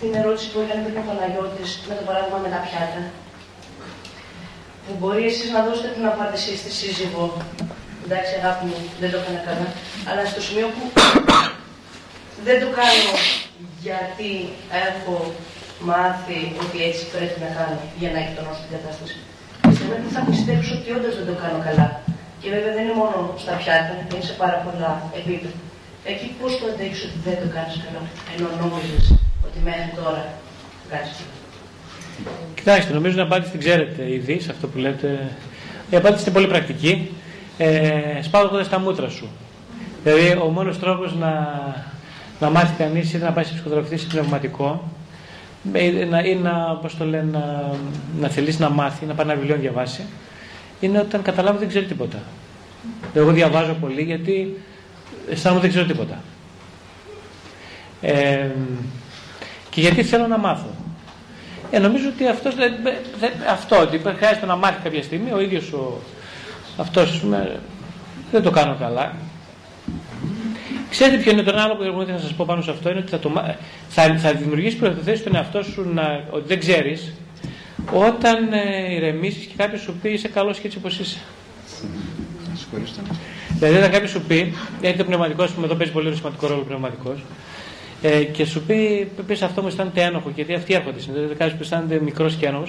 [0.00, 3.02] την ερώτηση που έκανε πριν ο Παναγιώτης, με το παράδειγμα με τα πιάτα.
[4.84, 7.24] Που μπορεί εσείς να δώσετε την απάντησή στη σύζυγο
[8.04, 9.68] εντάξει αγάπη μου, δεν το έκανα καλά,
[10.08, 10.82] αλλά στο σημείο που
[12.46, 13.12] δεν το κάνω
[13.86, 14.30] γιατί
[14.86, 15.14] έχω
[15.90, 19.16] μάθει ότι έτσι πρέπει να κάνω για να εκτονώσω την κατάσταση.
[19.68, 21.88] Πιστεύω ότι θα πιστέψω ότι όντως δεν το κάνω καλά.
[22.40, 24.90] Και βέβαια δεν είναι μόνο στα πιάτα, είναι σε πάρα πολλά
[25.20, 25.58] επίπεδα.
[26.10, 28.02] Εκεί πώ το αντέχει ότι δεν το κάνεις καλά,
[28.32, 29.04] ενώ νόμιζες
[29.46, 30.22] ότι μέχρι τώρα
[30.80, 31.34] το κάνεις καλά.
[32.58, 35.08] Κοιτάξτε, νομίζω την απάντηση την ξέρετε ήδη σε αυτό που λέτε.
[35.90, 37.10] Η απάντηση είναι πολύ πρακτική.
[37.58, 39.28] Ε, σπάω στα μούτρα σου.
[40.02, 41.32] Δηλαδή, ο μόνος τρόπος να,
[42.40, 44.90] να μάθει κανείς είτε να πάει σε ψυχοθεραπευτή ή πνευματικό
[45.72, 47.70] ή να, ή να, πώς το λένε, να,
[48.20, 50.02] να θελήσει να μάθει, να πάρει ένα βιβλίο να διαβάσει,
[50.80, 52.22] είναι όταν καταλάβει δεν ξέρει τίποτα.
[53.14, 54.60] Εγώ διαβάζω πολύ γιατί
[55.30, 56.22] αισθάνομαι δεν ξέρω τίποτα.
[58.00, 58.48] Ε,
[59.70, 60.68] και γιατί θέλω να μάθω.
[61.70, 62.74] Ε, νομίζω ότι αυτός, δεν,
[63.18, 66.00] δεν, αυτό, ότι χρειάζεται να μάθει κάποια στιγμή, ο ίδιος ο,
[66.76, 67.24] αυτός,
[68.30, 69.14] δεν το κάνω καλά.
[70.90, 73.10] Ξέρετε ποιο είναι το άλλο που εγώ θα σας πω πάνω σε αυτό, είναι ότι
[73.10, 73.32] θα, το,
[73.88, 77.12] θα, θα δημιουργήσεις προποθέσει στον εαυτό σου να, ότι δεν ξέρεις,
[77.92, 81.18] όταν ε, ηρεμήσεις και κάποιος σου πει είσαι καλός και έτσι όπως είσαι.
[83.58, 86.60] Δηλαδή, όταν κάποιος σου πει, γιατί το πνευματικό, ας πούμε, εδώ παίζει πολύ σημαντικό ρόλο
[86.60, 87.24] ο πνευματικός,
[88.02, 91.22] ε, και σου πει, πει αυτό μου αισθάνεται ένοχο, γιατί αυτοί έρχονται συνήθως.
[91.22, 92.68] Δηλαδή, κάποιος που αισθάνεται μικρός και ένοχος,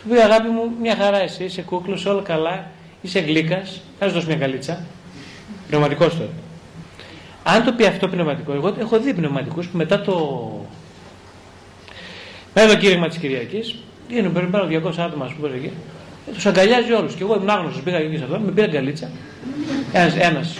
[0.00, 2.70] σου πει αγάπη μου, μια χαρά εσύ, είσαι κούκλος, όλα καλά,
[3.00, 4.84] είσαι γλύκας, θα σου δώσει μια καλίτσα.
[5.68, 6.30] Πνευματικός τώρα.
[7.42, 10.16] Αν το πει αυτό πνευματικό, εγώ έχω δει πνευματικούς που μετά το.
[12.54, 13.74] Μετά το κήρυγμα της Κυριακής,
[14.08, 15.72] είναι περίπου 200 άτομα, ας πούμε, εκεί,
[16.34, 17.14] τους αγκαλιάζει όλους.
[17.14, 19.10] Και εγώ ήμουν άγνωστος, πήγα εκεί σε αυτό, με πήρε γκαλίτσα.
[20.18, 20.58] Ένας.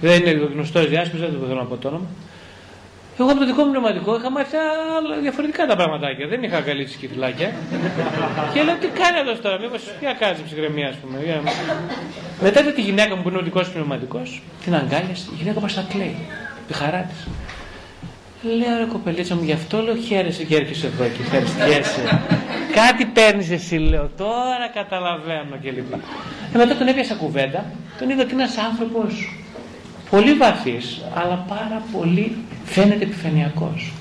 [0.00, 2.06] Δεν είναι γνωστός διάσημος, δεν το θέλω να πω το όνομα.
[3.20, 4.56] Εγώ από το δικό μου πνευματικό είχα μάθει
[5.22, 6.26] διαφορετικά τα πραγματάκια.
[6.26, 7.52] Δεν είχα καλή και φυλάκια.
[8.52, 11.42] και λέω τι κάνει εδώ τώρα, μήπως ποια κάνει ψυχραιμία, ας πούμε.
[12.42, 15.84] Μετά τη γυναίκα μου που είναι ο δικός πνευματικός, την αγκάλιασε, η γυναίκα μας τα
[15.88, 16.16] κλαίει.
[16.66, 17.26] Τη χαρά της.
[18.42, 22.22] Λέω ρε κοπελίτσα μου, γι' αυτό λέω χαίρεσαι και έρχεσαι εδώ και ευχαριστιέσαι.
[22.74, 25.92] Κάτι παίρνεις εσύ, λέω, τώρα καταλαβαίνω κλπ.
[26.54, 27.64] Ε, μετά τον έπιασα κουβέντα,
[27.98, 29.40] τον είδα ότι είναι ένας άνθρωπος
[30.10, 33.92] πολύ βαθύς, αλλά πάρα πολύ φαίνεται επιφανειακός.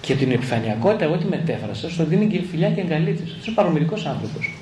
[0.00, 3.30] Και την επιφανειακότητα, εγώ τη μετέφρασα, στον δίνει και φιλιά και εγκαλίτης.
[3.30, 4.52] Αυτός είναι παρομυρικό άνθρωπος.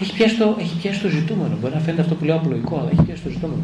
[0.00, 1.56] Έχει πιάσει, το, έχει πιάσει το ζητούμενο.
[1.60, 3.62] Μπορεί να φαίνεται αυτό που λέω απλοϊκό, αλλά έχει πιάσει το ζητούμενο.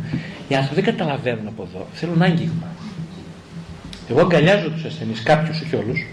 [0.49, 1.87] Οι άνθρωποι δεν καταλαβαίνουν από εδώ.
[1.93, 2.67] Θέλουν άγγιγμα.
[4.11, 6.07] Εγώ αγκαλιάζω τους ασθενείς, κάποιους, όχι όλους.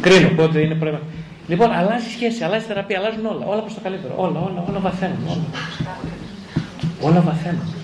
[0.00, 1.00] Κρίνω πότε είναι πρόβλημα.
[1.48, 3.46] Λοιπόν, αλλάζει σχέση, αλλάζει θεραπεία, αλλάζουν όλα.
[3.46, 4.14] Όλα προς το καλύτερο.
[4.16, 5.18] Όλα, όλα, όλα βαθαίνουν.
[5.28, 5.44] Όλα,
[7.00, 7.74] όλα βαθαίνουν.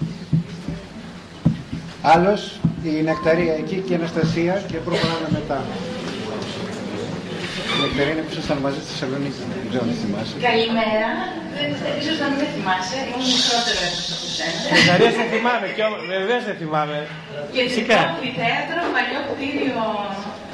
[2.02, 5.62] Άλλος, η Νεκταρία εκεί και η Αναστασία και προχωράμε μετά.
[7.78, 9.40] Η Νεκταρία είναι που ήσασταν μαζί στη Θεσσαλονίκη.
[9.60, 10.34] Δεν ξέρω αν θυμάσαι.
[10.48, 11.08] Καλημέρα.
[12.00, 12.98] Ίσως να μην με θυμάσαι.
[13.10, 14.58] Ήμουν μικρότερο από σένα.
[14.74, 15.82] Νεκταρία σε θυμάμαι και
[16.14, 16.98] βεβαίως σε θυμάμαι.
[17.54, 17.98] Και Φυσικά.
[18.08, 19.82] το θέατρο, παλιό κτίριο.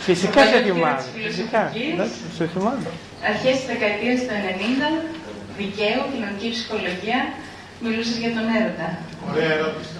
[0.06, 1.02] Φυσικά σε θυμάμαι.
[1.28, 1.62] Φυσικά.
[2.38, 2.88] Σε θυμάμαι.
[3.30, 4.90] Αρχές της δεκαετίας του 90,
[5.60, 7.18] δικαίου, κοινωνική ψυχολογία,
[7.84, 8.88] μιλούσες για τον έρωτα.
[9.30, 9.92] Ωραία ερώτηση.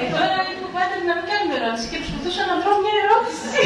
[0.00, 3.60] ε, τώρα λίγο πάντα να μην κάνουμε ερώτηση και προσπαθούσα να βρω μια ερώτηση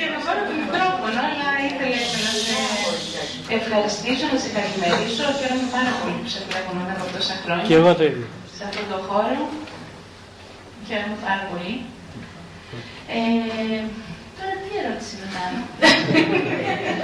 [0.00, 2.58] για να πάρω το μικρόφωνο, αλλά ήθελα να σε
[3.58, 5.24] ευχαριστήσω, να σε καλημερίσω.
[5.38, 7.66] Χαίρομαι πάρα πολύ που σε βλέπω μετά από τόσα χρόνια.
[7.68, 8.26] Και εγώ το ίδιο.
[8.56, 9.40] Σε αυτόν τον χώρο.
[10.88, 11.72] Χαίρομαι πάρα πολύ.
[13.16, 13.80] Ε,
[14.38, 15.60] Τώρα τι ερώτηση να κάνω.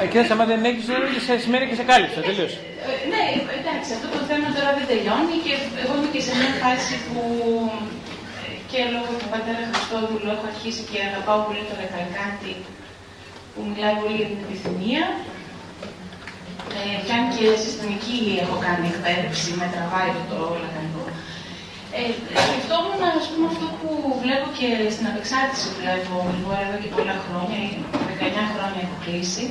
[0.02, 0.82] Ε, κύριε Σαμά, δεν έχει
[1.26, 2.58] σε σημαίνει και σε κάλυψα, τελείωσε.
[2.88, 3.22] Ε, ναι,
[3.60, 5.52] εντάξει, αυτό το θέμα τώρα δεν τελειώνει και
[5.82, 7.22] εγώ είμαι και σε μια φάση που
[8.42, 12.52] ε, και λόγω του πατέρα Χριστόδουλου έχω αρχίσει και αγαπάω πολύ το Ρεχαλκάτι
[13.54, 15.04] που μιλάει πολύ για την επιθυμία.
[16.78, 20.66] Ε, και αν και συστημική έχω κάνει εκπαίδευση, με τραβάει το όλο
[21.98, 22.02] ε,
[22.46, 23.90] σκεφτόμουν ας πούμε, αυτό που
[24.22, 27.58] βλέπω και στην απεξάρτηση που βλέπω λίγο εδώ και πολλά χρόνια,
[28.20, 29.44] 19 χρόνια έχω κλείσει.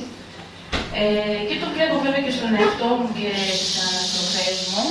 [1.00, 4.84] Ε, και το βλέπω βέβαια και στον εαυτό μου και στις αναστροφές μου,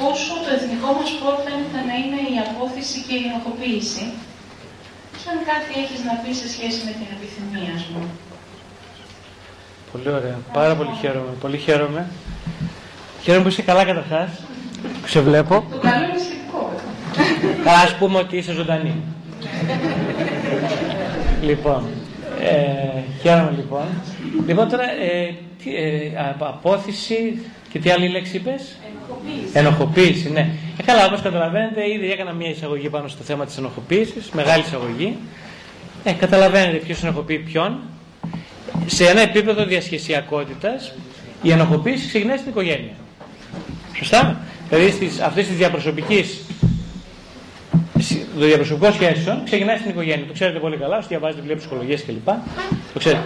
[0.00, 4.04] πόσο το εθνικό μας σπορ φαίνεται να είναι η απόθεση και η ενοχοποίηση.
[5.22, 8.08] Σαν κάτι έχεις να πεις σε σχέση με την επιθυμία, ας πούμε.
[9.94, 10.38] Πολύ ωραία.
[10.52, 11.30] Πάρα πολύ χαίρομαι.
[11.40, 12.06] Πολύ χαίρομαι.
[13.22, 14.30] Χαίρομαι που είσαι καλά καταρχάς.
[15.06, 15.64] Σε βλέπω.
[15.70, 16.70] Το καλό είναι σχετικό.
[17.84, 18.94] Ας πούμε ότι είσαι ζωντανή.
[21.42, 21.84] λοιπόν,
[22.40, 23.84] ε, χαίρομαι λοιπόν.
[24.46, 27.42] Λοιπόν τώρα, ε, τι, ε, απόθεση
[27.72, 29.58] και τι άλλη λέξη είπες; Ενοχοποίηση.
[29.58, 30.48] Ενοχοποίηση, ναι.
[30.78, 35.16] Ε, καλά, όπως καταλαβαίνετε, ήδη έκανα μια εισαγωγή πάνω στο θέμα της ενοχοποίησης, μεγάλη εισαγωγή.
[36.04, 37.78] Ε, καταλαβαίνετε ποιος ενοχοποιεί ποιον.
[38.86, 40.92] Σε ένα επίπεδο διασχεσιακότητας,
[41.42, 42.94] η ενοχοποίηση ξεκινάει στην οικογένεια.
[43.96, 46.40] Σωστά; Δηλαδή στις, αυτές τις διαπροσωπικής
[48.38, 50.26] το διαπροσωπικό σχέσεων ξεκινάει στην οικογένεια.
[50.26, 52.26] Το ξέρετε πολύ καλά, όσοι διαβάζετε βιβλία ψυχολογίας κλπ.
[52.92, 53.24] Το ξέρετε.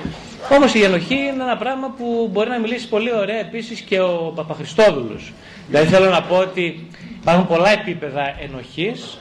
[0.57, 4.33] Όμως η ενοχή είναι ένα πράγμα που μπορεί να μιλήσει πολύ ωραία επίσης και ο
[4.35, 5.33] Παπαχριστόδουλος.
[5.69, 6.87] Δηλαδή θέλω να πω ότι
[7.21, 9.19] υπάρχουν πολλά επίπεδα ενοχής.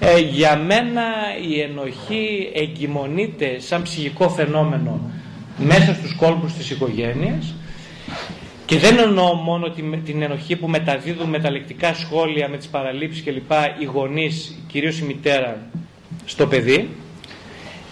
[0.00, 1.02] Ε, για μένα
[1.48, 5.00] η ενοχή εγκυμονείται σαν ψυχικό φαινόμενο
[5.58, 7.54] μέσα στους κόλπους της οικογένειας
[8.66, 9.70] και δεν εννοώ μόνο
[10.04, 13.52] την ενοχή που μεταδίδουν με τα λεκτικά σχόλια, με τις παραλήψεις κλπ.
[13.78, 15.56] οι γονείς, κυρίως η μητέρα,
[16.24, 16.88] στο παιδί.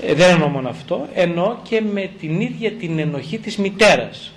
[0.07, 1.09] Ε, δεν εννοώ μόνο αυτό.
[1.15, 4.33] Εννοώ και με την ίδια την ενοχή της μητέρας.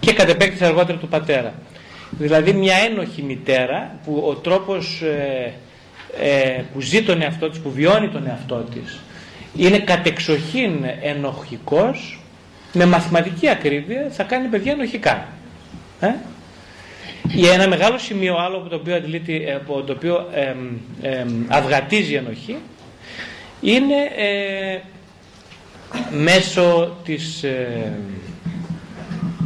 [0.00, 1.54] Και κατ' επέκτηση αργότερα του πατέρα.
[2.10, 5.52] Δηλαδή μια ένοχη μητέρα που ο τρόπος ε,
[6.20, 9.00] ε, που ζει τον εαυτό της, που βιώνει τον εαυτό της,
[9.56, 12.20] είναι κατεξοχήν ενοχικός
[12.72, 15.28] με μαθηματική ακρίβεια θα κάνει παιδιά ενοχικά.
[16.00, 16.08] Ε;
[17.24, 20.54] Για ένα μεγάλο σημείο άλλο από το οποίο, ε, από το οποίο ε,
[21.08, 22.56] ε, αυγατίζει η ενοχή
[23.60, 24.78] είναι ε,
[26.10, 27.92] μέσω της, ε,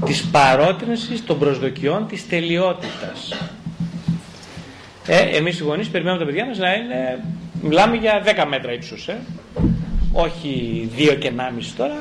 [0.06, 3.48] της παρότρινσης των προσδοκιών της τελειότητας.
[5.06, 7.24] Ε, εμείς οι γονείς περιμένουμε τα παιδιά μας να είναι,
[7.62, 9.08] μιλάμε για 10 μέτρα ύψους.
[9.08, 9.18] Ε
[10.12, 11.42] όχι 2 και 1,5
[11.76, 11.96] τώρα,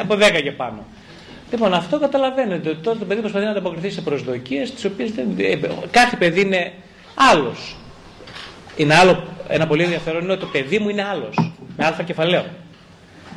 [0.00, 0.84] από 10 και πάνω.
[1.50, 5.34] Λοιπόν, αυτό καταλαβαίνετε ότι τώρα το παιδί προσπαθεί να ανταποκριθεί σε προσδοκίες, τις οποίες δεν.
[5.36, 5.58] Ε,
[5.90, 6.72] κάθε παιδί είναι
[7.14, 7.76] άλλος.
[8.76, 11.52] Είναι άλλο, ένα πολύ ενδιαφέρον είναι ότι το παιδί μου είναι άλλος.
[11.76, 12.44] Με αλφα κεφαλαίο.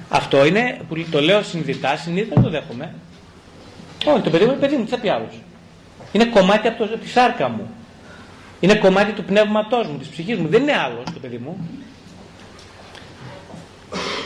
[0.10, 2.94] Αυτό είναι που το λέω συνειδητά, συνήθω το δέχομαι.
[4.06, 5.34] Όχι, το παιδί μου είναι παιδί μου, τι θα πει άλλος.
[6.12, 7.70] Είναι κομμάτι από, το, τη σάρκα μου.
[8.60, 10.48] Είναι κομμάτι του πνεύματός μου, της ψυχής μου.
[10.48, 11.68] Δεν είναι άλλος το παιδί μου.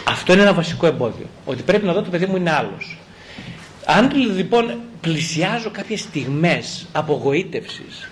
[0.08, 1.26] Αυτό είναι ένα βασικό εμπόδιο.
[1.46, 2.98] Ότι πρέπει να δω το παιδί μου είναι άλλος.
[3.86, 8.10] Αν λοιπόν πλησιάζω κάποιες στιγμές απογοήτευσης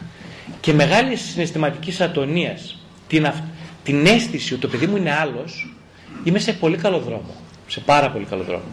[0.59, 3.31] και μεγάλης συναισθηματικής ατονίας την,
[3.83, 5.73] την αίσθηση ότι το παιδί μου είναι άλλος
[6.23, 7.35] είμαι σε πολύ καλό δρόμο.
[7.67, 8.63] Σε πάρα πολύ καλό δρόμο.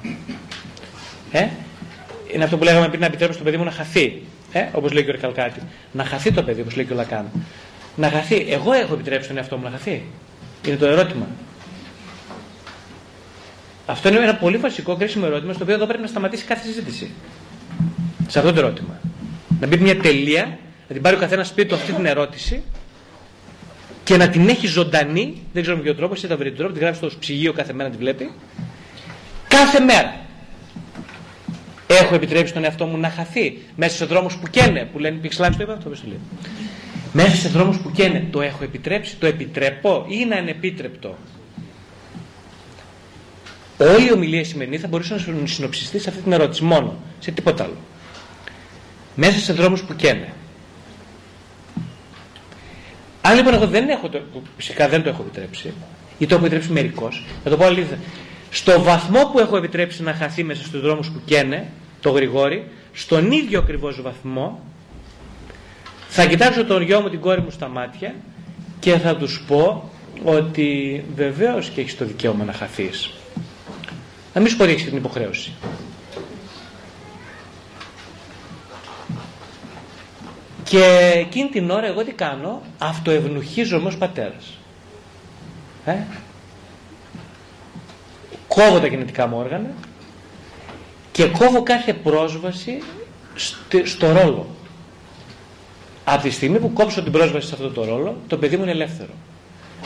[1.32, 1.48] Ε;
[2.32, 4.22] Είναι αυτό που λέγαμε πριν να επιτρέψω το παιδί μου να χαθεί.
[4.52, 5.60] Ε; Όπως λέει και ο Ρικαλκάτη.
[5.92, 7.30] Να χαθεί το παιδί, όπως λέει και ο Λακάν.
[7.96, 8.46] Να χαθεί.
[8.50, 10.02] Εγώ έχω επιτρέψει τον εαυτό μου να χαθεί.
[10.66, 11.26] Είναι το ερώτημα.
[13.90, 17.10] Αυτό είναι ένα πολύ βασικό κρίσιμο ερώτημα στο οποίο εδώ πρέπει να σταματήσει κάθε συζήτηση.
[18.28, 19.00] Σε αυτό το ερώτημα.
[19.60, 20.58] Να μπει μια τελεία,
[20.88, 22.62] να την πάρει ο καθένας σπίτι του αυτή την ερώτηση
[24.04, 26.72] και να την έχει ζωντανή, δεν ξέρω με ποιο τρόπο, εσύ θα βρει τον τρόπο,
[26.72, 28.32] την γράφεις στο ψυγείο κάθε μέρα να την βλέπει.
[29.48, 30.20] Κάθε μέρα.
[31.86, 35.56] Έχω επιτρέψει τον εαυτό μου να χαθεί μέσα σε δρόμους που καίνε, που λένε Πιξλάμι
[35.56, 36.20] το είπα αυτό, το λέει.
[37.12, 41.16] Μέσα σε δρόμους που καίνε, το έχω επιτρέψει, το επιτρέπω ή είναι ανεπίτρεπτο;
[43.78, 47.64] Όλη η ομιλία σημερινή θα μπορούσε να συνοψιστεί σε αυτή την ερώτηση μόνο, σε τίποτα
[47.64, 47.76] άλλο.
[49.14, 50.32] Μέσα σε δρόμους που καίνε.
[53.22, 54.20] Αν λοιπόν εγώ δεν έχω, το,
[54.56, 55.72] φυσικά δεν το έχω επιτρέψει,
[56.18, 57.98] ή το έχω επιτρέψει μερικώς, θα το πω αλήθεια.
[58.50, 61.66] Στο βαθμό που έχω επιτρέψει να χαθεί μέσα στους δρόμους που καίνε,
[62.00, 64.60] το γρηγόρι, στον ίδιο ακριβώς βαθμό,
[66.08, 68.14] θα κοιτάξω τον γιο μου, την κόρη μου στα μάτια
[68.80, 69.90] και θα τους πω
[70.24, 73.17] ότι βεβαίως και έχεις το δικαίωμα να χαθείς.
[74.38, 75.52] Να μην σου πω ότι την υποχρέωση.
[80.64, 84.58] Και εκείνη την ώρα εγώ τι κάνω, αυτοευνοχίζομαι ως πατέρας.
[85.84, 85.96] Ε;
[88.48, 89.70] Κόβω τα γενετικά μου όργανα
[91.12, 92.82] και κόβω κάθε πρόσβαση
[93.84, 94.46] στο ρόλο.
[96.04, 98.72] Από τη στιγμή που κόψω την πρόσβαση σε αυτό το ρόλο, το παιδί μου είναι
[98.72, 99.12] ελεύθερο.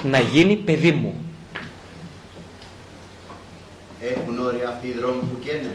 [0.02, 1.14] Να γίνει παιδί μου.
[4.10, 5.72] Έχουν όρια αυτοί οι δρόμοι που καίνε.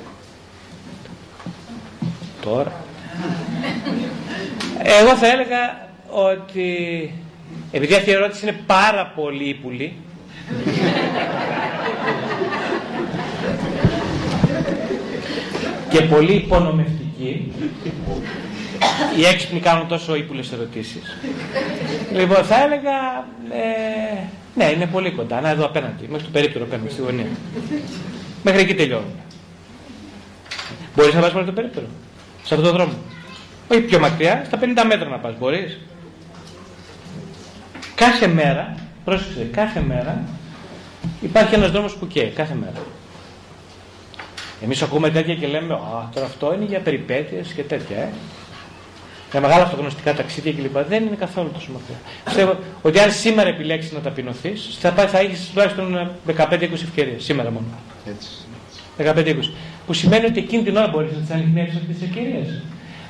[2.41, 2.73] Τώρα.
[4.83, 6.69] Εγώ θα έλεγα ότι
[7.71, 9.93] επειδή αυτή η ερώτηση είναι πάρα πολύ ύπουλη
[15.89, 17.51] και πολύ υπονομευτική
[19.17, 21.17] οι έξυπνοι κάνουν τόσο ύπουλες ερωτήσεις
[22.11, 24.17] λοιπόν θα έλεγα ε,
[24.55, 27.27] ναι είναι πολύ κοντά να εδώ απέναντι μέχρι το περίπτερο απέναντι στη γωνία
[28.43, 29.21] Μέχρι εκεί τελειώνουμε.
[30.95, 31.85] Μπορείς να πας μέχρι το περίπτερο.
[32.43, 32.93] Σε αυτόν τον δρόμο.
[33.71, 35.37] Όχι πιο μακριά, στα 50 μέτρα να πας.
[35.39, 35.79] Μπορείς.
[37.95, 40.23] Κάθε μέρα, πρόσεξε, κάθε μέρα
[41.21, 42.29] υπάρχει ένας δρόμος που καίει.
[42.29, 42.81] Κάθε μέρα.
[44.63, 48.09] Εμείς ακούμε τέτοια και λέμε, Α, τώρα αυτό είναι για περιπέτειες και τέτοια, ε.
[49.31, 50.77] Για μεγάλα αυτογνωστικά ταξίδια κλπ.
[50.87, 51.97] Δεν είναι καθόλου τόσο μακριά.
[52.25, 57.23] Πιστεύω ότι αν σήμερα επιλέξεις να ταπεινωθείς, θα, θα έχεις τουλάχιστον 15-20 ευκαιρίες.
[57.23, 57.65] Σήμερα μόνο.
[58.09, 58.29] Έτσι.
[58.97, 59.51] 15-20.
[59.85, 62.61] Που σημαίνει ότι εκείνη την ώρα μπορείς να τις ανοιχνεύσεις αυτές τις ευκαιρίες.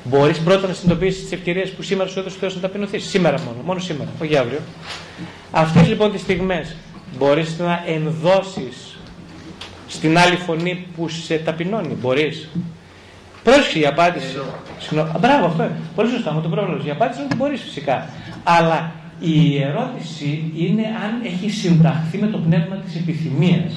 [0.04, 3.04] Μπορείς πρώτα να συνειδητοποιήσεις τις ευκαιρίες που σήμερα σου έδωσε ο Θεός να ταπεινωθείς.
[3.04, 4.60] Σήμερα μόνο, μόνο σήμερα, όχι αύριο.
[5.50, 6.76] Αυτές λοιπόν τις στιγμές
[7.18, 8.98] μπορείς να ενδώσεις
[9.88, 11.94] στην άλλη φωνή που σε ταπεινώνει.
[11.94, 12.48] Μπορείς.
[13.42, 14.36] Πρόσεχε η απάντηση.
[14.78, 15.10] Συγγνώμη.
[15.20, 15.80] Μπράβο, αυτό είναι.
[15.94, 16.84] Πολύ σωστά, μου το πρόβλημα.
[16.86, 18.10] Η απάντηση είναι ότι μπορείς φυσικά.
[18.44, 23.72] Αλλά η ερώτηση είναι αν έχει συνταχθεί με το πνεύμα της επιθυμίας.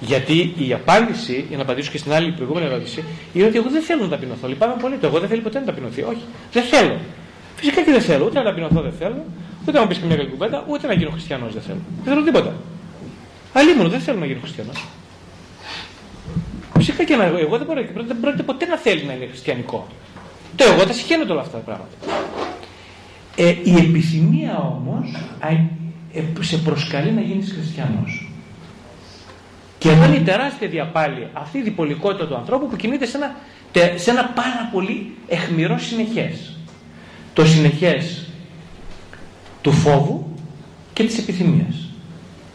[0.00, 3.82] Γιατί η απάντηση, για να απαντήσω και στην άλλη προηγούμενη ερώτηση, είναι ότι εγώ δεν
[3.82, 4.48] θέλω να ταπεινωθώ.
[4.48, 4.96] Λυπάμαι πολύ.
[4.96, 6.02] Το εγώ δεν θέλω ποτέ να ταπεινωθεί.
[6.02, 6.24] Όχι.
[6.52, 6.96] Δεν θέλω.
[7.56, 8.24] Φυσικά και δεν θέλω.
[8.24, 9.24] Ούτε να ταπεινωθώ δεν θέλω.
[9.62, 10.64] Ούτε να μου πεις και μια καλή κουβέντα.
[10.68, 11.80] Ούτε να γίνω χριστιανός δεν θέλω.
[12.04, 12.54] Δεν θέλω τίποτα.
[13.52, 14.84] Αλλήμον δεν θέλω να γίνω χριστιανός.
[16.76, 19.86] Φυσικά και να, εγώ δεν, πρόκειται, δεν πρόκειται ποτέ να θέλει να είναι χριστιανικό.
[20.56, 21.94] Το εγώ τα συγχαίνονται όλα αυτά τα πράγματα.
[23.36, 25.14] Ε, η επιθυμία όμως
[26.12, 28.25] ε, σε προσκαλεί να γίνεις χριστιανός.
[29.86, 33.34] Και εδώ είναι η τεράστια διαπάλεια, αυτή η διπολικότητα του ανθρώπου που κινείται σε ένα,
[33.96, 36.56] σε ένα πάρα πολύ εχμηρό συνεχές.
[37.32, 38.28] Το συνεχές
[39.60, 40.26] του φόβου
[40.92, 41.88] και της επιθυμίας.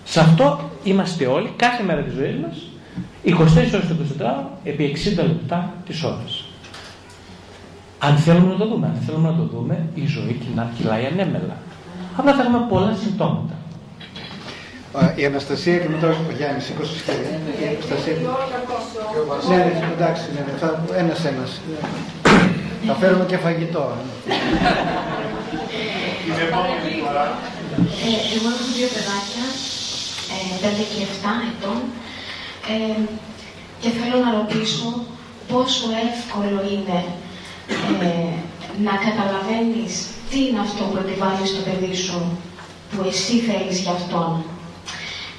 [0.04, 2.72] Σε αυτό είμαστε όλοι κάθε μέρα της ζωής μας
[3.24, 3.34] 24
[3.74, 6.46] ώρες το 24 επί 60 λεπτά της ώρας.
[8.00, 10.42] Αν θέλουμε να το δούμε, αν θέλουμε να το δούμε, η ζωή
[10.78, 11.58] κυλάει ανέμελα.
[12.18, 13.54] Απλά θα έχουμε πολλά συμπτώματα.
[15.16, 17.30] Η Αναστασία και μετά ο Γιάννης, σήκωσε σχέδια.
[17.62, 18.16] Η Αναστασία.
[19.50, 21.52] Ναι, ναι, εντάξει, ναι, ναι, ένας ένας.
[22.88, 23.98] Θα φέρουμε και φαγητό.
[28.08, 29.46] Ε, εγώ έχω δύο παιδάκια,
[30.62, 31.78] 5 και 7 ετών,
[32.74, 33.00] ε,
[33.82, 34.88] και θέλω να ρωτήσω
[35.52, 37.00] πόσο εύκολο είναι
[38.08, 38.34] ε,
[38.88, 39.94] να καταλαβαίνεις
[40.30, 42.20] τι είναι αυτό που επιβάλλει στο παιδί σου
[42.92, 44.44] που εσύ θέλεις για αυτόν.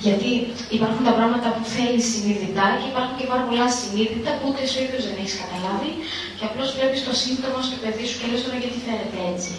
[0.05, 0.31] Γιατί
[0.77, 4.79] υπάρχουν τα πράγματα που θέλεις συνείδητα και υπάρχουν και πάρα πολλά συνείδητα που ούτε εσύ
[4.85, 5.91] ίδιος δεν έχεις καταλάβει
[6.37, 9.53] και απλώς βλέπεις το σύμπτωμα στο παιδί σου και λες τώρα γιατί φέρεται έτσι.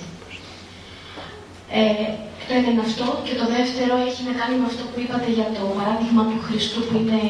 [1.80, 2.07] Ε,
[2.48, 5.48] το ένα είναι αυτό και το δεύτερο έχει να κάνει με αυτό που είπατε για
[5.56, 7.22] το παράδειγμα του Χριστού που είναι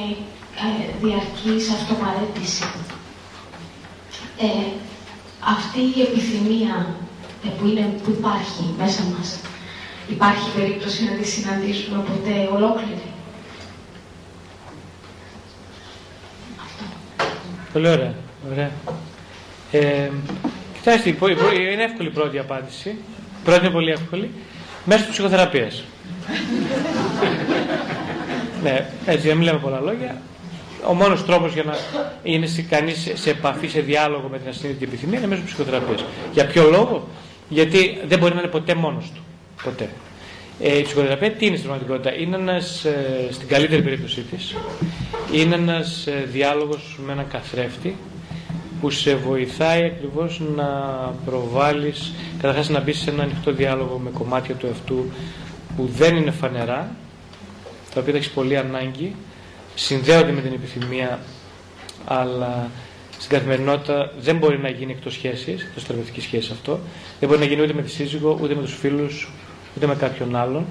[0.63, 2.65] ε, διαρκής αυτοπαρέτηση.
[4.45, 4.67] Ε,
[5.55, 6.75] αυτή η επιθυμία
[7.45, 9.29] ε, που, είναι, που υπάρχει μέσα μας,
[10.09, 13.01] υπάρχει περίπτωση να τη συναντήσουμε ποτέ ολόκληρη.
[16.63, 16.83] Αυτό.
[17.73, 18.13] Πολύ ωραία.
[18.51, 18.71] ωραία.
[19.71, 20.09] Ε,
[20.73, 22.95] κοιτάξτε, είναι εύκολη η πρώτη απάντηση.
[23.43, 24.31] Πρώτη είναι πολύ εύκολη.
[24.85, 25.83] Μέσω της ψυχοθεραπείας.
[28.63, 30.21] ναι, έτσι δεν μιλάμε πολλά λόγια.
[30.87, 31.77] Ο μόνος τρόπος για να
[32.23, 36.03] είναι κανείς σε επαφή, σε διάλογο με την ασυνείδητη επιθυμία είναι μέσω ψυχοθεραπείας.
[36.33, 37.07] Για ποιο λόγο;
[37.49, 39.21] Γιατί δεν μπορεί να είναι ποτέ μόνος του.
[39.63, 39.89] Ποτέ.
[40.59, 44.55] Ε, η ψυχοθεραπεία τι είναι στην πραγματικότητα; Είναι ένας, ε, στην καλύτερη περίπτωσή της,
[45.33, 47.97] είναι ένας ε, διάλογος με έναν καθρέφτη
[48.81, 50.65] που σε βοηθάει ακριβώς να
[51.25, 55.11] προβάλλεις, καταρχάς να μπεις σε ένα ανοιχτό διάλογο με κομμάτια του εαυτού
[55.75, 56.95] που δεν είναι φανερά,
[57.93, 59.15] τα οποία έχεις πολύ ανάγκη,
[59.75, 61.19] συνδέονται με την επιθυμία,
[62.05, 62.69] αλλά
[63.17, 66.79] στην καθημερινότητα δεν μπορεί να γίνει εκτός σχέσης, εκτός θεραπευτικής σχέσης αυτό,
[67.19, 69.29] δεν μπορεί να γίνει ούτε με τη σύζυγο, ούτε με τους φίλους,
[69.77, 70.65] ούτε με κάποιον άλλον,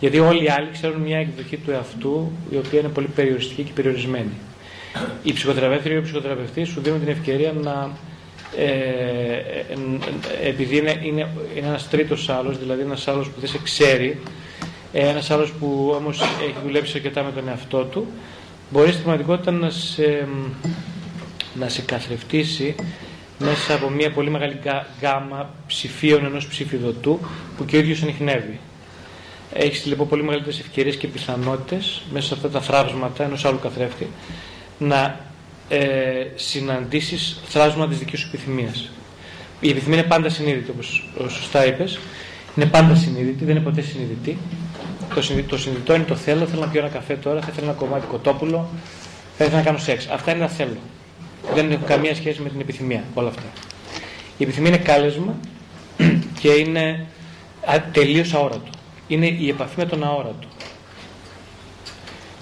[0.00, 3.72] γιατί όλοι οι άλλοι ξέρουν μια εκδοχή του εαυτού η οποία είναι πολύ περιοριστική και
[3.74, 4.32] περιορισμένη
[5.22, 7.90] η ψυχοθεραπεύτρια ή ο ψυχοθεραπευτή σου δίνουν την ευκαιρία να.
[8.56, 9.74] Ε, ε,
[10.42, 14.20] επειδή είναι, είναι, είναι ένας τρίτος άλλος, δηλαδή ένας άλλος που δεν σε ξέρει,
[14.92, 18.06] ε, ένας άλλος που όμως έχει δουλέψει αρκετά με τον εαυτό του,
[18.70, 20.28] μπορείς στην πραγματικότητα να σε,
[21.54, 22.74] να σε καθρεφτήσει
[23.38, 24.60] μέσα από μια πολύ μεγάλη
[25.00, 27.20] γάμα ψηφίων ενός ψηφιδωτού
[27.56, 28.58] που και ο ίδιος ανοιχνεύει.
[29.52, 34.08] Έχεις λοιπόν πολύ μεγαλύτερες ευκαιρίες και πιθανότητες μέσα σε αυτά τα θράψματα ενός άλλου καθρέφτη
[34.78, 35.20] να
[35.68, 35.78] ε,
[36.34, 38.90] συναντήσεις θράσμα της δικής σου επιθυμίας.
[39.60, 41.98] Η επιθυμία είναι πάντα συνείδητη, όπως σωστά είπες.
[42.56, 44.38] Είναι πάντα συνείδητη, δεν είναι ποτέ συνειδητή.
[45.14, 47.66] Το, συνειδητό, το συνειδητό είναι το θέλω, θέλω να πιω ένα καφέ τώρα, θα ήθελα
[47.66, 48.68] ένα κομμάτι κοτόπουλο,
[49.36, 50.08] θα ήθελα να κάνω σεξ.
[50.08, 50.76] Αυτά είναι τα θέλω.
[51.54, 53.42] Δεν έχουν καμία σχέση με την επιθυμία όλα αυτά.
[54.38, 55.36] Η επιθυμία είναι κάλεσμα
[56.40, 57.06] και είναι
[57.92, 58.70] τελείως αόρατο.
[59.08, 60.46] Είναι η επαφή με τον αόρατο.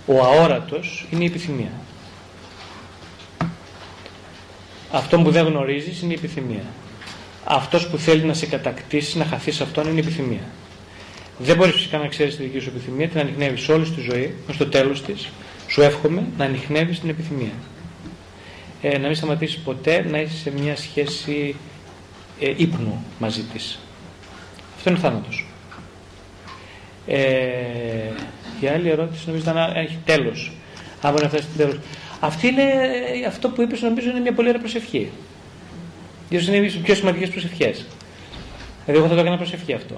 [0.07, 1.73] Ο αόρατος είναι η επιθυμία.
[4.91, 6.65] Αυτό που δεν γνωρίζεις είναι η επιθυμία.
[7.45, 10.45] Αυτός που θέλει να σε κατακτήσει, να χαθείς αυτόν είναι η επιθυμία.
[11.39, 14.57] Δεν μπορείς φυσικά να ξέρεις τη δική σου επιθυμία, την ανοιχνεύεις όλη τη ζωή, ως
[14.57, 15.29] το τέλος της.
[15.69, 17.53] Σου εύχομαι να ανοιχνεύεις την επιθυμία.
[18.87, 21.57] Ε, να μην σταματήσεις ποτέ να είσαι σε μια σχέση
[22.41, 23.79] ε, ύπνου μαζί της.
[24.77, 25.47] Αυτό είναι ο θάνατος.
[27.07, 27.19] Ε,
[28.61, 30.53] η άλλη ερώτηση νομίζω ήταν αν έχει τέλος.
[31.03, 31.79] Αν μπορεί να φτάσει στο τέλος.
[32.21, 32.65] Αυτή είναι,
[33.29, 35.11] αυτό που είπες νομίζω είναι μια πολύ ωραία προσευχή.
[36.29, 37.87] ίσως είναι οι πιο σημαντικές προσευχές.
[38.85, 39.95] Δηλαδή εγώ θα το έκανα προσευχή αυτό.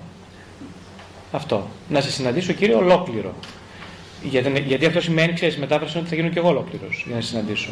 [1.33, 1.69] Αυτό.
[1.89, 3.35] Να σε συναντήσω κύριο ολόκληρο.
[4.31, 7.71] Γιατί, γιατί αυτό σημαίνει, ξέρεις, μετάφραση ότι θα γίνω και εγώ ολόκληρος για να συναντήσω.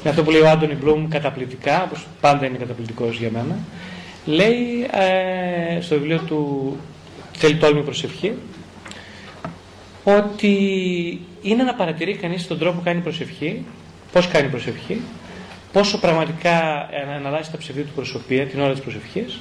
[0.00, 3.58] Είναι αυτό που λέει ο Άντωνι Μπλουμ καταπληκτικά, όπως πάντα είναι καταπληκτικός για μένα.
[4.24, 6.76] Λέει ε, στο βιβλίο του
[7.36, 8.32] Θέλει τόλμη προσευχή
[10.04, 10.56] ότι
[11.42, 13.64] είναι να παρατηρεί κανείς τον τρόπο που κάνει προσευχή,
[14.12, 15.00] πώς κάνει προσευχή,
[15.72, 19.40] πόσο πραγματικά αναλάζει τα ψευδή του προσωπία την ώρα της προσευχής,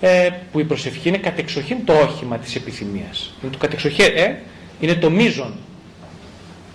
[0.00, 3.34] ε, που η προσευχή είναι κατεξοχήν το όχημα της επιθυμίας.
[3.42, 4.42] Είναι το κατεξοχήν, ε,
[4.80, 5.52] είναι το μείζον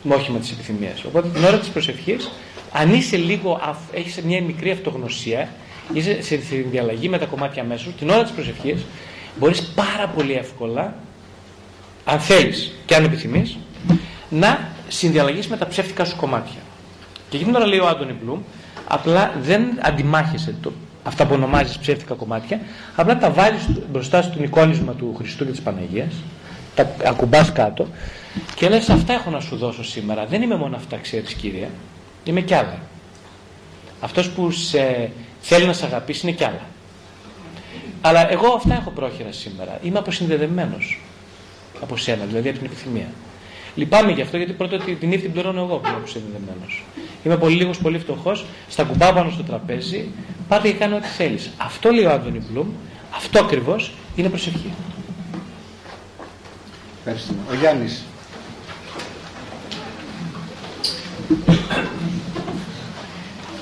[0.09, 1.03] όχημα της επιθυμίας.
[1.03, 2.31] Οπότε την ώρα της προσευχής,
[2.71, 5.49] αν είσαι λίγο, έχεις μια μικρή αυτογνωσία,
[5.93, 6.35] είσαι σε
[6.71, 8.85] διαλλαγή με τα κομμάτια μέσω, την ώρα της προσευχής
[9.39, 10.93] μπορείς πάρα πολύ εύκολα,
[12.05, 13.57] αν θέλεις και αν επιθυμείς,
[14.29, 16.59] να συνδιαλλαγείς με τα ψεύτικα σου κομμάτια.
[17.29, 18.39] Και εκείνη τώρα λέει ο Άντωνι Μπλουμ,
[18.87, 20.71] απλά δεν αντιμάχεσαι το,
[21.03, 22.59] αυτά που ονομάζεις ψεύτικα κομμάτια,
[22.95, 26.13] απλά τα βάλεις μπροστά στον εικόνισμα του Χριστού και της Παναγίας,
[26.75, 27.87] τα ακουμπάς κάτω
[28.55, 30.25] και λες αυτά έχω να σου δώσω σήμερα.
[30.25, 31.67] Δεν είμαι μόνο αυτά ξέρεις Κύριε,
[32.23, 32.79] είμαι κι άλλα.
[33.99, 36.65] Αυτός που σε θέλει να σε αγαπήσει είναι κι άλλα.
[38.01, 39.79] Αλλά εγώ αυτά έχω πρόχειρα σήμερα.
[39.83, 40.99] Είμαι αποσυνδεδεμένος
[41.81, 43.07] από σένα, δηλαδή από την επιθυμία.
[43.75, 46.83] Λυπάμαι γι' αυτό γιατί πρώτα την ύφη την πληρώνω εγώ που είμαι αποσυνδεδεμένος.
[47.23, 50.09] Είμαι πολύ λίγος, πολύ φτωχός, στα κουμπά πάνω στο τραπέζι,
[50.47, 51.49] πάτε και κάνω ό,τι θέλεις.
[51.57, 52.67] Αυτό λέει ο Άντωνι Μπλουμ,
[53.15, 54.73] αυτό ακριβώς είναι προσευχή.
[56.99, 57.39] Ευχαριστούμε.
[57.51, 58.03] Ο Γιάννης.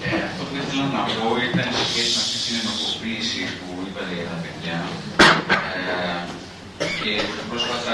[0.04, 4.14] Ε, αυτό που ήθελα να πω ήταν σε σχέση με αυτή την ενοχοποίηση που είπατε
[4.20, 4.78] για τα παιδιά.
[5.80, 7.14] Ε, και
[7.50, 7.94] πρόσφατα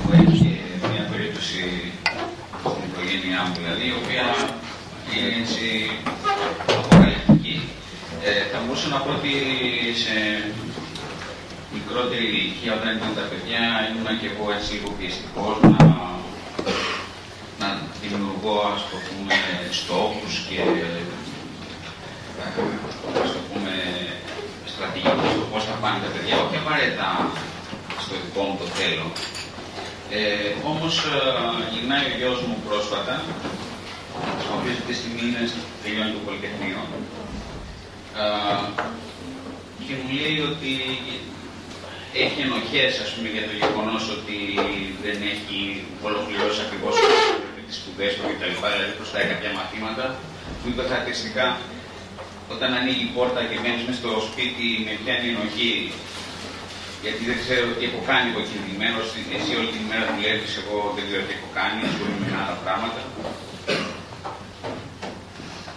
[0.00, 0.50] που έχει
[0.92, 1.62] μια περίπτωση
[2.70, 4.26] στην οικογένειά μου δηλαδή, η οποία
[5.12, 5.66] είναι έτσι
[6.78, 7.56] αποκαλυπτική.
[8.28, 9.32] Ε, θα μπορούσα να πω ότι
[10.02, 10.14] σε
[11.90, 15.82] μικρότερη ηλικία, όταν ήταν τα παιδιά, ήμουν και εγώ έτσι λίγο πιεστικός να,
[17.60, 17.68] να
[18.02, 19.36] δημιουργώ ας το πούμε
[19.80, 20.60] στόχους και
[23.24, 23.74] ας το πούμε
[24.72, 27.08] στρατηγικούς στο πώς θα πάνε τα παιδιά, όχι απαραίτητα
[28.04, 29.06] στο δικό μου το θέλω.
[30.16, 31.20] Ε, όμως ε,
[31.72, 33.14] γυρνάει ο γιος μου πρόσφατα,
[34.48, 35.44] ο οποίος αυτή τη στιγμή είναι
[35.82, 36.80] τελειώνει το Πολυτεχνείο,
[38.22, 38.26] ε,
[39.84, 40.72] και μου λέει ότι
[42.26, 42.92] έχει ενοχές
[43.36, 44.38] για το γεγονός ότι
[45.04, 45.58] δεν έχει
[46.08, 46.94] ολοκληρώσει ακριβώς
[47.66, 48.54] τις σπουδές του κτλ.
[48.76, 50.04] Δηλαδή προστάει κάποια μαθήματα.
[50.60, 51.46] Μου είπε χαρακτηριστικά
[52.54, 55.72] όταν ανοίγει η πόρτα και μπαίνεις μέσα στο σπίτι με πιάνει ενοχή
[57.04, 59.00] γιατί δεν ξέρω τι έχω κάνει εγώ κινδυμένο.
[59.36, 63.00] Εσύ όλη την ημέρα δουλεύεις, εγώ δεν ξέρω τι έχω κάνει, ασχολούμαι με άλλα πράγματα.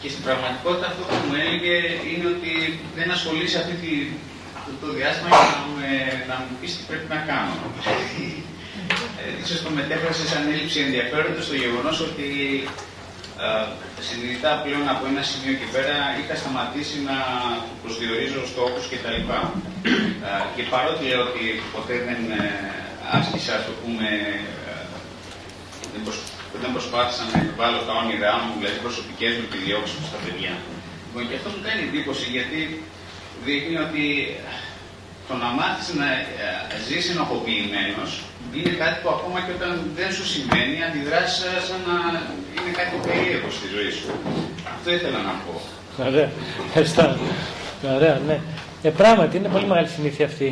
[0.02, 1.76] Και στην πραγματικότητα αυτό που μου έλεγε
[2.10, 2.52] είναι ότι
[2.98, 3.92] δεν ασχολείσαι αυτή τη
[4.60, 5.81] αυτό το διάστημα για να, με,
[6.30, 7.56] να μου πεις τι πρέπει να κάνω.
[9.20, 12.30] Ε, ίσως το μετέφρασες σαν έλλειψη ενδιαφέροντος στο γεγονός ότι
[13.46, 13.66] ε,
[14.08, 17.18] συνειδητά πλέον από ένα σημείο και πέρα είχα σταματήσει να
[17.82, 19.20] προσδιορίζω στόχους κτλ.
[20.28, 21.44] Ε, και παρότι λέω ότι
[21.76, 22.44] ποτέ δεν ε,
[23.18, 24.08] άσκησα, ας το πούμε,
[24.70, 24.84] ε,
[25.94, 26.18] δεν, προσ...
[26.64, 30.54] δεν προσπάθησα να επιβάλλω τα όνειρά μου, δηλαδή προσωπικές μου επιδιώξεις στα παιδιά.
[31.06, 32.60] Λοιπόν, και αυτό μου κάνει εντύπωση γιατί
[33.46, 34.06] δείχνει ότι
[35.32, 38.12] το να μάθεις να ε, ζεις ενοχοποιημένος
[38.58, 41.32] είναι κάτι που ακόμα και όταν δεν σου συμβαίνει αντιδράς
[41.68, 41.98] σαν να
[42.58, 44.08] είναι κάτι περίεργο στη ζωή σου.
[44.76, 45.54] Αυτό ήθελα να πω.
[46.10, 46.30] Ωραία.
[46.68, 47.04] Ευχαριστώ.
[47.98, 48.38] Ωραία, ναι.
[48.88, 50.50] Ε, πράγματι είναι πολύ μεγάλη συνήθεια αυτή.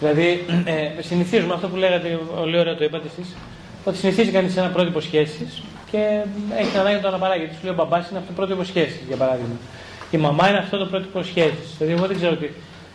[0.00, 0.28] Δηλαδή,
[0.72, 2.08] ε, συνηθίζουμε αυτό που λέγατε,
[2.40, 3.28] πολύ ωραία το είπατε εσείς,
[3.88, 6.02] ότι συνηθίζει κανείς ένα πρότυπο σχέσης και
[6.62, 7.40] έχει ανάγκη να το αναπαράγει.
[7.42, 9.56] Γιατί σου λέει ο μπαμπάς είναι αυτό το πρότυπο σχέσης, για παράδειγμα
[10.14, 11.68] η μαμά είναι αυτό το πρότυπο σχέσης.
[11.78, 12.48] Δηλαδή, εγώ δεν ξέρω τι.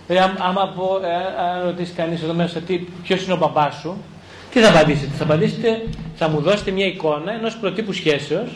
[0.10, 2.62] Δηλαδή, άμα πω, ε, αν ρωτήσει κανείς εδώ μέσα
[3.04, 3.98] ποιος είναι ο μπαμπάς σου,
[4.52, 5.84] τι θα απαντήσετε; Θα απαντήσετε,
[6.16, 8.50] θα μου δώσετε μια εικόνα ενός προτύπου σχέσεως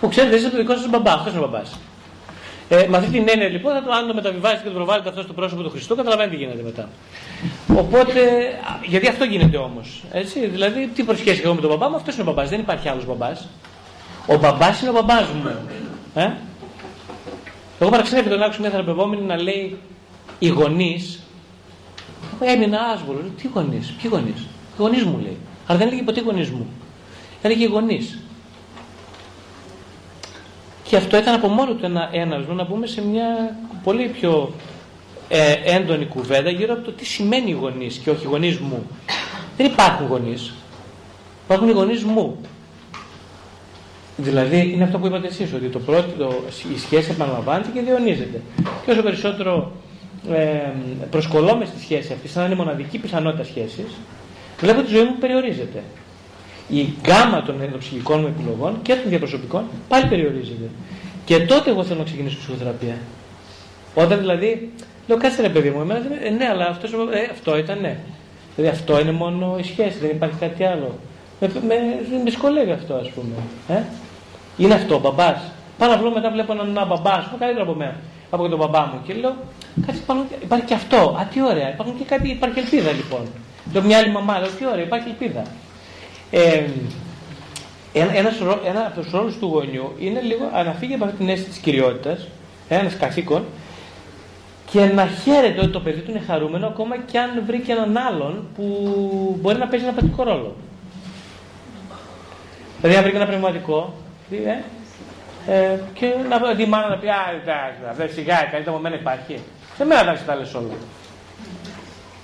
[0.00, 1.14] που ξέρετε, είστε το δικό σας μπαμπάς.
[1.14, 1.78] Αυτός είναι ο μπαμπάς.
[2.68, 5.22] Ε, με αυτή την έννοια λοιπόν, θα το, αν το μεταβιβάζετε και το προβάλλετε αυτό
[5.22, 6.88] στο πρόσωπο του Χριστού, καταλαβαίνετε τι γίνεται μετά.
[7.76, 8.20] Οπότε,
[8.86, 10.02] γιατί αυτό γίνεται όμως.
[10.52, 12.48] Δηλαδή, τι προσχέσει εγώ με τον μπαμπά μου, αυτός είναι ο μπαμπάς.
[12.48, 13.48] Δεν υπάρχει άλλος μπαμπάς.
[14.26, 15.50] Ο μπαμπάς είναι ο μπαμπάς μου.
[16.14, 16.30] Ε;
[17.80, 19.78] Εγώ παραξενεύει τον άκουσα μια θεραπευόμενη να λέει
[20.40, 21.22] οι γονείς.
[22.40, 23.20] Έμεινα άσβολο.
[23.42, 25.36] Τι γονείς, ποιοι γονείς; Οι γονείς μου λέει.
[25.66, 26.66] Αλλά δεν έλεγε ποτέ γονείς μου.
[27.42, 28.18] Έλεγε οι γονείς.
[30.82, 34.52] Και αυτό ήταν από μόνο του ένα ένασμο να μπούμε σε μια πολύ πιο
[35.28, 38.86] ε, έντονη κουβέντα γύρω από το τι σημαίνει γονείς και όχι γονείς μου.
[39.56, 40.52] Δεν υπάρχουν γονείς.
[41.44, 42.40] Υπάρχουν οι γονείς μου.
[44.16, 46.34] Δηλαδή είναι αυτό που είπατε εσείς, ότι το πρώτο, το,
[46.74, 48.40] η σχέση επαναλαμβάνεται και διονύζεται.
[48.84, 49.72] Και όσο περισσότερο
[50.32, 50.72] ε,
[51.10, 53.96] προσκολώμε στη σχέση αυτή, σαν να είναι μοναδική πιθανότητα σχέσης,
[54.60, 55.82] βλέπω ότι η ζωή μου περιορίζεται.
[56.68, 60.68] Η γκάμα των ενδοψυχικών μου επιλογών και των διαπροσωπικών πάλι περιορίζεται.
[61.24, 62.96] Και τότε εγώ θέλω να ξεκινήσω ψυχοθεραπεία.
[63.94, 64.72] Όταν δηλαδή,
[65.06, 67.96] λέω κάτσε ρε παιδί μου, εμένα, ε, ναι, αλλά αυτός, ε, αυτό ήταν ναι.
[68.56, 70.98] Δηλαδή αυτό είναι μόνο η σχέση, δεν υπάρχει κάτι άλλο.
[71.40, 71.74] Με, με,
[72.10, 73.34] με δυσκολεύει αυτό ας πούμε.
[73.68, 73.82] Ε;
[74.56, 75.42] Είναι αυτό, ο μπαμπάς.
[75.78, 77.96] Πάνω απλό μετά βλέπω έναν ένα μπαμπά, ας πούμε, καλύτερο από μένα.
[78.30, 79.00] Από τον μπαμπά μου.
[79.06, 79.34] Και λέω,
[79.86, 80.96] κάτι πάνω, υπάρχει και αυτό.
[80.96, 81.72] Α, τι ωραία.
[81.72, 83.26] Υπάρχουν και κάτι, υπάρχει ελπίδα λοιπόν.
[83.72, 85.42] Λέω μια άλλη μαμά, λέω, τι ωραία, υπάρχει ελπίδα.
[86.30, 86.64] Ε,
[87.92, 88.34] ένα, ένας,
[88.66, 91.58] ένα από τους ρόλους του γονιού είναι λίγο να φύγει από αυτή την αίσθηση της
[91.58, 92.28] κυριότητας,
[92.68, 93.44] ένας καθήκον,
[94.70, 97.96] και να χαίρεται ότι το παιδί του είναι χαρούμενο ακόμα και αν βρει και έναν
[97.96, 98.64] άλλον που
[99.40, 100.56] μπορεί να παίζει ένα πατικό ρόλο.
[102.80, 103.94] Δηλαδή, αν βρει και ένα πνευματικό,
[104.30, 104.62] ε,
[105.46, 107.14] ε, και να τη μάνα να πει: Α,
[107.96, 109.38] δεν σιγά, καλύτερα από μένα υπάρχει.
[109.80, 110.74] Σε μένα θα τα λες όλα.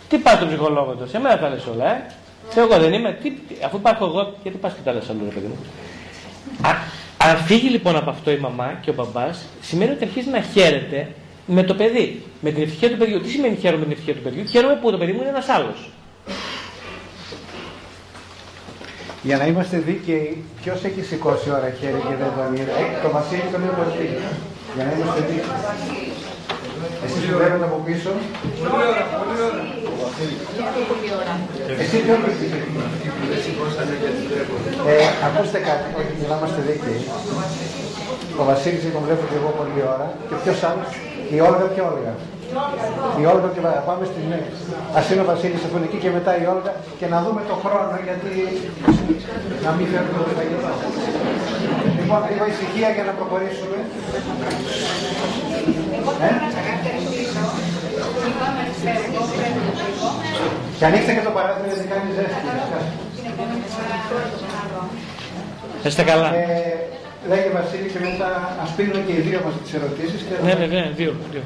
[0.09, 2.07] Τι πάει τον ψυχολόγο του, σε μένα τα λες όλα, ε.
[2.53, 3.33] Σε εγώ δεν είμαι, τι,
[3.65, 5.57] αφού υπάρχω εγώ, γιατί πας και τα λες όλα, ρε παιδί μου.
[6.69, 6.71] Α,
[7.31, 11.09] αν φύγει λοιπόν από αυτό η μαμά και ο μπαμπάς, σημαίνει ότι αρχίζει να χαίρεται
[11.47, 13.21] με το παιδί, με την ευτυχία του παιδιού.
[13.21, 15.49] Τι σημαίνει χαίρομαι με την ευτυχία του παιδιού, χαίρομαι που το παιδί μου είναι ένας
[15.49, 15.91] άλλος.
[19.23, 23.11] Για να είμαστε δίκαιοι, ποιος έχει σηκώσει ώρα χέρι και δεν τον είδε; Ε, το
[23.11, 24.09] Βασίλη τον είδε πολύ.
[24.75, 26.16] Για να είμαστε δίκαιοι.
[27.05, 28.11] Εσείς που βλέπετε από πίσω;
[28.73, 29.05] Πολύ ώρα,
[30.91, 31.35] πολύ ώρα.
[31.83, 32.15] Εσύ ποιο
[34.91, 34.97] ε,
[35.27, 37.01] ακούστε κάτι, όχι, για να είμαστε δίκαιοι.
[38.41, 40.07] Ο Βασίλης τον βλέπω και εγώ πολλή ώρα.
[40.29, 40.91] Και ποιος άλλος,
[41.35, 42.13] η Όλγα, ποια Όλγα;
[43.21, 44.41] Η Όλγα και πάμε στη ναι.
[44.99, 47.97] Α είναι ο Βασίλης αφού εκεί και μετά η Όλγα και να δούμε το χρόνο
[48.09, 48.33] γιατί
[49.65, 50.71] να μην φέρνουμε το φαγητό.
[51.99, 53.79] Λοιπόν, λίγο ησυχία για να προχωρήσουμε.
[56.29, 56.31] Ε;
[60.79, 62.41] Και ανοίξτε και το παράθυρο γιατί κάνει ζέστη.
[65.87, 66.29] Είστε καλά.
[66.35, 66.43] Ε,
[67.31, 68.31] λέγε Βασίλη και μετά
[68.63, 70.21] ας πίνουμε και οι δύο μας τις ερωτήσεις.
[70.27, 71.13] Και ναι, ναι, ναι, δύο.
[71.33, 71.45] δύο.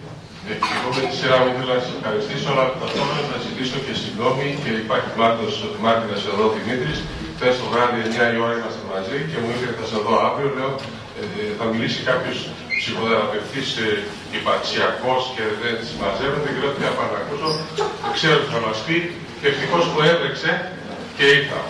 [0.50, 3.94] Ε, εγώ με τη σειρά μου ήθελα να σας ευχαριστήσω, αλλά ταυτόχρονα να ζητήσω και
[4.02, 5.44] συγγνώμη και υπάρχει πλάτο
[5.84, 6.98] Μάρτινας εδώ Δημήτρης.
[7.36, 10.48] Χθες το βράδυ 9 η ώρα είμαστε μαζί και μου είπε θα σα δω αύριο.
[10.58, 10.72] Λέω
[11.18, 11.22] ε,
[11.58, 12.38] θα μιλήσει κάποιος
[12.80, 13.88] ψυχοθεραπευτής ε,
[14.38, 17.48] υπαρξιακός και δεν συμμαζεύεται και λέω τι θα πάω να ακούσω.
[18.18, 18.96] Ξέρω τι θα μα πει
[19.40, 20.50] και ευτυχώς που έτρεξε
[21.16, 21.60] και ήρθα.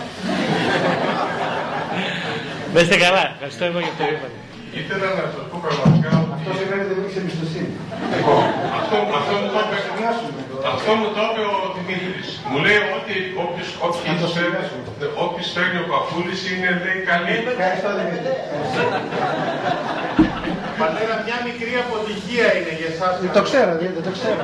[2.75, 3.25] Δεν είστε καλά.
[3.37, 4.37] Ευχαριστώ εγώ για το είπατε.
[4.81, 7.77] Ήθελα να σας πω πραγματικά αυτό σημαίνει ότι δεν έχει εμπιστοσύνης.
[8.17, 8.43] Λοιπόν,
[8.79, 9.77] αυτό, αυτό, μου το είπε,
[10.73, 12.29] αυτό μου το είπε ο Δημήτρης.
[12.51, 13.15] Μου λέει ότι
[13.45, 13.69] όποιος,
[15.25, 17.35] όποιος φέρνει ο Παπούλης είναι λέει καλή.
[17.53, 18.33] Ευχαριστώ Δημήτρη.
[20.85, 23.13] Πατέρα, μια μικρή αποτυχία είναι για εσάς.
[23.39, 24.43] Το ξέρω, δεν το ξέρω.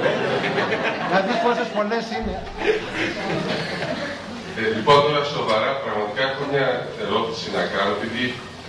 [1.13, 2.35] Να δεις πόσες πολλές είναι.
[4.61, 6.69] Ε, λοιπόν, τώρα σοβαρά, πραγματικά έχω μια
[7.05, 8.25] ερώτηση να κάνω, επειδή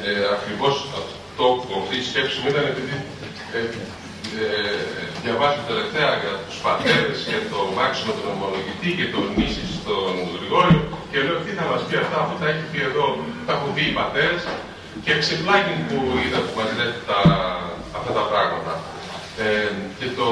[0.07, 2.95] ε, ακριβώς αυτό που αυτή η σκέψη μου ήταν επειδή
[3.57, 3.60] ε,
[4.41, 4.84] ε,
[5.23, 10.81] διαβάζω τελευταία για τους πατέρες και το μάξιμο τον ομολογητή και τον νήσι στον Γρηγόριο
[11.11, 13.06] και λέω τι θα μας πει αυτά που τα έχει πει εδώ,
[13.45, 14.41] τα έχουν δει οι πατέρες
[15.08, 17.20] και ξεπλάγει που είδα που μας λέτε τα,
[17.98, 18.74] αυτά τα πράγματα.
[19.44, 19.70] Ε,
[20.00, 20.28] και το,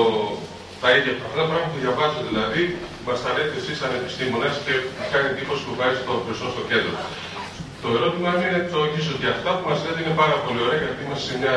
[0.82, 2.62] τα ίδια αυτά τα πράγματα που διαβάζω δηλαδή,
[3.06, 4.74] μας τα λέτε εσείς σαν επιστήμονες και
[5.12, 6.96] κάνει εντύπωση που βάζει το χρυσό στο κέντρο.
[7.84, 11.00] Το ερώτημα είναι το εξή, ότι αυτά που μας λέτε είναι πάρα πολύ ωραία, γιατί
[11.06, 11.56] είμαστε σε μια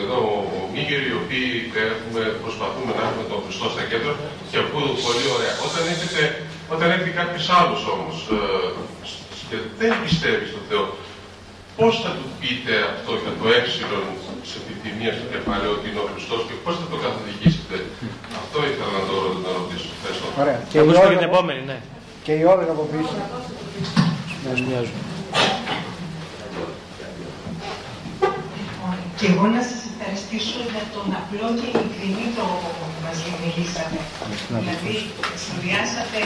[0.00, 0.18] εδώ
[0.64, 1.48] ομίγυρη, οι οποίοι
[1.94, 4.12] έχουμε, προσπαθούμε να έχουμε τον Χριστό στα κέντρα
[4.50, 5.54] και ακούω πολύ ωραία.
[5.66, 6.20] Όταν, έχετε,
[6.74, 8.40] όταν έρθει κάποιος άλλος όμως ε,
[9.48, 10.84] και δεν πιστεύει στο Θεό,
[11.78, 14.06] πώς θα του πείτε αυτό για το έψιλον
[14.50, 17.76] σε επιθυμία στο κεφάλαιο ότι είναι ο Χριστός και πώς θα το καθοδηγήσετε;
[18.42, 19.14] Αυτό ήθελα να το
[19.58, 19.88] ρωτήσω.
[19.96, 20.26] Ευχαριστώ.
[20.42, 20.58] Ωραία.
[20.70, 21.78] Και, η την επόμενη, ναι.
[22.26, 23.14] Και η ώρα από πίσω.
[24.44, 24.98] Μας μοιάζουν.
[29.18, 33.98] Και εγώ να σας ευχαριστήσω για τον απλό και ειλικρινή τρόπο που μας μιλήσατε.
[34.58, 34.94] Δηλαδή,
[35.44, 36.20] συνδυάσατε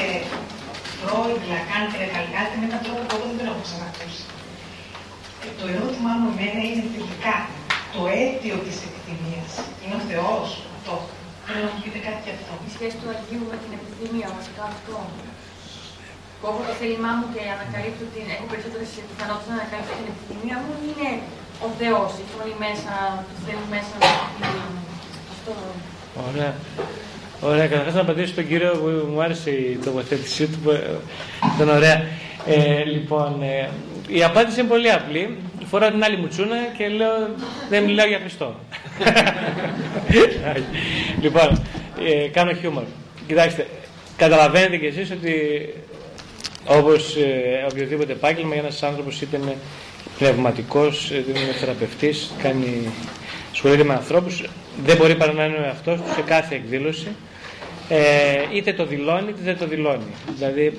[1.00, 4.22] Φρόιντ, Λακάν και Ρεκαλκάτη με έναν τρόπο που εγώ δεν τον έχω ξανακούσει.
[5.46, 7.34] Ε, το ερώτημά μου εμένα είναι τελικά
[7.94, 9.50] το αίτιο της επιθυμίας.
[9.82, 10.94] Είναι ο Θεός αυτό.
[11.44, 12.52] Θέλω να μου πείτε κάτι γι' αυτό.
[12.68, 14.96] Η σχέση του Αγίου με την επιθυμία, βασικά αυτό.
[16.42, 18.26] Κόβω το θέλημά μου και ανακαλύπτω την.
[18.34, 21.08] Έχω περισσότερες πιθανότητες να ανακαλύψω την επιθυμία μου, είναι
[21.66, 22.92] ο Θεός, η φωνή μέσα,
[23.26, 23.94] που θέλει μέσα
[24.40, 24.48] να
[25.34, 25.54] Αυτό.
[26.28, 26.52] Ωραία.
[27.44, 30.58] Ωραία, καταρχάς να απαντήσω στον κύριο που μου άρεσε η τοποθέτησή του.
[31.56, 32.04] Ήταν ωραία.
[32.46, 33.68] Ε, λοιπόν, ε,
[34.08, 35.36] η απάντηση είναι πολύ απλή.
[35.64, 37.10] Φοράω την άλλη μουτσούνα και λέω
[37.68, 38.54] δεν μιλάω για Χριστό.
[41.22, 41.62] λοιπόν,
[42.04, 42.82] ε, κάνω χιούμορ.
[43.26, 43.66] Κοιτάξτε,
[44.16, 45.34] καταλαβαίνετε κι εσείς ότι
[46.66, 49.56] όπως ε, οποιοδήποτε επάγγελμα ένας άνθρωπος είτε είναι
[50.18, 52.92] πνευματικός, είτε είναι θεραπευτής, κάνει,
[53.52, 54.44] ασχολείται με ανθρώπους,
[54.84, 57.08] δεν μπορεί παρά να είναι ο εαυτός του σε κάθε εκδήλωση
[57.88, 57.96] ε,
[58.52, 60.12] είτε το δηλώνει είτε δεν το δηλώνει.
[60.36, 60.78] Δηλαδή,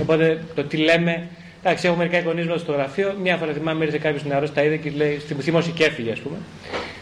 [0.00, 1.28] οπότε το τι λέμε.
[1.64, 3.14] Εντάξει, έχω μερικά εικονίσματα στο γραφείο.
[3.22, 6.18] Μια φορά θυμάμαι ήρθε κάποιος νεαρός, τα είδε και λέει στην θύμωση και έφυγε, ας
[6.18, 6.36] πούμε.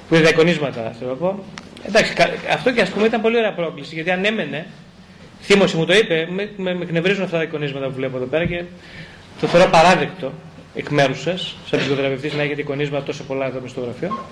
[0.09, 1.45] Που είδε τα εικονίσματα, θέλω να πω.
[1.83, 2.13] Εντάξει,
[2.53, 4.67] αυτό και ας πούμε ήταν πολύ ωραία πρόκληση γιατί αν έμενε.
[5.43, 8.47] Θύμωση μου το είπε, με, με, με κνευρίζουν αυτά τα εικονίσματα που βλέπω εδώ πέρα
[8.47, 8.63] και
[9.41, 10.33] το θεωρώ παράδεκτο
[10.75, 14.25] εκ μέρους σας, σαν ψυχοθεραπευτής, να έχετε εικονίσματα τόσο πολλά εδώ στο γραφείο.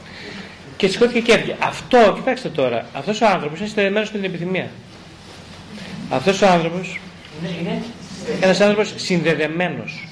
[0.76, 1.56] Και σηκώθηκε και έφυγε.
[1.58, 4.68] Αυτό, κοιτάξτε τώρα, αυτός ο άνθρωπος είναι συνδεδεμένο με την επιθυμία.
[6.10, 7.00] Αυτός ο άνθρωπος
[7.60, 7.82] είναι
[8.40, 10.08] ένας άνθρωπος συνδεδεμένος.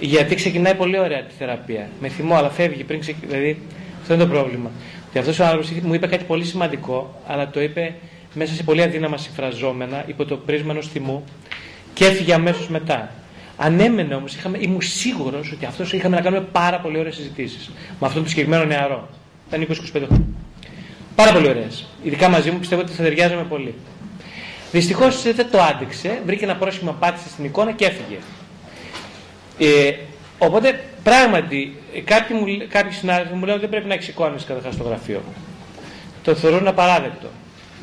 [0.00, 1.88] Γιατί ξεκινάει πολύ ωραία τη θεραπεία.
[2.00, 3.32] Με θυμό, αλλά φεύγει πριν ξεκινήσει.
[3.32, 3.62] Δηλαδή,
[4.00, 4.70] αυτό είναι το πρόβλημα.
[5.12, 7.94] Και αυτός ο άνθρωπος μου είπε κάτι πολύ σημαντικό, αλλά το είπε
[8.34, 11.24] μέσα σε πολύ αδύναμα συμφραζόμενα, υπό το πρίσμα ενός θυμού,
[11.94, 13.10] και έφυγε αμέσως μετά.
[13.56, 18.06] Αν έμενε όμως, ήμουν σίγουρος ότι αυτός είχαμε να κάνουμε πάρα πολύ ωραίες συζητήσεις με
[18.06, 19.08] αυτόν τον συγκεκριμένο νεαρό.
[19.48, 20.26] Ήταν 20-25 χρόνια.
[21.14, 21.86] Πάρα πολύ ωραίες.
[22.02, 23.74] Ειδικά μαζί μου πιστεύω ότι θα ταιριάζαμε πολύ.
[24.72, 28.18] Δυστυχώς δεν το άντεξε, βρήκε ένα πρόσχημα, πάτησε στην εικόνα και έφυγε.
[29.58, 29.94] Ε,
[30.38, 34.74] οπότε πράγματι κάποιοι, μου, κάποιοι συνάδελφοι μου λένε ότι δεν πρέπει να έχεις εικόνες καταρχάς
[34.74, 35.22] στο γραφείο.
[36.24, 37.28] Το θεωρούν απαράδεκτο.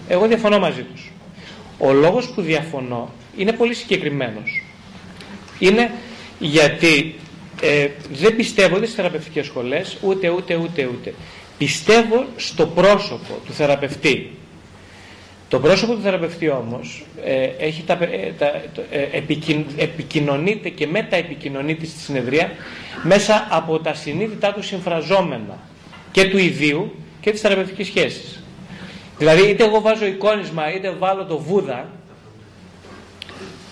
[0.07, 1.11] Εγώ διαφωνώ μαζί τους.
[1.77, 4.63] Ο λόγος που διαφωνώ είναι πολύ συγκεκριμένος.
[5.59, 5.91] Είναι
[6.39, 7.15] γιατί
[7.61, 11.13] ε, δεν πιστεύω ούτε στις θεραπευτικές σχολές, ούτε, ούτε, ούτε, ούτε.
[11.57, 14.31] Πιστεύω στο πρόσωπο του θεραπευτή
[15.49, 18.45] το πρόσωπο του θεραπευτή όμως ε, έχει τα, ε, τα,
[18.91, 19.01] ε,
[19.77, 22.51] επικοινωνείται και μεταεπικοινωνείται στη συνεδρία
[23.03, 25.59] μέσα από τα συνείδητά του συμφραζόμενα
[26.11, 28.43] και του ιδίου και της θεραπευτικής σχέσης.
[29.17, 31.89] Δηλαδή είτε εγώ βάζω εικόνισμα είτε βάλω το βούδα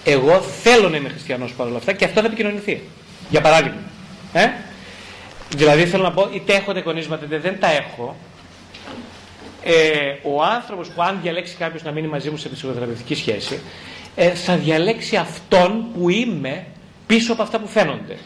[0.05, 2.81] εγώ θέλω να είμαι χριστιανός παρόλα αυτά και αυτό θα επικοινωνηθεί.
[3.29, 3.79] Για παράδειγμα.
[4.33, 4.49] Ε;
[5.55, 8.15] Δηλαδή θέλω να πω είτε έχω τα εικονίσματα είτε δεν τα έχω
[9.67, 13.59] ε, ο άνθρωπος που αν διαλέξει κάποιος να μείνει μαζί μου σε ψυχοθεραπευτική σχέση,
[14.15, 16.65] ε, θα διαλέξει αυτόν που είμαι
[17.07, 18.17] πίσω από αυτά που φαίνονται.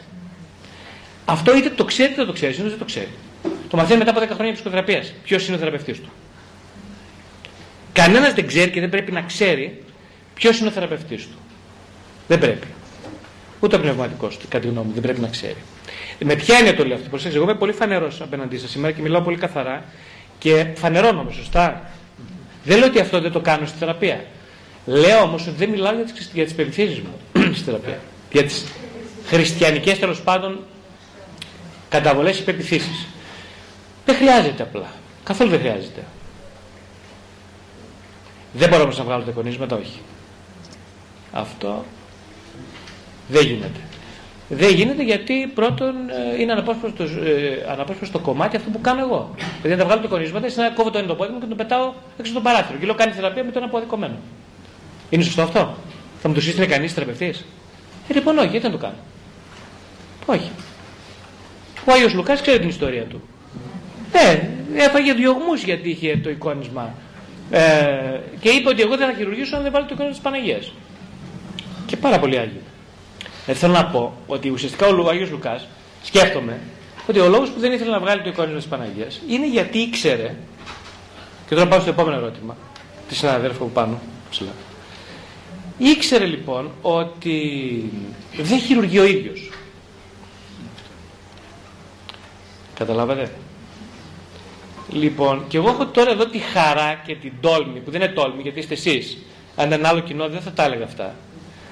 [1.26, 3.10] Αυτό είτε το ξέρει είτε δεν το ξέρει, είτε δεν το ξέρει.
[3.70, 5.14] Το μαθαίνει μετά από 10 χρόνια ψυχοθεραπείας.
[5.24, 6.10] Ποιος είναι ο θεραπευτής του;
[7.94, 9.84] Κανένας δεν ξέρει και δεν πρέπει να ξέρει
[10.34, 11.38] ποιος είναι ο θεραπευτής του.
[12.28, 12.68] Δεν πρέπει.
[13.60, 15.58] Ούτε ο πνευματικός του, κατά τη γνώμη μου, δεν πρέπει να ξέρει.
[16.20, 19.02] Με ποια είναι το λέω αυτό; Προσέξτε, εγώ είμαι πολύ φανερός απέναντί σας σήμερα και
[19.02, 19.86] μιλάω πολύ καθαρά
[20.40, 21.90] και φανερώνομαι, σωστά.
[22.64, 24.26] Δεν λέω ότι αυτό δεν το κάνω στη θεραπεία.
[24.86, 28.00] Λέω όμως ότι δεν μιλάω για τις για τις περιθέσει μου στη θεραπεία.
[28.32, 28.66] Για τις
[29.26, 30.60] χριστιανικές τέλος πάντων
[31.90, 33.08] καταβολές ή πεπιθήσεις.
[34.06, 34.92] Δεν χρειάζεται απλά.
[35.24, 36.04] Καθόλου δεν χρειάζεται.
[38.54, 40.00] Δεν μπορώ να βγάλω τα εικονίσματα, όχι.
[41.32, 41.86] Αυτό
[43.28, 43.80] δεν γίνεται.
[44.50, 45.96] Δεν γίνεται γιατί πρώτον
[46.36, 49.36] ε, είναι αναπόσπαστο, ε, αναπόσπαστο κομμάτι αυτό που κάνω εγώ.
[49.62, 51.46] Δηλαδή να τα βγάλω το κονίσματα, είναι να κόβω το ένα το πόδι μου και
[51.46, 52.78] το πετάω έξω στο παράθυρο.
[52.80, 54.16] Και λέω κάνει θεραπεία με το ένα πόδι κομμένο.
[55.10, 55.76] Είναι σωστό αυτό;
[56.22, 57.46] Θα μου το σύστηνε κανείς θεραπευτής;
[58.08, 58.96] Ε, λοιπόν, όχι, γιατί να το κάνω;
[60.26, 60.52] Όχι.
[61.86, 63.22] Ο Άγιος Λουκάς ξέρει την ιστορία του.
[64.12, 64.40] Ε,
[64.76, 66.94] έφαγε διωγμούς γιατί είχε το εικόνισμα.
[67.52, 67.60] Ε,
[68.40, 70.72] και είπε ότι εγώ δεν θα χειρουργήσω αν δεν βάλω το εικόνισμα της Παναγίας.
[71.86, 72.64] Και πάρα πολύ άγιος.
[73.50, 75.68] Ε, θέλω να πω ότι ουσιαστικά ο Άγιος Λουκάς
[76.04, 76.60] σκέφτομαι
[77.08, 80.36] ότι ο λόγος που δεν ήθελε να βγάλει το εικόνισμα της Παναγίας είναι γιατί ήξερε
[81.48, 82.58] και τώρα πάω στο επόμενο ερώτημα
[83.08, 84.00] της συναδέλφου που πάνω
[84.30, 84.50] ψηλά.
[85.78, 87.84] Ήξερε λοιπόν ότι
[88.38, 89.52] δεν χειρουργεί ο ίδιος.
[92.74, 93.32] Καταλάβατε;
[94.90, 98.42] Λοιπόν, και εγώ έχω τώρα εδώ τη χαρά και την τόλμη, που δεν είναι τόλμη
[98.42, 99.18] γιατί είστε εσείς.
[99.56, 101.16] Αν ήταν άλλο κοινό δεν θα τα έλεγα αυτά.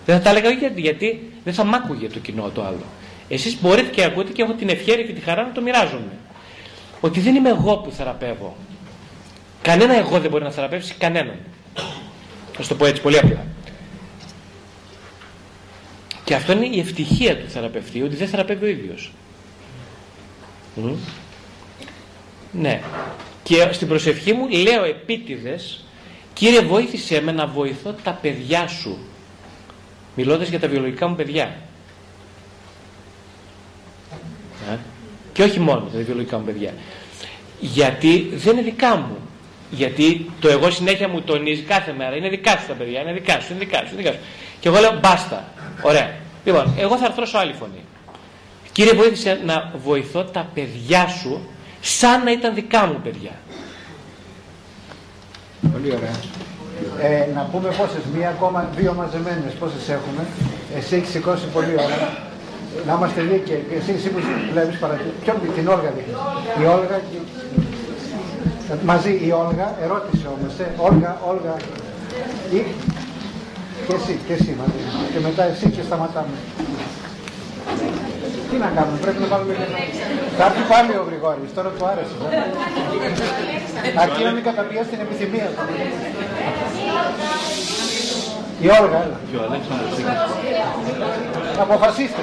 [0.07, 2.84] Δεν θα τα έλεγα γιατί, γιατί δεν θα μ' άκουγε το κοινό το άλλο.
[3.27, 6.11] Εσείς μπορείτε και ακούτε και έχω την ευχαίρεια και τη χαρά να το μοιράζομαι.
[6.99, 8.55] Ότι δεν είμαι εγώ που θεραπεύω.
[9.61, 11.35] Κανένα εγώ δεν μπορεί να θεραπεύσει κανέναν.
[12.57, 13.45] Θα το πω έτσι πολύ απλά.
[16.23, 19.11] Και αυτό είναι η ευτυχία του θεραπευτή, ότι δεν θεραπεύει ο ίδιος.
[22.51, 22.81] Ναι.
[23.43, 25.81] Και στην προσευχή μου λέω επίτηδες,
[26.34, 28.97] Κύριε βοήθησέ με να βοηθώ τα παιδιά σου
[30.18, 31.56] μιλώντας για τα βιολογικά μου παιδιά.
[34.72, 34.77] Ε;
[35.34, 36.73] Και όχι μόνο τα βιολογικά μου παιδιά.
[37.60, 39.18] Γιατί δεν είναι δικά μου.
[39.69, 42.15] Γιατί το εγώ συνέχεια μου τονίζει κάθε μέρα.
[42.15, 43.94] Είναι δικά σου τα παιδιά, είναι δικά σου, είναι δικά σου.
[43.94, 44.19] Είναι δικά σου.
[44.60, 45.52] Και εγώ λέω μπάστα.
[45.81, 46.15] Ωραία.
[46.45, 47.84] Λοιπόν, εγώ θα αρθρώσω άλλη φωνή.
[48.72, 51.49] Κύριε, βοήθησε να βοηθώ τα παιδιά σου
[51.81, 53.31] σαν να ήταν δικά μου παιδιά.
[55.72, 56.15] Πολύ ωραία.
[57.07, 60.21] Ε, να πούμε πόσες, μία ακόμα, δύο μαζεμένες, πόσες έχουμε.
[60.77, 61.99] Εσύ έχεις σηκώσει πολύ ώρα.
[62.87, 63.63] Να είμαστε δίκαιοι.
[63.69, 64.19] Και εσύ, εσύ που
[64.53, 65.17] βλέπεις παρακολουθεί.
[65.23, 66.17] Ποιον την Όλγα δείχνεις.
[66.61, 67.17] Η Όλγα και...
[68.91, 70.53] Μαζί η Όλγα, ερώτησε όμως.
[70.65, 70.67] Ε.
[70.87, 71.53] Όλγα, Όλγα.
[72.57, 72.59] Ή...
[73.87, 74.81] Και εσύ, και εσύ μαζί.
[75.13, 76.37] Και μετά εσύ και σταματάμε.
[78.49, 79.65] Τι να κάνουμε, πρέπει να βάλουμε και
[80.38, 82.15] Θα έρθει πάλι ο Γρηγόρης, τώρα του άρεσε.
[83.98, 84.02] ε.
[84.03, 85.61] Αρκεί να μην καταπιέσει την επιθυμία του.
[88.61, 89.19] Η Όλγα, έλα.
[91.60, 92.22] Αποφασίστε.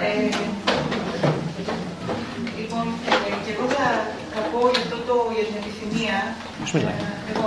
[0.00, 0.28] Ε,
[2.58, 3.66] Λοιπόν, ε, και εγώ
[4.34, 6.18] θα, θα πω για αυτό το, για την επιθυμία.
[6.76, 7.02] Ε,
[7.32, 7.46] εγώ,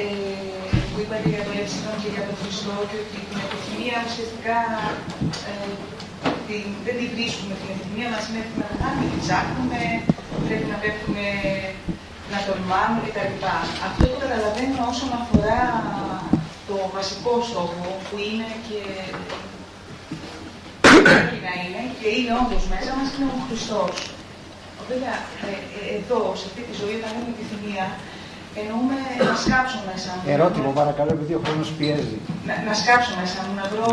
[0.00, 4.58] ε, που είπατε για το Εύσηνο και για τον Χριστό και ότι την επιθυμία ουσιαστικά
[5.50, 5.72] ε,
[6.46, 7.54] την, δεν τη βρίσκουμε.
[7.60, 9.82] Την επιθυμία μας είναι να κάνουμε, την ψάχνουμε,
[10.46, 11.26] πρέπει να πέφτουμε,
[12.32, 13.34] να τολμάμε κτλ.
[13.88, 15.62] Αυτό το καταλαβαίνω όσον αφορά
[16.68, 18.80] το βασικό στόχο που είναι και
[21.08, 23.94] πρέπει να είναι και είναι όντως μέσα μας είναι ο Χριστός.
[24.90, 25.16] Βέβαια,
[25.48, 27.86] ε, ε, εδώ, σε αυτή τη ζωή, όταν λέμε επιθυμία,
[28.60, 28.96] εννοούμε
[29.28, 30.22] να σκάψω μέσα μου.
[30.36, 32.18] Ερώτημα, παρακαλώ, επειδή ο χρόνος πιέζει.
[32.48, 33.90] Να, να σκάψω μέσα μου, να βρω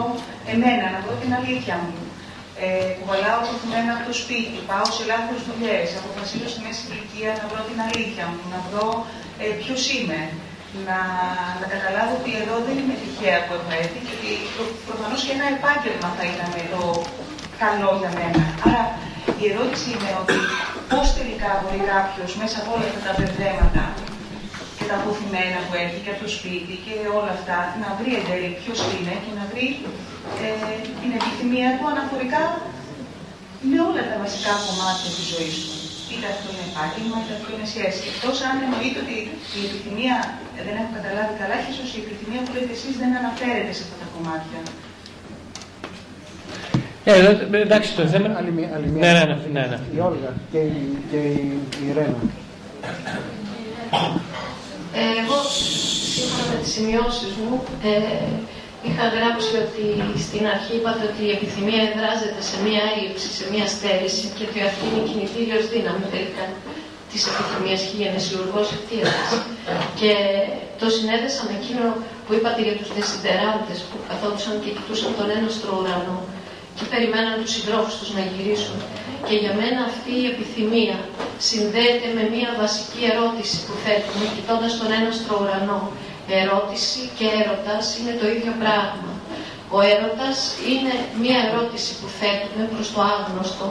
[0.54, 1.96] εμένα, να βρω την αλήθεια μου.
[2.66, 7.46] Ε, κουβαλάω προθυμένα από το σπίτι, πάω σε λάθος δουλειές, αποφασίζω στη μέση ηλικία να
[7.52, 8.88] βρω την αλήθεια μου, να βρω
[9.44, 10.22] ε, ποιος είμαι.
[10.90, 11.00] Να,
[11.62, 15.34] να καταλάβω ότι εδώ δεν είμαι τυχαία που έχω έρθει και ότι προ, προφανώς και
[15.38, 16.82] ένα επάγγελμα θα ήταν το
[17.64, 18.42] καλό για μένα.
[18.66, 18.82] Άρα
[19.42, 20.38] η ερώτηση είναι ότι
[20.92, 23.84] πώς τελικά μπορεί κάποιος μέσα από όλα αυτά τα μπερδέματα
[24.78, 28.26] και τα αποθυμένα που έχει και από το σπίτι και όλα αυτά να βρει εν
[28.30, 29.68] τέλει ποιος είναι και να βρει
[30.44, 30.50] ε,
[31.02, 32.44] την επιθυμία του αναφορικά
[33.70, 35.76] με όλα τα βασικά κομμάτια της ζωής του.
[36.12, 38.02] Είτε αυτό είναι επάγγελμα, είτε αυτό είναι σχέση.
[38.12, 39.16] Εκτός αν εννοείται ότι
[39.60, 40.16] η επιθυμία,
[40.58, 43.82] ε, δεν έχω καταλάβει καλά, και ίσως η επιθυμία που λέτε εσείς δεν αναφέρεται σε
[43.86, 44.60] αυτά τα κομμάτια.
[47.10, 48.28] Ε, ε, εντάξει, το θέμα.
[48.40, 49.02] Άλλη μία, άλλη μία.
[49.04, 49.80] Ναι, ναι, ναι, ναι, ναι.
[49.96, 50.82] Η Όλγα και η,
[51.12, 51.44] και η,
[51.84, 52.20] η Ρένα.
[55.00, 55.38] Ε, εγώ,
[56.16, 57.54] σύμφωνα με τις σημειώσεις μου,
[57.90, 57.94] ε,
[58.88, 59.86] είχα γράψει ότι
[60.28, 64.60] στην αρχή είπατε ότι η επιθυμία εδράζεται σε μία έλλειψη, σε μία στέρηση και ότι
[64.70, 66.46] αυτή είναι η κινητήριος δύναμη τελικά
[67.12, 69.30] της επιθυμίας και γενεσιουργός ευθύρας.
[70.00, 70.12] Και
[70.82, 71.86] το συνέδεσα με εκείνο
[72.26, 76.20] που είπατε για τους δεσιντεράντες που καθόντουσαν και κοιτούσαν τον έναστρο ουρανό
[76.80, 78.78] και περιμέναν τους συντρόφους τους να γυρίσουν.
[79.28, 80.98] Και για μένα αυτή η επιθυμία
[81.48, 85.82] συνδέεται με μία βασική ερώτηση που θέτουμε κοιτώντας τον έναστρο ουρανό.
[86.42, 89.12] Ερώτηση και έρωτας είναι το ίδιο πράγμα.
[89.76, 90.38] Ο έρωτας
[90.72, 93.68] είναι μία ερώτηση που θέτουμε προς το άγνωστο.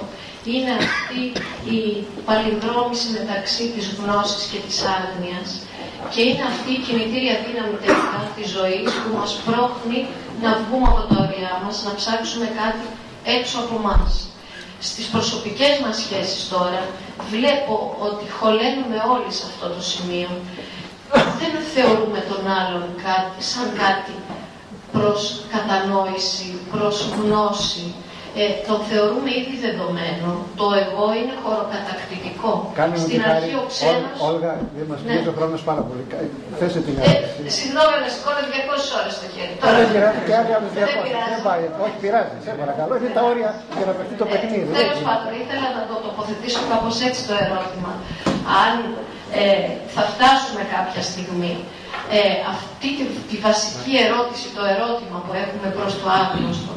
[0.53, 1.23] Είναι αυτή
[1.77, 1.81] η
[2.29, 5.49] παλινδρόμηση μεταξύ της γνώσης και της άγνοιας.
[6.13, 10.01] Και είναι αυτή η κινητήρια δύναμη τελικά της ζωής που μας πρόχνει
[10.45, 12.87] να βγούμε από τα όρια μας, να ψάξουμε κάτι
[13.37, 14.13] έξω από μας.
[14.89, 16.83] Στις προσωπικές μας σχέσεις τώρα
[17.33, 17.75] βλέπω
[18.09, 20.31] ότι χωλένουμε όλοι σε αυτό το σημείο.
[21.41, 24.15] Δεν θεωρούμε τον άλλον κάτι, σαν κάτι
[24.93, 25.21] προς
[25.55, 27.95] κατανόηση, προς γνώση.
[28.43, 30.29] Ε, τον θεωρούμε ήδη δεδομένο.
[30.61, 32.51] Το εγώ είναι χωροκατακτητικό.
[32.79, 33.63] Κάνε μου Στην τη αρχή χάρη.
[33.63, 34.17] ο ξένος...
[34.19, 35.07] Ό- Όλγα, δεν μας Ναι.
[35.09, 36.03] πιέζει ο χρόνος πάρα πολύ.
[36.13, 36.31] Κα-
[36.61, 37.51] Θέσε την Ε, ερώτηση.
[37.59, 39.53] συγγνώμη, αλλά σηκώνω 200 ώρες στο χέρι.
[39.63, 41.05] Τώρα δεν πειράζει και άλλοι άλλους Δεν 200.
[41.07, 41.31] πειράζει.
[41.35, 41.65] Δεν πάει.
[41.85, 42.37] Όχι, πειράζει.
[42.47, 42.93] Σε παρακαλώ.
[43.01, 44.69] Είναι τα όρια για να παιχτεί το παιχνίδι.
[44.83, 47.93] Τέλος πάντων, ήθελα να το τοποθετήσω κάπως έτσι το ερώτημα.
[48.65, 48.75] Αν
[49.43, 51.55] ε, θα φτάσουμε κάποια στιγμή
[52.19, 52.21] ε,
[52.55, 56.75] αυτή τη, τη βασική ερώτηση, το ερώτημα που έχουμε προς το άγνωστο,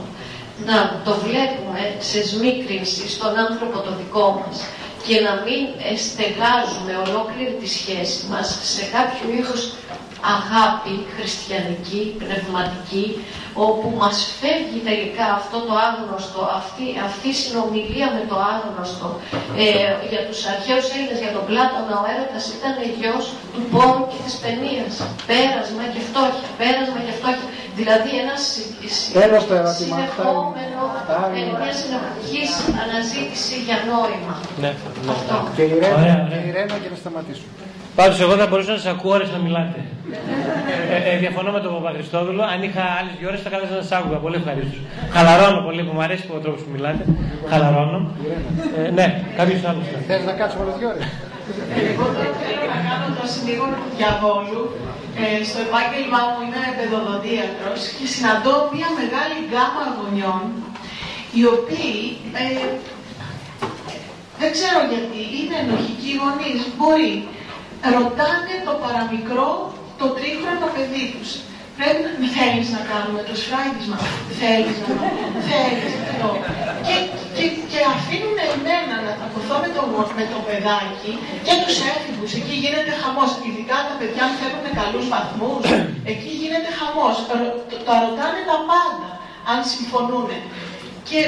[0.65, 4.63] να το βλέπουμε σε σμίκρινση στον άνθρωπο το δικό μας
[5.07, 5.61] και να μην
[6.05, 9.73] στεγάζουμε ολόκληρη τη σχέση μας σε κάποιο είδους
[10.35, 13.06] αγάπη χριστιανική, πνευματική,
[13.68, 19.07] όπου μας φεύγει τελικά αυτό το άγνωστο, αυτή, αυτή η συνομιλία με το άγνωστο.
[19.64, 19.68] Ε,
[20.11, 23.23] για τους αρχαίους Έλληνες, για τον Πλάτωνα, ο έρωτας ήταν γιος
[23.53, 24.93] του πόνου και της παινίας.
[25.31, 27.48] Πέρασμα και φτώχεια, πέρασμα και φτώχεια.
[27.80, 29.95] Δηλαδή ένα συ- συ- Τέλος το ερώτημα.
[29.98, 31.41] συνεχόμενο, Φτάνει.
[31.49, 32.52] ε, μια συνεχής
[32.84, 34.34] αναζήτηση για νόημα.
[34.64, 34.72] Ναι,
[35.07, 35.14] ναι.
[35.56, 36.43] Και η Ρένα, Ωραία, και ωραία.
[36.48, 37.52] η Ρένα για να σταματήσουμε.
[38.02, 39.80] Πάντως εγώ θα μπορούσα να σας ακούω ώρες να μιλάτε.
[40.95, 42.41] Ε, ε, διαφωνώ με τον Παπαχριστόδουλο.
[42.53, 44.18] Αν είχα άλλες δύο ώρες θα κάθεσα να σας άκουγα.
[44.26, 44.78] Πολύ ευχαριστώ.
[45.15, 47.03] Χαλαρώνω πολύ που μου αρέσει ο τρόπος που μιλάτε.
[47.52, 47.99] Χαλαρώνω.
[48.78, 49.07] Ε, ναι,
[49.40, 49.86] κάποιος άλλος.
[50.10, 51.06] Θες να κάτσουμε όλες δύο ώρες;
[51.91, 52.06] Εγώ
[52.41, 53.65] θέλω να κάνω το λίγο
[53.98, 54.61] διαβόλου.
[55.22, 60.44] Ε, στο επάγγελμά μου είμαι παιδοδοντίατρος και συναντώ μια μεγάλη γκάμα γονιών
[61.38, 61.98] οι οποίοι
[62.41, 62.45] ε,
[64.41, 66.60] δεν ξέρω γιατί είναι ενοχικοί γονείς.
[66.80, 67.14] Μπορεί.
[67.95, 69.49] Ρωτάνε το παραμικρό,
[69.99, 71.29] το τρίχρονο παιδί τους.
[71.79, 73.97] Πρέπει να θέλεις να κάνουμε το σφράγισμα.
[74.41, 74.89] Θέλεις να
[75.49, 76.29] θέλεις αυτό.
[76.87, 76.95] Και,
[77.35, 79.81] και, και αφήνουν εμένα να ταπωθώ με το,
[80.19, 81.11] με το παιδάκι
[81.45, 82.31] και τους έφηβους.
[82.39, 83.29] Εκεί γίνεται χαμός.
[83.47, 85.61] Ειδικά τα παιδιά που θέλουν καλούς βαθμούς.
[86.11, 87.15] Εκεί γίνεται χαμός.
[87.39, 89.09] Ρω- Τα ρωτάνε τα πάντα,
[89.51, 90.29] αν συμφωνούν.
[91.11, 91.21] Και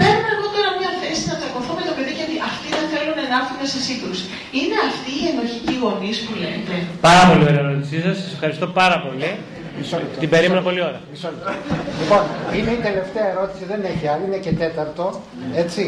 [0.00, 3.36] παίρνω εγώ τώρα μια θέση να τσακωθώ με το παιδί γιατί αυτοί δεν θέλουν να
[3.40, 4.24] έρθουν σε σύγκρουση.
[4.58, 6.74] Είναι αυτοί οι ενοχικοί γονείς που λέτε;
[7.08, 8.14] Πάρα πολύ ωραία ερώτησή σας.
[8.22, 9.30] Σας ευχαριστώ πάρα πολύ.
[10.22, 10.98] Την περίμενα πολύ ώρα.
[11.12, 11.50] Μισό λεπτό.
[12.00, 12.22] Λοιπόν,
[12.56, 15.04] είναι η τελευταία ερώτηση, δεν έχει άλλη, είναι και τέταρτο.
[15.64, 15.82] Έτσι.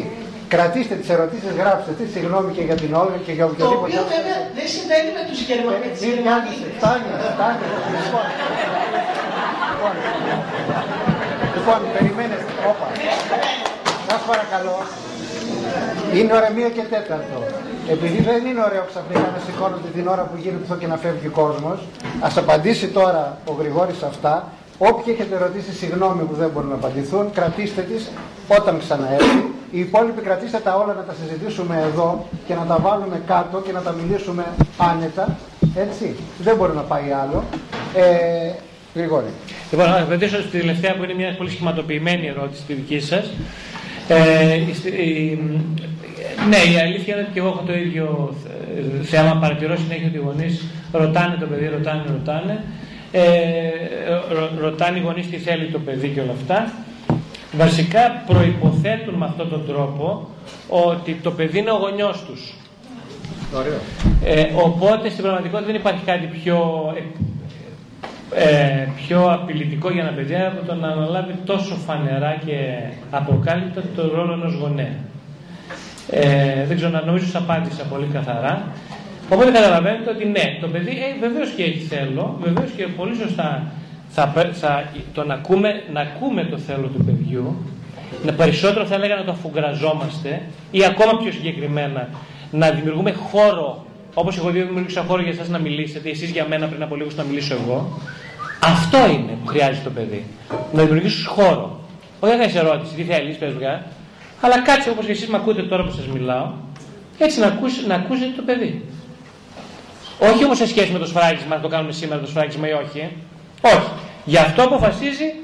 [0.55, 4.01] Κρατήστε τις ερωτήσεις, γράψτε τις, συγγνώμη και για την Όλγα και για Το οποιοδήποτε οποίο
[4.01, 4.13] άλλο.
[4.17, 5.99] βέβαια δεν συμβαίνει με τους Γερμανούς.
[6.03, 7.65] Μην νοιάζεσαι, φτάνει, φτάνει.
[11.67, 12.89] Λοιπόν, λοιπόν, λοιπόν, περιμένετε, όπα.
[14.09, 14.77] Σας παρακαλώ.
[16.17, 17.39] Είναι ώρα μία και τέταρτο.
[17.95, 21.27] Επειδή δεν είναι ωραίο ξαφνικά να σηκώνονται την ώρα που γίνεται αυτό και να φεύγει
[21.33, 21.79] ο κόσμος,
[22.27, 24.35] ας απαντήσει τώρα ο Γρηγόρης αυτά.
[24.79, 28.03] Όποιοι έχετε ρωτήσει συγγνώμη που δεν μπορούν να απαντηθούν, κρατήστε τις
[28.59, 29.43] όταν ξαναέρθει.
[29.75, 32.09] Οι υπόλοιποι κρατήστε τα όλα να τα συζητήσουμε εδώ
[32.47, 34.45] και να τα βάλουμε κάτω και να τα μιλήσουμε
[34.91, 35.25] άνετα.
[35.85, 36.07] Έτσι.
[36.47, 37.39] Δεν μπορεί να πάει άλλο.
[37.95, 38.51] Ε,
[38.97, 39.27] Γρηγόρη.
[39.71, 43.31] Λοιπόν, να απαντήσω στη τελευταία που είναι μια πολύ σχηματοποιημένη ερώτηση τη δική σας.
[44.09, 45.39] Ε, στη- η-
[46.49, 48.35] ναι, η αλήθεια είναι ότι και εγώ έχω το ίδιο
[49.01, 49.37] ε, θέμα.
[49.41, 52.65] Παρατηρώ συνέχεια ότι οι γονείς ρωτάνε το παιδί, ρωτάνε, ρωτάνε.
[53.13, 53.23] Ε,
[54.33, 56.73] ρω- ρωτάνε οι γονείς τι θέλει το παιδί και όλα αυτά.
[57.53, 60.29] Βασικά προϋποθέτουν με αυτόν τον τρόπο
[60.69, 62.55] ότι το παιδί είναι ο γονιός τους.
[63.55, 63.79] Ωραίο.
[64.25, 66.59] Ε, οπότε στην πραγματικότητα δεν υπάρχει κάτι πιο,
[68.35, 72.57] ε, πιο απειλητικό για ένα παιδί από το να αναλάβει τόσο φανερά και
[73.11, 74.95] αποκάλυπτα το ρόλο ενός γονέα.
[76.11, 78.63] Ε, δεν ξέρω, να νομίζω σας απάντησα πολύ καθαρά.
[79.31, 83.63] Οπότε καταλαβαίνετε ότι ναι, το παιδί ε, βεβαίως και έχει θέλω, βεβαίως και πολύ σωστά
[84.09, 84.85] θα, πε- θα,
[85.15, 87.57] το να ακούμε, να ακούμε το θέλω του παιδιού,
[88.25, 92.09] να περισσότερο θα έλεγα να το αφουγκραζόμαστε ή ακόμα πιο συγκεκριμένα
[92.51, 93.87] να δημιουργούμε χώρο,
[94.19, 97.23] όπως εγώ δημιουργήσα χώρο για εσάς να μιλήσετε, εσείς για μένα πριν από λίγο να
[97.23, 98.01] μιλήσω εγώ.
[98.63, 100.25] Αυτό είναι που χρειάζεται το παιδί.
[100.73, 101.81] Να δημιουργήσεις χώρο.
[102.21, 103.83] Όχι να κάνεις ερώτηση, τι θέλεις, πες μου κάτι,
[104.41, 106.51] αλλά κάτσε όπως και εσείς με ακούτε τώρα που σας μιλάω,
[107.19, 108.85] έτσι να, ακούσεις, να ακούσετε το παιδί.
[110.21, 112.99] Όχι όμως σε σχέση με το σφράγισμα, αν το κάνουμε σήμερα το σφράγισμα ή όχι.
[112.99, 113.09] ε.
[113.63, 113.91] Όχι.
[114.25, 115.35] Γι' αυτό αποφασίζει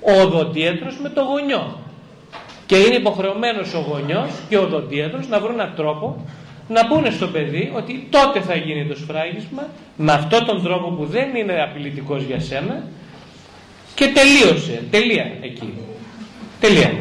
[0.00, 1.78] ο οδοντίατρος με το γονιό.
[2.66, 6.24] Και είναι υποχρεωμένος ο γονιός και ο οδοντίατρος να βρουν έναν τρόπο
[6.68, 9.66] να πούνε στο παιδί ότι τότε θα γίνει το σφράγισμα
[9.96, 12.82] με αυτόν τον τρόπο που δεν είναι απειλητικός για σένα
[13.94, 14.82] και τελείωσε.
[14.90, 15.72] Τελεία εκεί.
[16.60, 16.92] Τελεία.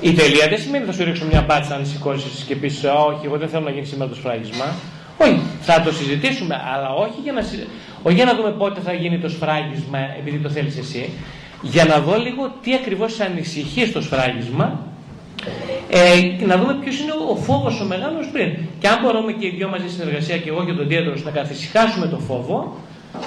[0.00, 3.20] Η τελεία δεν σημαίνει ότι θα σου ρίξω μια μπάτσα αν σηκώσεις και πεις Όχι,
[3.26, 4.64] εγώ δεν θέλω να γίνει σήμερα το σφράγισμα.
[5.18, 7.66] Όχι, θα το συζητήσουμε, αλλά όχι για να, συ-
[8.02, 11.10] όχι για να δούμε πότε θα γίνει το σφράγισμα επειδή το θέλεις εσύ,
[11.62, 14.80] για να δω λίγο τι ακριβώς σε ανησυχείς στο σφράγισμα
[15.88, 18.56] ε, και να δούμε ποιος είναι ο φόβος ο μεγάλος πριν.
[18.78, 21.30] Και αν μπορούμε και οι δυο μαζί στην συνεργασία και εγώ και τον Δίατρο να
[21.30, 22.76] καθησυχάσουμε το φόβο,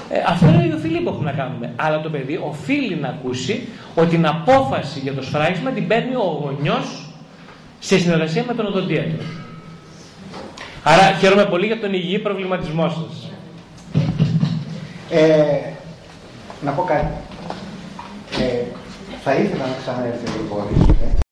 [0.10, 1.74] ε, αυτό είναι η οφειλή που έχουμε να κάνουμε.
[1.76, 6.40] Αλλά το παιδί οφείλει να ακούσει ότι την απόφαση για το σφράγισμα την παίρνει ο
[6.44, 7.10] γονιός
[7.80, 9.24] σε συνεργασία με τον οδοντίατρο.
[10.84, 13.32] Άρα χαίρομαι πολύ για τον υγιή προβληματισμό σας.
[15.10, 15.74] Ε,
[16.62, 17.14] να πω κάτι.
[18.40, 18.64] Ε,
[19.24, 21.29] θα ήθελα να ξαναέρθει ο Γρηγόρης, ε,